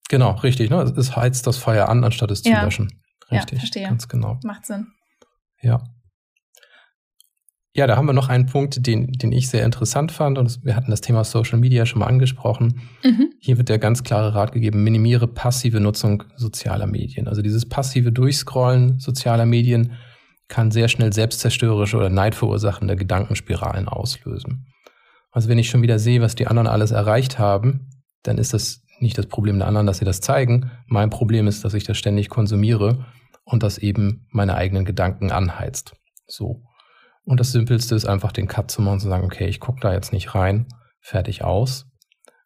Genau, 0.08 0.30
richtig. 0.30 0.70
Ne? 0.70 0.80
Es 0.96 1.14
heizt 1.14 1.46
das 1.46 1.58
Feuer 1.58 1.90
an, 1.90 2.04
anstatt 2.04 2.30
es 2.30 2.42
zu 2.42 2.50
ja. 2.50 2.62
löschen. 2.62 3.02
Richtig, 3.30 3.52
ja, 3.52 3.58
verstehe. 3.58 3.88
Ganz 3.88 4.08
genau. 4.08 4.40
Macht 4.42 4.64
Sinn. 4.64 4.92
Ja. 5.60 5.82
Ja, 7.78 7.86
da 7.86 7.96
haben 7.96 8.06
wir 8.06 8.12
noch 8.12 8.28
einen 8.28 8.46
Punkt, 8.46 8.88
den, 8.88 9.12
den 9.12 9.30
ich 9.30 9.48
sehr 9.48 9.64
interessant 9.64 10.10
fand. 10.10 10.36
Und 10.36 10.64
wir 10.64 10.74
hatten 10.74 10.90
das 10.90 11.00
Thema 11.00 11.22
Social 11.22 11.60
Media 11.60 11.86
schon 11.86 12.00
mal 12.00 12.06
angesprochen. 12.06 12.80
Mhm. 13.04 13.30
Hier 13.38 13.56
wird 13.56 13.68
der 13.68 13.78
ganz 13.78 14.02
klare 14.02 14.34
Rat 14.34 14.50
gegeben, 14.50 14.82
minimiere 14.82 15.28
passive 15.28 15.78
Nutzung 15.78 16.24
sozialer 16.34 16.88
Medien. 16.88 17.28
Also 17.28 17.40
dieses 17.40 17.68
passive 17.68 18.10
Durchscrollen 18.10 18.98
sozialer 18.98 19.46
Medien 19.46 19.92
kann 20.48 20.72
sehr 20.72 20.88
schnell 20.88 21.12
selbstzerstörerische 21.12 21.96
oder 21.96 22.10
neidverursachende 22.10 22.96
Gedankenspiralen 22.96 23.86
auslösen. 23.86 24.66
Also 25.30 25.48
wenn 25.48 25.58
ich 25.58 25.70
schon 25.70 25.82
wieder 25.82 26.00
sehe, 26.00 26.20
was 26.20 26.34
die 26.34 26.48
anderen 26.48 26.66
alles 26.66 26.90
erreicht 26.90 27.38
haben, 27.38 27.90
dann 28.24 28.38
ist 28.38 28.54
das 28.54 28.82
nicht 28.98 29.16
das 29.16 29.26
Problem 29.26 29.56
der 29.58 29.68
anderen, 29.68 29.86
dass 29.86 29.98
sie 29.98 30.04
das 30.04 30.20
zeigen. 30.20 30.72
Mein 30.88 31.10
Problem 31.10 31.46
ist, 31.46 31.64
dass 31.64 31.74
ich 31.74 31.84
das 31.84 31.96
ständig 31.96 32.28
konsumiere 32.28 33.06
und 33.44 33.62
das 33.62 33.78
eben 33.78 34.26
meine 34.32 34.56
eigenen 34.56 34.84
Gedanken 34.84 35.30
anheizt. 35.30 35.94
So. 36.26 36.64
Und 37.28 37.40
das 37.40 37.52
Simpelste 37.52 37.94
ist 37.94 38.06
einfach 38.06 38.32
den 38.32 38.48
Cut 38.48 38.70
zu 38.70 38.80
machen 38.80 38.94
und 38.94 39.00
zu 39.00 39.08
sagen, 39.08 39.26
okay, 39.26 39.46
ich 39.48 39.60
gucke 39.60 39.80
da 39.80 39.92
jetzt 39.92 40.14
nicht 40.14 40.34
rein, 40.34 40.66
fertig 41.02 41.44
aus. 41.44 41.86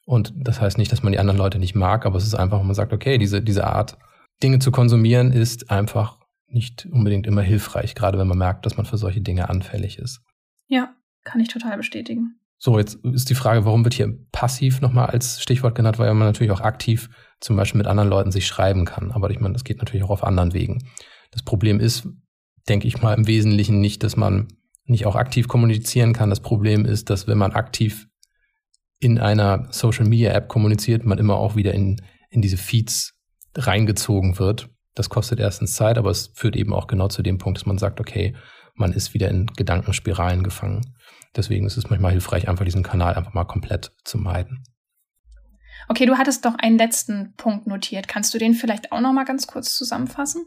Und 0.04 0.34
das 0.36 0.60
heißt 0.60 0.76
nicht, 0.76 0.90
dass 0.90 1.04
man 1.04 1.12
die 1.12 1.20
anderen 1.20 1.38
Leute 1.38 1.60
nicht 1.60 1.76
mag, 1.76 2.04
aber 2.04 2.16
es 2.16 2.26
ist 2.26 2.34
einfach, 2.34 2.60
man 2.60 2.74
sagt, 2.74 2.92
okay, 2.92 3.16
diese, 3.16 3.42
diese 3.42 3.64
Art, 3.64 3.96
Dinge 4.42 4.58
zu 4.58 4.72
konsumieren, 4.72 5.30
ist 5.30 5.70
einfach 5.70 6.18
nicht 6.48 6.88
unbedingt 6.90 7.28
immer 7.28 7.42
hilfreich, 7.42 7.94
gerade 7.94 8.18
wenn 8.18 8.26
man 8.26 8.38
merkt, 8.38 8.66
dass 8.66 8.76
man 8.76 8.84
für 8.84 8.98
solche 8.98 9.20
Dinge 9.20 9.48
anfällig 9.48 10.00
ist. 10.00 10.20
Ja, 10.66 10.92
kann 11.22 11.40
ich 11.40 11.46
total 11.46 11.76
bestätigen. 11.76 12.40
So, 12.58 12.76
jetzt 12.76 12.96
ist 13.04 13.30
die 13.30 13.36
Frage, 13.36 13.64
warum 13.64 13.84
wird 13.84 13.94
hier 13.94 14.12
passiv 14.32 14.80
nochmal 14.80 15.06
als 15.06 15.40
Stichwort 15.40 15.76
genannt, 15.76 16.00
weil 16.00 16.12
man 16.12 16.26
natürlich 16.26 16.50
auch 16.50 16.60
aktiv 16.60 17.08
zum 17.38 17.54
Beispiel 17.54 17.78
mit 17.78 17.86
anderen 17.86 18.08
Leuten 18.08 18.32
sich 18.32 18.48
schreiben 18.48 18.84
kann. 18.84 19.12
Aber 19.12 19.30
ich 19.30 19.38
meine, 19.38 19.52
das 19.52 19.62
geht 19.62 19.78
natürlich 19.78 20.02
auch 20.02 20.10
auf 20.10 20.24
anderen 20.24 20.54
Wegen. 20.54 20.82
Das 21.30 21.44
Problem 21.44 21.78
ist, 21.78 22.08
denke 22.68 22.88
ich 22.88 23.00
mal, 23.00 23.14
im 23.14 23.28
Wesentlichen 23.28 23.80
nicht, 23.80 24.02
dass 24.02 24.16
man 24.16 24.48
nicht 24.84 25.06
auch 25.06 25.16
aktiv 25.16 25.48
kommunizieren 25.48 26.12
kann. 26.12 26.30
Das 26.30 26.40
Problem 26.40 26.84
ist, 26.84 27.10
dass 27.10 27.26
wenn 27.26 27.38
man 27.38 27.52
aktiv 27.52 28.08
in 28.98 29.18
einer 29.18 29.66
Social 29.70 30.06
Media 30.06 30.32
App 30.32 30.48
kommuniziert, 30.48 31.04
man 31.04 31.18
immer 31.18 31.36
auch 31.36 31.56
wieder 31.56 31.74
in, 31.74 32.00
in 32.30 32.40
diese 32.40 32.56
Feeds 32.56 33.14
reingezogen 33.56 34.38
wird. 34.38 34.68
Das 34.94 35.08
kostet 35.08 35.40
erstens 35.40 35.74
Zeit, 35.74 35.98
aber 35.98 36.10
es 36.10 36.32
führt 36.34 36.56
eben 36.56 36.72
auch 36.72 36.86
genau 36.86 37.08
zu 37.08 37.22
dem 37.22 37.38
Punkt, 37.38 37.58
dass 37.58 37.66
man 37.66 37.78
sagt, 37.78 38.00
okay, 38.00 38.36
man 38.74 38.92
ist 38.92 39.14
wieder 39.14 39.28
in 39.28 39.46
Gedankenspiralen 39.46 40.42
gefangen. 40.42 40.94
Deswegen 41.34 41.66
ist 41.66 41.76
es 41.76 41.90
manchmal 41.90 42.12
hilfreich, 42.12 42.48
einfach 42.48 42.64
diesen 42.64 42.82
Kanal 42.82 43.14
einfach 43.14 43.34
mal 43.34 43.44
komplett 43.44 43.92
zu 44.04 44.18
meiden. 44.18 44.64
Okay, 45.88 46.06
du 46.06 46.16
hattest 46.16 46.44
doch 46.44 46.54
einen 46.58 46.78
letzten 46.78 47.34
Punkt 47.36 47.66
notiert. 47.66 48.06
Kannst 48.06 48.32
du 48.34 48.38
den 48.38 48.54
vielleicht 48.54 48.92
auch 48.92 49.00
noch 49.00 49.12
mal 49.12 49.24
ganz 49.24 49.46
kurz 49.46 49.74
zusammenfassen? 49.74 50.46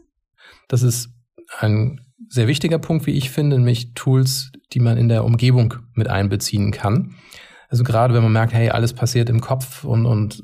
Das 0.68 0.82
ist 0.82 1.10
ein 1.58 2.00
sehr 2.28 2.48
wichtiger 2.48 2.78
Punkt, 2.78 3.06
wie 3.06 3.12
ich 3.12 3.30
finde, 3.30 3.56
nämlich 3.56 3.94
Tools, 3.94 4.50
die 4.72 4.80
man 4.80 4.96
in 4.96 5.08
der 5.08 5.24
Umgebung 5.24 5.74
mit 5.94 6.08
einbeziehen 6.08 6.72
kann. 6.72 7.14
Also 7.68 7.84
gerade 7.84 8.14
wenn 8.14 8.22
man 8.22 8.32
merkt, 8.32 8.52
hey, 8.52 8.70
alles 8.70 8.92
passiert 8.92 9.28
im 9.28 9.40
Kopf 9.40 9.84
und, 9.84 10.06
und 10.06 10.42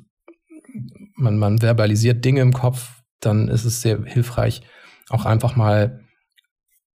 man, 1.16 1.38
man 1.38 1.60
verbalisiert 1.60 2.24
Dinge 2.24 2.40
im 2.40 2.52
Kopf, 2.52 3.02
dann 3.20 3.48
ist 3.48 3.64
es 3.64 3.82
sehr 3.82 4.02
hilfreich, 4.04 4.62
auch 5.08 5.24
einfach 5.24 5.56
mal 5.56 6.00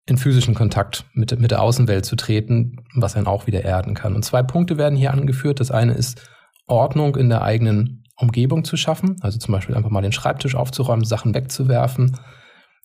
in 0.07 0.19
physischen 0.19 0.55
Kontakt 0.55 1.07
mit, 1.15 1.39
mit 1.39 1.51
der 1.51 1.63
Außenwelt 1.63 2.05
zu 2.05 2.17
treten, 2.17 2.77
was 2.95 3.17
einen 3.17 3.27
auch 3.27 3.47
wieder 3.47 3.63
erden 3.63 3.95
kann. 3.95 4.15
Und 4.15 4.25
zwei 4.25 4.43
Punkte 4.43 4.77
werden 4.77 4.97
hier 4.97 5.13
angeführt. 5.13 5.61
Das 5.61 5.71
eine 5.71 5.95
ist, 5.95 6.21
Ordnung 6.67 7.17
in 7.17 7.29
der 7.29 7.43
eigenen 7.43 8.05
Umgebung 8.17 8.65
zu 8.65 8.77
schaffen, 8.77 9.17
also 9.21 9.39
zum 9.39 9.53
Beispiel 9.53 9.75
einfach 9.75 9.91
mal 9.91 10.03
den 10.03 10.13
Schreibtisch 10.13 10.55
aufzuräumen, 10.55 11.05
Sachen 11.05 11.35
wegzuwerfen. 11.35 12.17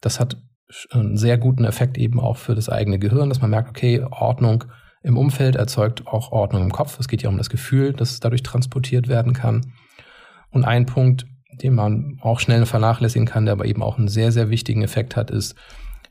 Das 0.02 0.20
hat 0.20 0.38
einen 0.92 1.18
sehr 1.18 1.38
guten 1.38 1.66
Effekt 1.66 1.98
eben 1.98 2.20
auch 2.20 2.38
für 2.38 2.56
das 2.56 2.70
eigene 2.70 3.00
Gehirn, 3.00 3.30
dass 3.30 3.42
man 3.42 3.50
merkt, 3.50 3.70
okay, 3.70 4.06
Ordnung 4.12 4.66
im 5.02 5.18
Umfeld 5.18 5.56
erzeugt 5.56 6.08
auch 6.08 6.32
Ordnung 6.32 6.64
im 6.64 6.72
Kopf. 6.72 7.00
Es 7.00 7.08
geht 7.08 7.22
ja 7.22 7.30
um 7.30 7.38
das 7.38 7.50
Gefühl, 7.50 7.94
das 7.94 8.20
dadurch 8.20 8.44
transportiert 8.44 9.08
werden 9.08 9.34
kann. 9.34 9.74
Und 10.52 10.66
ein 10.66 10.86
Punkt, 10.86 11.26
den 11.62 11.74
man 11.74 12.18
auch 12.22 12.40
schnell 12.40 12.66
vernachlässigen 12.66 13.28
kann, 13.28 13.46
der 13.46 13.54
aber 13.54 13.66
eben 13.66 13.82
auch 13.82 13.98
einen 13.98 14.08
sehr, 14.08 14.32
sehr 14.32 14.50
wichtigen 14.50 14.84
Effekt 14.84 15.16
hat, 15.16 15.32
ist, 15.32 15.56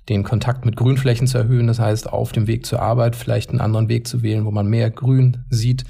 den 0.08 0.22
Kontakt 0.24 0.64
mit 0.64 0.76
Grünflächen 0.76 1.26
zu 1.26 1.38
erhöhen. 1.38 1.66
Das 1.66 1.78
heißt, 1.78 2.10
auf 2.10 2.32
dem 2.32 2.46
Weg 2.46 2.64
zur 2.66 2.80
Arbeit 2.80 3.14
vielleicht 3.14 3.50
einen 3.50 3.60
anderen 3.60 3.88
Weg 3.88 4.06
zu 4.06 4.22
wählen, 4.22 4.44
wo 4.44 4.50
man 4.50 4.66
mehr 4.66 4.90
Grün 4.90 5.44
sieht, 5.50 5.84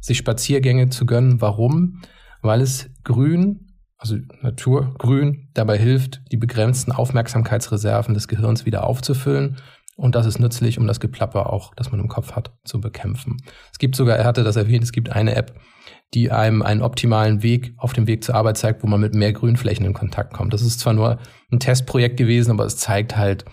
sich 0.00 0.18
Spaziergänge 0.18 0.90
zu 0.90 1.06
gönnen. 1.06 1.40
Warum? 1.40 2.02
Weil 2.40 2.60
es 2.60 2.90
Grün 3.02 3.73
also 3.98 4.16
Naturgrün, 4.42 5.48
dabei 5.54 5.78
hilft, 5.78 6.22
die 6.30 6.36
begrenzten 6.36 6.92
Aufmerksamkeitsreserven 6.92 8.14
des 8.14 8.28
Gehirns 8.28 8.66
wieder 8.66 8.84
aufzufüllen. 8.84 9.56
Und 9.96 10.16
das 10.16 10.26
ist 10.26 10.40
nützlich, 10.40 10.78
um 10.78 10.86
das 10.86 10.98
Geplapper 10.98 11.52
auch, 11.52 11.72
das 11.76 11.92
man 11.92 12.00
im 12.00 12.08
Kopf 12.08 12.32
hat, 12.32 12.52
zu 12.64 12.80
bekämpfen. 12.80 13.36
Es 13.72 13.78
gibt 13.78 13.94
sogar, 13.94 14.16
er 14.16 14.24
hatte 14.24 14.42
das 14.42 14.56
erwähnt, 14.56 14.82
es 14.82 14.90
gibt 14.90 15.10
eine 15.10 15.36
App, 15.36 15.60
die 16.14 16.32
einem 16.32 16.62
einen 16.62 16.82
optimalen 16.82 17.42
Weg 17.42 17.74
auf 17.76 17.92
dem 17.92 18.06
Weg 18.08 18.24
zur 18.24 18.34
Arbeit 18.34 18.58
zeigt, 18.58 18.82
wo 18.82 18.88
man 18.88 19.00
mit 19.00 19.14
mehr 19.14 19.32
Grünflächen 19.32 19.86
in 19.86 19.92
Kontakt 19.92 20.32
kommt. 20.32 20.52
Das 20.52 20.62
ist 20.62 20.80
zwar 20.80 20.94
nur 20.94 21.18
ein 21.52 21.60
Testprojekt 21.60 22.16
gewesen, 22.16 22.50
aber 22.50 22.64
es 22.64 22.76
zeigt 22.76 23.16
halt, 23.16 23.44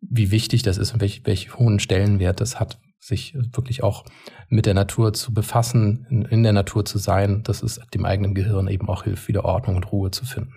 wie 0.00 0.30
wichtig 0.30 0.62
das 0.62 0.78
ist 0.78 0.92
und 0.92 1.00
welch, 1.00 1.22
welch 1.24 1.56
hohen 1.58 1.78
Stellenwert 1.78 2.40
das 2.40 2.58
hat 2.58 2.78
sich 3.04 3.34
wirklich 3.34 3.82
auch 3.82 4.04
mit 4.48 4.64
der 4.64 4.72
Natur 4.72 5.12
zu 5.12 5.34
befassen, 5.34 6.26
in, 6.30 6.42
der 6.42 6.54
Natur 6.54 6.86
zu 6.86 6.96
sein, 6.98 7.42
dass 7.42 7.62
es 7.62 7.78
dem 7.92 8.06
eigenen 8.06 8.34
Gehirn 8.34 8.66
eben 8.66 8.88
auch 8.88 9.04
hilft, 9.04 9.28
wieder 9.28 9.44
Ordnung 9.44 9.76
und 9.76 9.92
Ruhe 9.92 10.10
zu 10.10 10.24
finden. 10.24 10.54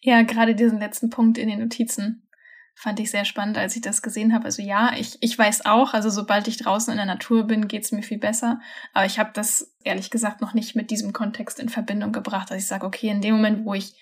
Ja, 0.00 0.22
gerade 0.22 0.54
diesen 0.54 0.78
letzten 0.78 1.10
Punkt 1.10 1.36
in 1.36 1.48
den 1.48 1.60
Notizen 1.60 2.26
fand 2.74 2.98
ich 2.98 3.10
sehr 3.10 3.26
spannend, 3.26 3.58
als 3.58 3.76
ich 3.76 3.82
das 3.82 4.00
gesehen 4.00 4.32
habe. 4.32 4.46
Also 4.46 4.62
ja, 4.62 4.92
ich, 4.96 5.18
ich 5.20 5.36
weiß 5.36 5.66
auch, 5.66 5.92
also 5.92 6.08
sobald 6.08 6.48
ich 6.48 6.56
draußen 6.56 6.90
in 6.92 6.96
der 6.96 7.04
Natur 7.04 7.44
bin, 7.44 7.68
geht's 7.68 7.92
mir 7.92 8.02
viel 8.02 8.18
besser. 8.18 8.58
Aber 8.94 9.04
ich 9.04 9.18
habe 9.18 9.30
das 9.34 9.76
ehrlich 9.84 10.10
gesagt 10.10 10.40
noch 10.40 10.54
nicht 10.54 10.76
mit 10.76 10.90
diesem 10.90 11.12
Kontext 11.12 11.60
in 11.60 11.68
Verbindung 11.68 12.12
gebracht, 12.12 12.50
dass 12.50 12.56
ich 12.56 12.66
sage, 12.66 12.86
okay, 12.86 13.08
in 13.08 13.20
dem 13.20 13.34
Moment, 13.34 13.66
wo 13.66 13.74
ich 13.74 13.92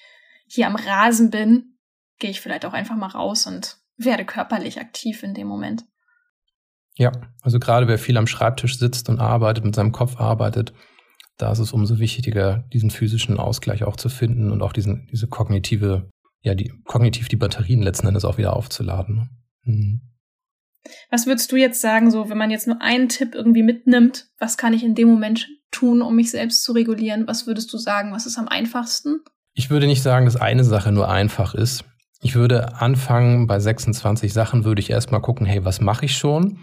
hier 0.47 0.68
am 0.68 0.77
Rasen 0.77 1.31
bin, 1.31 1.77
gehe 2.21 2.31
ich 2.31 2.40
vielleicht 2.40 2.64
auch 2.64 2.73
einfach 2.73 2.94
mal 2.94 3.09
raus 3.09 3.49
und 3.49 3.79
werde 3.97 4.25
körperlich 4.25 4.81
aktiv 4.81 5.25
in 5.25 5.35
dem 5.35 5.49
Moment. 5.49 5.85
Ja, 6.98 7.12
also 7.42 7.61
gerade 7.61 7.87
wer 7.87 7.96
viel 7.96 8.16
am 8.18 8.26
Schreibtisch 8.26 8.76
sitzt 8.76 9.08
und 9.08 9.20
arbeitet, 9.20 9.64
mit 9.64 9.74
seinem 9.74 9.92
Kopf 9.92 10.16
arbeitet, 10.16 10.72
da 11.37 11.52
ist 11.52 11.61
es 11.61 11.72
umso 11.72 12.00
wichtiger, 12.00 12.64
diesen 12.72 12.90
physischen 12.90 13.38
Ausgleich 13.38 13.84
auch 13.84 13.94
zu 13.94 14.08
finden 14.08 14.50
und 14.50 14.61
auch 14.62 14.72
diesen, 14.72 15.06
diese 15.12 15.28
kognitive, 15.28 16.11
ja, 16.42 16.56
die, 16.56 16.72
kognitiv 16.84 17.28
die 17.28 17.37
Batterien 17.37 17.82
letzten 17.82 18.08
Endes 18.08 18.24
auch 18.24 18.37
wieder 18.37 18.56
aufzuladen. 18.56 19.14
Ne? 19.14 19.28
Mhm. 19.62 20.00
Was 21.11 21.26
würdest 21.26 21.52
du 21.52 21.56
jetzt 21.56 21.80
sagen, 21.80 22.11
so, 22.11 22.30
wenn 22.30 22.38
man 22.38 22.50
jetzt 22.50 22.66
nur 22.66 22.82
einen 22.82 23.08
Tipp 23.08 23.34
irgendwie 23.34 23.62
mitnimmt, 23.62 24.26
was 24.40 24.56
kann 24.56 24.72
ich 24.72 24.82
in 24.82 24.96
dem 24.96 25.08
Moment 25.08 25.48
tun, 25.70 26.02
um 26.02 26.16
mich 26.16 26.32
selbst 26.32 26.64
zu 26.64 26.72
regulieren? 26.72 27.28
Was 27.28 27.46
würdest 27.46 27.72
du 27.72 27.78
sagen, 27.78 28.12
was 28.12 28.26
ist 28.26 28.38
am 28.38 28.48
einfachsten? 28.48 29.20
Ich 29.54 29.70
würde 29.70 29.87
nicht 29.87 30.02
sagen, 30.02 30.24
dass 30.24 30.37
eine 30.37 30.64
Sache 30.64 30.90
nur 30.90 31.08
einfach 31.08 31.54
ist. 31.54 31.84
Ich 32.20 32.34
würde 32.34 32.74
anfangen, 32.80 33.46
bei 33.46 33.61
26 33.61 34.32
Sachen 34.32 34.64
würde 34.64 34.80
ich 34.80 34.90
erstmal 34.90 35.20
gucken, 35.20 35.46
hey, 35.46 35.64
was 35.64 35.80
mache 35.80 36.06
ich 36.06 36.16
schon? 36.16 36.58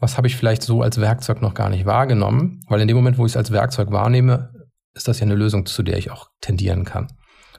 Was 0.00 0.16
habe 0.16 0.26
ich 0.26 0.36
vielleicht 0.36 0.62
so 0.62 0.82
als 0.82 1.00
Werkzeug 1.00 1.42
noch 1.42 1.54
gar 1.54 1.68
nicht 1.68 1.86
wahrgenommen? 1.86 2.64
Weil 2.68 2.80
in 2.80 2.88
dem 2.88 2.96
Moment, 2.96 3.18
wo 3.18 3.26
ich 3.26 3.32
es 3.32 3.36
als 3.36 3.52
Werkzeug 3.52 3.92
wahrnehme, 3.92 4.50
ist 4.94 5.06
das 5.06 5.20
ja 5.20 5.26
eine 5.26 5.34
Lösung, 5.34 5.66
zu 5.66 5.82
der 5.82 5.98
ich 5.98 6.10
auch 6.10 6.30
tendieren 6.40 6.84
kann. 6.84 7.08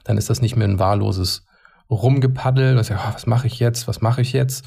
Dann 0.04 0.18
ist 0.18 0.28
das 0.28 0.42
nicht 0.42 0.56
mehr 0.56 0.66
ein 0.66 0.80
wahlloses 0.80 1.46
Rumgepaddel, 1.88 2.76
was, 2.76 2.88
ja, 2.88 2.98
oh, 2.98 3.14
was 3.14 3.26
mache 3.26 3.46
ich 3.46 3.58
jetzt, 3.60 3.86
was 3.86 4.00
mache 4.00 4.22
ich 4.22 4.32
jetzt, 4.32 4.64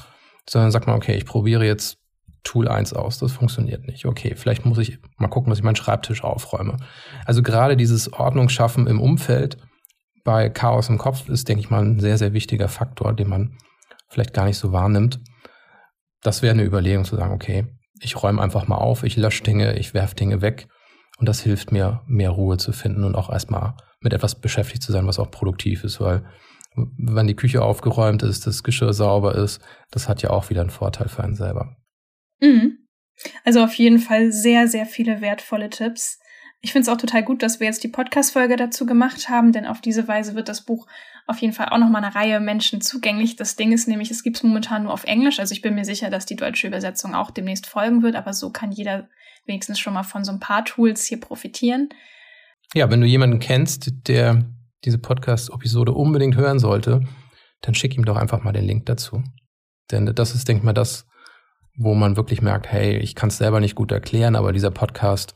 sondern 0.48 0.70
sagt 0.70 0.86
man, 0.86 0.96
okay, 0.96 1.16
ich 1.16 1.26
probiere 1.26 1.64
jetzt 1.64 1.98
Tool 2.44 2.68
1 2.68 2.94
aus, 2.94 3.18
das 3.18 3.32
funktioniert 3.32 3.86
nicht. 3.86 4.06
Okay, 4.06 4.34
vielleicht 4.36 4.64
muss 4.64 4.78
ich 4.78 4.98
mal 5.18 5.28
gucken, 5.28 5.50
dass 5.50 5.58
ich 5.58 5.64
meinen 5.64 5.76
Schreibtisch 5.76 6.24
aufräume. 6.24 6.76
Also 7.24 7.42
gerade 7.42 7.76
dieses 7.76 8.12
Ordnungsschaffen 8.12 8.86
im 8.86 9.00
Umfeld 9.00 9.58
bei 10.24 10.48
Chaos 10.48 10.88
im 10.88 10.98
Kopf 10.98 11.28
ist, 11.28 11.48
denke 11.48 11.60
ich 11.60 11.70
mal, 11.70 11.84
ein 11.84 12.00
sehr, 12.00 12.18
sehr 12.18 12.32
wichtiger 12.32 12.68
Faktor, 12.68 13.12
den 13.12 13.28
man 13.28 13.58
vielleicht 14.08 14.32
gar 14.32 14.44
nicht 14.44 14.58
so 14.58 14.72
wahrnimmt 14.72 15.20
das 16.22 16.42
wäre 16.42 16.52
eine 16.52 16.64
Überlegung 16.64 17.04
zu 17.04 17.16
sagen, 17.16 17.34
okay, 17.34 17.66
ich 18.00 18.22
räume 18.22 18.42
einfach 18.42 18.66
mal 18.68 18.76
auf, 18.76 19.04
ich 19.04 19.16
lösche 19.16 19.42
Dinge, 19.42 19.78
ich 19.78 19.94
werfe 19.94 20.14
Dinge 20.14 20.42
weg 20.42 20.68
und 21.18 21.28
das 21.28 21.40
hilft 21.40 21.72
mir, 21.72 22.02
mehr 22.06 22.30
Ruhe 22.30 22.58
zu 22.58 22.72
finden 22.72 23.04
und 23.04 23.14
auch 23.14 23.30
erstmal 23.30 23.74
mit 24.00 24.12
etwas 24.12 24.40
beschäftigt 24.40 24.82
zu 24.82 24.92
sein, 24.92 25.06
was 25.06 25.18
auch 25.18 25.30
produktiv 25.30 25.84
ist, 25.84 26.00
weil 26.00 26.24
wenn 26.76 27.26
die 27.26 27.36
Küche 27.36 27.62
aufgeräumt 27.62 28.22
ist, 28.22 28.46
das 28.46 28.62
Geschirr 28.62 28.92
sauber 28.92 29.34
ist, 29.34 29.62
das 29.90 30.08
hat 30.08 30.22
ja 30.22 30.30
auch 30.30 30.50
wieder 30.50 30.60
einen 30.60 30.70
Vorteil 30.70 31.08
für 31.08 31.24
einen 31.24 31.34
selber. 31.34 31.76
Mhm. 32.40 32.86
Also 33.44 33.64
auf 33.64 33.72
jeden 33.74 33.98
Fall 33.98 34.30
sehr, 34.30 34.68
sehr 34.68 34.84
viele 34.84 35.22
wertvolle 35.22 35.70
Tipps. 35.70 36.18
Ich 36.60 36.72
finde 36.72 36.82
es 36.82 36.94
auch 36.94 37.00
total 37.00 37.22
gut, 37.22 37.42
dass 37.42 37.60
wir 37.60 37.66
jetzt 37.66 37.82
die 37.82 37.88
Podcast-Folge 37.88 38.56
dazu 38.56 38.84
gemacht 38.84 39.28
haben, 39.30 39.52
denn 39.52 39.66
auf 39.66 39.80
diese 39.80 40.06
Weise 40.06 40.34
wird 40.34 40.48
das 40.48 40.64
Buch 40.64 40.86
auf 41.26 41.38
jeden 41.38 41.52
Fall 41.52 41.70
auch 41.70 41.78
noch 41.78 41.88
mal 41.88 42.02
eine 42.02 42.14
Reihe 42.14 42.40
Menschen 42.40 42.80
zugänglich. 42.80 43.36
Das 43.36 43.56
Ding 43.56 43.72
ist 43.72 43.88
nämlich, 43.88 44.10
es 44.10 44.22
gibt 44.22 44.36
es 44.36 44.42
momentan 44.42 44.84
nur 44.84 44.92
auf 44.92 45.04
Englisch. 45.04 45.40
Also 45.40 45.52
ich 45.52 45.62
bin 45.62 45.74
mir 45.74 45.84
sicher, 45.84 46.08
dass 46.08 46.24
die 46.24 46.36
deutsche 46.36 46.68
Übersetzung 46.68 47.14
auch 47.14 47.30
demnächst 47.30 47.66
folgen 47.66 48.02
wird, 48.02 48.14
aber 48.14 48.32
so 48.32 48.50
kann 48.50 48.70
jeder 48.70 49.08
wenigstens 49.44 49.78
schon 49.78 49.94
mal 49.94 50.04
von 50.04 50.24
so 50.24 50.32
ein 50.32 50.40
paar 50.40 50.64
Tools 50.64 51.04
hier 51.04 51.20
profitieren. 51.20 51.88
Ja, 52.74 52.90
wenn 52.90 53.00
du 53.00 53.06
jemanden 53.06 53.38
kennst, 53.38 54.08
der 54.08 54.44
diese 54.84 54.98
Podcast-Episode 54.98 55.92
unbedingt 55.92 56.36
hören 56.36 56.58
sollte, 56.58 57.02
dann 57.60 57.74
schick 57.74 57.96
ihm 57.96 58.04
doch 58.04 58.16
einfach 58.16 58.42
mal 58.42 58.52
den 58.52 58.64
Link 58.64 58.86
dazu. 58.86 59.22
Denn 59.90 60.06
das 60.06 60.34
ist, 60.34 60.46
denke 60.48 60.60
ich 60.60 60.64
mal, 60.64 60.72
das, 60.72 61.06
wo 61.76 61.94
man 61.94 62.16
wirklich 62.16 62.42
merkt, 62.42 62.70
hey, 62.70 62.98
ich 62.98 63.14
kann 63.14 63.28
es 63.28 63.38
selber 63.38 63.60
nicht 63.60 63.74
gut 63.74 63.90
erklären, 63.92 64.36
aber 64.36 64.52
dieser 64.52 64.70
Podcast, 64.70 65.34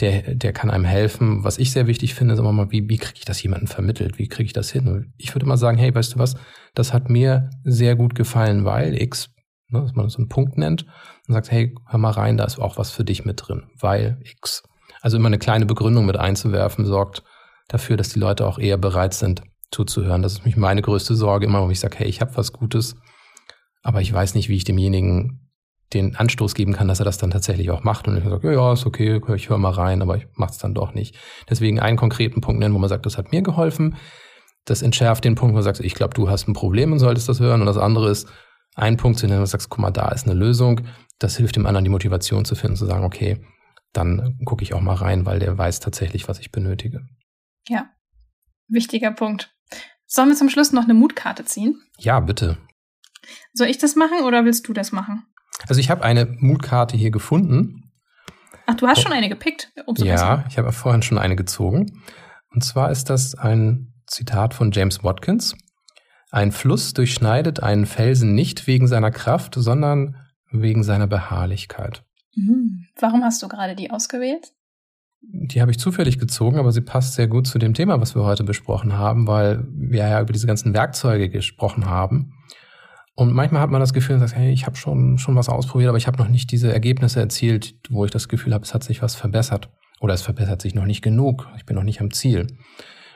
der, 0.00 0.34
der 0.34 0.52
kann 0.52 0.70
einem 0.70 0.84
helfen. 0.84 1.44
Was 1.44 1.58
ich 1.58 1.72
sehr 1.72 1.86
wichtig 1.86 2.14
finde, 2.14 2.34
ist 2.34 2.40
immer 2.40 2.52
mal, 2.52 2.70
wie, 2.70 2.88
wie 2.88 2.98
kriege 2.98 3.18
ich 3.18 3.24
das 3.24 3.42
jemandem 3.42 3.68
vermittelt? 3.68 4.18
Wie 4.18 4.28
kriege 4.28 4.46
ich 4.46 4.52
das 4.52 4.70
hin? 4.70 4.88
Und 4.88 5.12
ich 5.16 5.34
würde 5.34 5.46
mal 5.46 5.56
sagen, 5.56 5.78
hey, 5.78 5.94
weißt 5.94 6.14
du 6.14 6.18
was, 6.18 6.36
das 6.74 6.92
hat 6.92 7.08
mir 7.08 7.50
sehr 7.64 7.96
gut 7.96 8.14
gefallen, 8.14 8.64
weil 8.64 9.00
X, 9.00 9.30
ne, 9.68 9.80
dass 9.80 9.94
man 9.94 10.08
so 10.08 10.18
einen 10.18 10.28
Punkt 10.28 10.58
nennt 10.58 10.86
und 11.26 11.34
sagt, 11.34 11.50
hey, 11.50 11.74
hör 11.86 11.98
mal 11.98 12.10
rein, 12.10 12.36
da 12.36 12.44
ist 12.44 12.58
auch 12.58 12.76
was 12.76 12.90
für 12.90 13.04
dich 13.04 13.24
mit 13.24 13.42
drin, 13.46 13.64
weil 13.80 14.18
X. 14.22 14.62
Also 15.00 15.16
immer 15.16 15.28
eine 15.28 15.38
kleine 15.38 15.66
Begründung 15.66 16.04
mit 16.04 16.16
einzuwerfen, 16.16 16.84
sorgt 16.84 17.22
dafür, 17.68 17.96
dass 17.96 18.10
die 18.10 18.18
Leute 18.18 18.46
auch 18.46 18.58
eher 18.58 18.76
bereit 18.76 19.14
sind, 19.14 19.42
zuzuhören. 19.70 20.22
Das 20.22 20.32
ist 20.32 20.44
mich 20.44 20.56
meine 20.56 20.82
größte 20.82 21.14
Sorge, 21.16 21.46
immer 21.46 21.66
wo 21.66 21.70
ich 21.70 21.80
sage, 21.80 21.98
hey, 21.98 22.06
ich 22.06 22.20
habe 22.20 22.36
was 22.36 22.52
Gutes, 22.52 22.96
aber 23.82 24.00
ich 24.02 24.12
weiß 24.12 24.34
nicht, 24.34 24.48
wie 24.48 24.56
ich 24.56 24.64
demjenigen 24.64 25.45
den 25.92 26.16
Anstoß 26.16 26.54
geben 26.54 26.72
kann, 26.72 26.88
dass 26.88 26.98
er 26.98 27.04
das 27.04 27.18
dann 27.18 27.30
tatsächlich 27.30 27.70
auch 27.70 27.84
macht. 27.84 28.08
Und 28.08 28.16
ich 28.16 28.24
sage, 28.24 28.48
ja, 28.48 28.54
ja, 28.54 28.72
ist 28.72 28.86
okay, 28.86 29.20
ich 29.34 29.48
höre 29.48 29.58
mal 29.58 29.70
rein, 29.70 30.02
aber 30.02 30.16
ich 30.16 30.26
mache 30.34 30.50
es 30.50 30.58
dann 30.58 30.74
doch 30.74 30.94
nicht. 30.94 31.16
Deswegen 31.48 31.78
einen 31.78 31.96
konkreten 31.96 32.40
Punkt 32.40 32.60
nennen, 32.60 32.74
wo 32.74 32.78
man 32.78 32.88
sagt, 32.88 33.06
das 33.06 33.18
hat 33.18 33.30
mir 33.32 33.42
geholfen. 33.42 33.96
Das 34.64 34.82
entschärft 34.82 35.24
den 35.24 35.36
Punkt, 35.36 35.52
wo 35.52 35.56
man 35.56 35.62
sagt, 35.62 35.80
ich 35.80 35.94
glaube, 35.94 36.14
du 36.14 36.28
hast 36.28 36.48
ein 36.48 36.54
Problem 36.54 36.92
und 36.92 36.98
solltest 36.98 37.28
das 37.28 37.38
hören. 37.38 37.60
Und 37.60 37.66
das 37.66 37.78
andere 37.78 38.10
ist, 38.10 38.28
einen 38.74 38.96
Punkt 38.96 39.18
zu 39.18 39.26
nennen, 39.26 39.38
wo 39.38 39.44
du 39.44 39.50
sagst, 39.50 39.70
guck 39.70 39.78
mal, 39.78 39.90
da 39.90 40.08
ist 40.08 40.26
eine 40.26 40.34
Lösung. 40.34 40.82
Das 41.18 41.36
hilft 41.36 41.56
dem 41.56 41.66
anderen, 41.66 41.84
die 41.84 41.90
Motivation 41.90 42.44
zu 42.44 42.56
finden, 42.56 42.76
zu 42.76 42.86
sagen, 42.86 43.04
okay, 43.04 43.40
dann 43.92 44.38
gucke 44.44 44.62
ich 44.62 44.74
auch 44.74 44.80
mal 44.80 44.94
rein, 44.94 45.24
weil 45.24 45.38
der 45.38 45.56
weiß 45.56 45.80
tatsächlich, 45.80 46.28
was 46.28 46.40
ich 46.40 46.52
benötige. 46.52 47.06
Ja, 47.68 47.88
wichtiger 48.68 49.12
Punkt. 49.12 49.54
Sollen 50.06 50.28
wir 50.28 50.36
zum 50.36 50.50
Schluss 50.50 50.72
noch 50.72 50.84
eine 50.84 50.94
Mutkarte 50.94 51.44
ziehen? 51.44 51.80
Ja, 51.98 52.20
bitte. 52.20 52.58
Soll 53.54 53.68
ich 53.68 53.78
das 53.78 53.96
machen 53.96 54.24
oder 54.24 54.44
willst 54.44 54.68
du 54.68 54.72
das 54.72 54.92
machen? 54.92 55.24
Also 55.68 55.80
ich 55.80 55.90
habe 55.90 56.04
eine 56.04 56.26
Mutkarte 56.26 56.96
hier 56.96 57.10
gefunden. 57.10 57.90
Ach, 58.66 58.74
du 58.74 58.86
hast 58.86 58.98
oh. 58.98 59.02
schon 59.02 59.12
eine 59.12 59.28
gepickt? 59.28 59.72
Umso 59.86 60.04
ja, 60.04 60.14
besser. 60.14 60.44
ich 60.48 60.58
habe 60.58 60.72
vorhin 60.72 61.02
schon 61.02 61.18
eine 61.18 61.36
gezogen. 61.36 62.02
Und 62.52 62.64
zwar 62.64 62.90
ist 62.90 63.10
das 63.10 63.34
ein 63.34 63.94
Zitat 64.06 64.54
von 64.54 64.70
James 64.72 65.04
Watkins. 65.04 65.56
Ein 66.30 66.52
Fluss 66.52 66.92
durchschneidet 66.94 67.62
einen 67.62 67.86
Felsen 67.86 68.34
nicht 68.34 68.66
wegen 68.66 68.88
seiner 68.88 69.10
Kraft, 69.10 69.54
sondern 69.56 70.16
wegen 70.50 70.82
seiner 70.82 71.06
Beharrlichkeit. 71.06 72.04
Mhm. 72.34 72.86
Warum 72.98 73.24
hast 73.24 73.42
du 73.42 73.48
gerade 73.48 73.74
die 73.74 73.90
ausgewählt? 73.90 74.52
Die 75.20 75.60
habe 75.60 75.70
ich 75.70 75.78
zufällig 75.78 76.18
gezogen, 76.18 76.58
aber 76.58 76.72
sie 76.72 76.82
passt 76.82 77.14
sehr 77.14 77.26
gut 77.26 77.46
zu 77.46 77.58
dem 77.58 77.74
Thema, 77.74 78.00
was 78.00 78.14
wir 78.14 78.22
heute 78.22 78.44
besprochen 78.44 78.92
haben, 78.92 79.26
weil 79.26 79.66
wir 79.70 80.08
ja 80.08 80.20
über 80.20 80.32
diese 80.32 80.46
ganzen 80.46 80.72
Werkzeuge 80.74 81.28
gesprochen 81.28 81.86
haben. 81.86 82.32
Und 83.18 83.32
manchmal 83.32 83.62
hat 83.62 83.70
man 83.70 83.80
das 83.80 83.94
Gefühl, 83.94 84.18
dass, 84.18 84.36
hey, 84.36 84.52
ich 84.52 84.66
habe 84.66 84.76
schon, 84.76 85.16
schon 85.16 85.34
was 85.36 85.48
ausprobiert, 85.48 85.88
aber 85.88 85.96
ich 85.98 86.06
habe 86.06 86.18
noch 86.18 86.28
nicht 86.28 86.52
diese 86.52 86.70
Ergebnisse 86.70 87.18
erzielt, 87.18 87.74
wo 87.88 88.04
ich 88.04 88.10
das 88.10 88.28
Gefühl 88.28 88.52
habe, 88.52 88.64
es 88.64 88.74
hat 88.74 88.84
sich 88.84 89.00
was 89.00 89.14
verbessert. 89.14 89.70
Oder 90.00 90.12
es 90.12 90.20
verbessert 90.20 90.60
sich 90.60 90.74
noch 90.74 90.84
nicht 90.84 91.00
genug. 91.00 91.48
Ich 91.56 91.64
bin 91.64 91.76
noch 91.76 91.82
nicht 91.82 92.02
am 92.02 92.12
Ziel. 92.12 92.46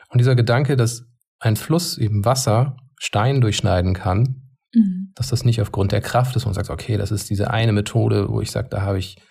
Und 0.09 0.17
dieser 0.17 0.35
Gedanke, 0.35 0.75
dass 0.75 1.05
ein 1.39 1.55
Fluss 1.55 1.99
eben 1.99 2.25
Wasser 2.25 2.77
Stein 2.99 3.41
durchschneiden 3.41 3.93
kann, 3.93 4.41
mhm. 4.73 5.11
dass 5.13 5.29
das 5.29 5.45
nicht 5.45 5.61
aufgrund 5.61 5.91
der 5.91 6.01
Kraft 6.01 6.35
ist 6.35 6.47
und 6.47 6.55
sagst, 6.55 6.71
okay, 6.71 6.97
das 6.97 7.11
ist 7.11 7.29
diese 7.29 7.51
eine 7.51 7.71
Methode, 7.71 8.27
wo 8.29 8.41
ich 8.41 8.49
sage, 8.49 8.69
da 8.69 8.81
habe 8.81 8.97
ich 8.97 9.21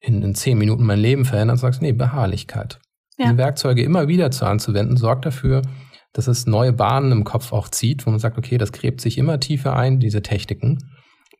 in, 0.00 0.22
in 0.22 0.36
zehn 0.36 0.56
Minuten 0.56 0.84
mein 0.84 1.00
Leben 1.00 1.24
verändert, 1.24 1.58
sagst, 1.58 1.82
nee, 1.82 1.92
Beharrlichkeit. 1.92 2.78
Ja. 3.18 3.26
Diese 3.26 3.38
Werkzeuge 3.38 3.82
immer 3.82 4.06
wieder 4.06 4.30
zu 4.30 4.44
anzuwenden, 4.44 4.96
sorgt 4.96 5.26
dafür, 5.26 5.62
dass 6.12 6.26
es 6.26 6.46
neue 6.46 6.72
Bahnen 6.72 7.12
im 7.12 7.24
Kopf 7.24 7.52
auch 7.52 7.68
zieht, 7.68 8.06
wo 8.06 8.10
man 8.10 8.20
sagt, 8.20 8.38
okay, 8.38 8.58
das 8.58 8.72
gräbt 8.72 9.00
sich 9.00 9.18
immer 9.18 9.40
tiefer 9.40 9.74
ein, 9.74 9.98
diese 9.98 10.22
Techniken, 10.22 10.78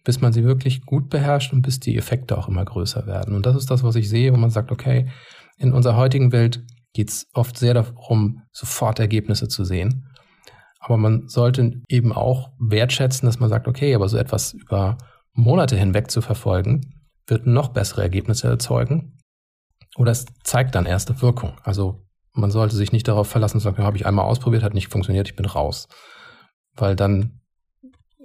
bis 0.04 0.20
man 0.20 0.32
sie 0.32 0.44
wirklich 0.44 0.84
gut 0.86 1.10
beherrscht 1.10 1.52
und 1.52 1.62
bis 1.62 1.78
die 1.78 1.96
Effekte 1.96 2.36
auch 2.38 2.48
immer 2.48 2.64
größer 2.64 3.06
werden. 3.06 3.34
Und 3.34 3.46
das 3.46 3.56
ist 3.56 3.70
das, 3.70 3.82
was 3.82 3.96
ich 3.96 4.08
sehe, 4.08 4.32
wo 4.32 4.36
man 4.36 4.50
sagt, 4.50 4.72
okay, 4.72 5.10
in 5.58 5.72
unserer 5.72 5.96
heutigen 5.96 6.32
Welt 6.32 6.64
geht 6.94 7.10
es 7.10 7.28
oft 7.34 7.56
sehr 7.58 7.74
darum, 7.74 8.42
sofort 8.50 8.98
Ergebnisse 8.98 9.48
zu 9.48 9.64
sehen. 9.64 10.08
Aber 10.80 10.96
man 10.96 11.28
sollte 11.28 11.80
eben 11.88 12.12
auch 12.12 12.50
wertschätzen, 12.58 13.26
dass 13.26 13.38
man 13.38 13.48
sagt, 13.48 13.68
okay, 13.68 13.94
aber 13.94 14.08
so 14.08 14.16
etwas 14.16 14.52
über 14.52 14.98
Monate 15.32 15.76
hinweg 15.76 16.10
zu 16.10 16.20
verfolgen, 16.20 16.80
wird 17.26 17.46
noch 17.46 17.68
bessere 17.68 18.02
Ergebnisse 18.02 18.48
erzeugen. 18.48 19.18
Oder 19.96 20.10
es 20.10 20.26
zeigt 20.42 20.74
dann 20.74 20.86
erste 20.86 21.22
Wirkung. 21.22 21.52
Also 21.62 22.04
man 22.32 22.50
sollte 22.50 22.76
sich 22.76 22.92
nicht 22.92 23.08
darauf 23.08 23.28
verlassen, 23.28 23.60
zu 23.60 23.64
sagen, 23.64 23.82
habe 23.82 23.96
ich 23.96 24.06
einmal 24.06 24.24
ausprobiert, 24.24 24.62
hat 24.62 24.74
nicht 24.74 24.88
funktioniert, 24.88 25.28
ich 25.28 25.36
bin 25.36 25.46
raus. 25.46 25.88
Weil 26.74 26.96
dann 26.96 27.40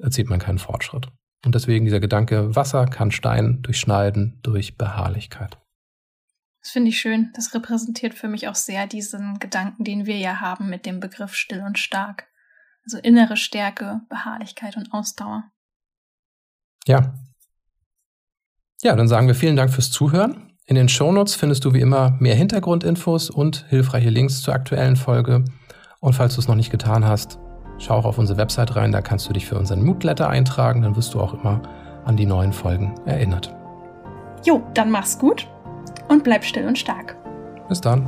erzielt 0.02 0.30
man 0.30 0.40
keinen 0.40 0.60
Fortschritt. 0.60 1.08
Und 1.46 1.56
deswegen 1.56 1.86
dieser 1.86 2.00
Gedanke, 2.00 2.56
Wasser 2.56 2.86
kann 2.86 3.12
Stein 3.12 3.62
durchschneiden 3.62 4.40
durch 4.44 4.78
Beharrlichkeit. 4.78 5.58
Das 6.62 6.72
finde 6.72 6.90
ich 6.90 7.00
schön. 7.00 7.32
Das 7.36 7.54
repräsentiert 7.54 8.14
für 8.14 8.28
mich 8.28 8.48
auch 8.48 8.56
sehr 8.56 8.88
diesen 8.88 9.40
Gedanken, 9.40 9.84
den 9.84 10.06
wir 10.06 10.18
ja 10.18 10.42
haben 10.42 10.70
mit 10.70 10.86
dem 10.86 11.00
Begriff 11.00 11.34
still 11.34 11.62
und 11.62 11.80
stark. 11.80 12.28
Also 12.84 12.98
innere 12.98 13.38
Stärke, 13.38 14.02
Beharrlichkeit 14.10 14.76
und 14.78 14.94
Ausdauer. 14.94 15.44
Ja. 16.86 17.14
Ja, 18.82 18.96
dann 18.96 19.08
sagen 19.08 19.28
wir 19.28 19.36
vielen 19.36 19.56
Dank 19.56 19.72
fürs 19.72 19.92
Zuhören. 19.92 20.47
In 20.70 20.76
den 20.76 20.90
Shownotes 20.90 21.34
findest 21.34 21.64
du 21.64 21.74
wie 21.74 21.80
immer 21.80 22.18
mehr 22.20 22.36
Hintergrundinfos 22.36 23.30
und 23.30 23.66
hilfreiche 23.70 24.10
Links 24.10 24.42
zur 24.42 24.54
aktuellen 24.54 24.98
Folge. 24.98 25.46
Und 26.02 26.12
falls 26.12 26.36
du 26.36 26.42
es 26.42 26.50
noch 26.50 26.56
nicht 26.56 26.72
getan 26.72 27.06
hast, 27.06 27.40
schau 27.78 27.96
auch 27.96 28.04
auf 28.04 28.18
unsere 28.18 28.38
Website 28.38 28.76
rein, 28.76 28.92
da 28.92 29.02
kannst 29.02 29.30
du 29.30 29.34
dich 29.34 29.46
für 29.46 29.58
unseren 29.58 29.82
Moodletter 29.86 30.28
eintragen, 30.28 30.82
dann 30.82 30.98
wirst 30.98 31.14
du 31.14 31.22
auch 31.22 31.36
immer 31.36 31.62
an 32.04 32.18
die 32.18 32.26
neuen 32.26 32.52
Folgen 32.52 32.96
erinnert. 33.06 33.56
Jo, 34.46 34.62
dann 34.74 34.92
mach's 34.92 35.18
gut 35.18 35.48
und 36.10 36.26
bleib 36.26 36.44
still 36.44 36.68
und 36.68 36.78
stark. 36.78 37.16
Bis 37.70 37.80
dann. 37.80 38.04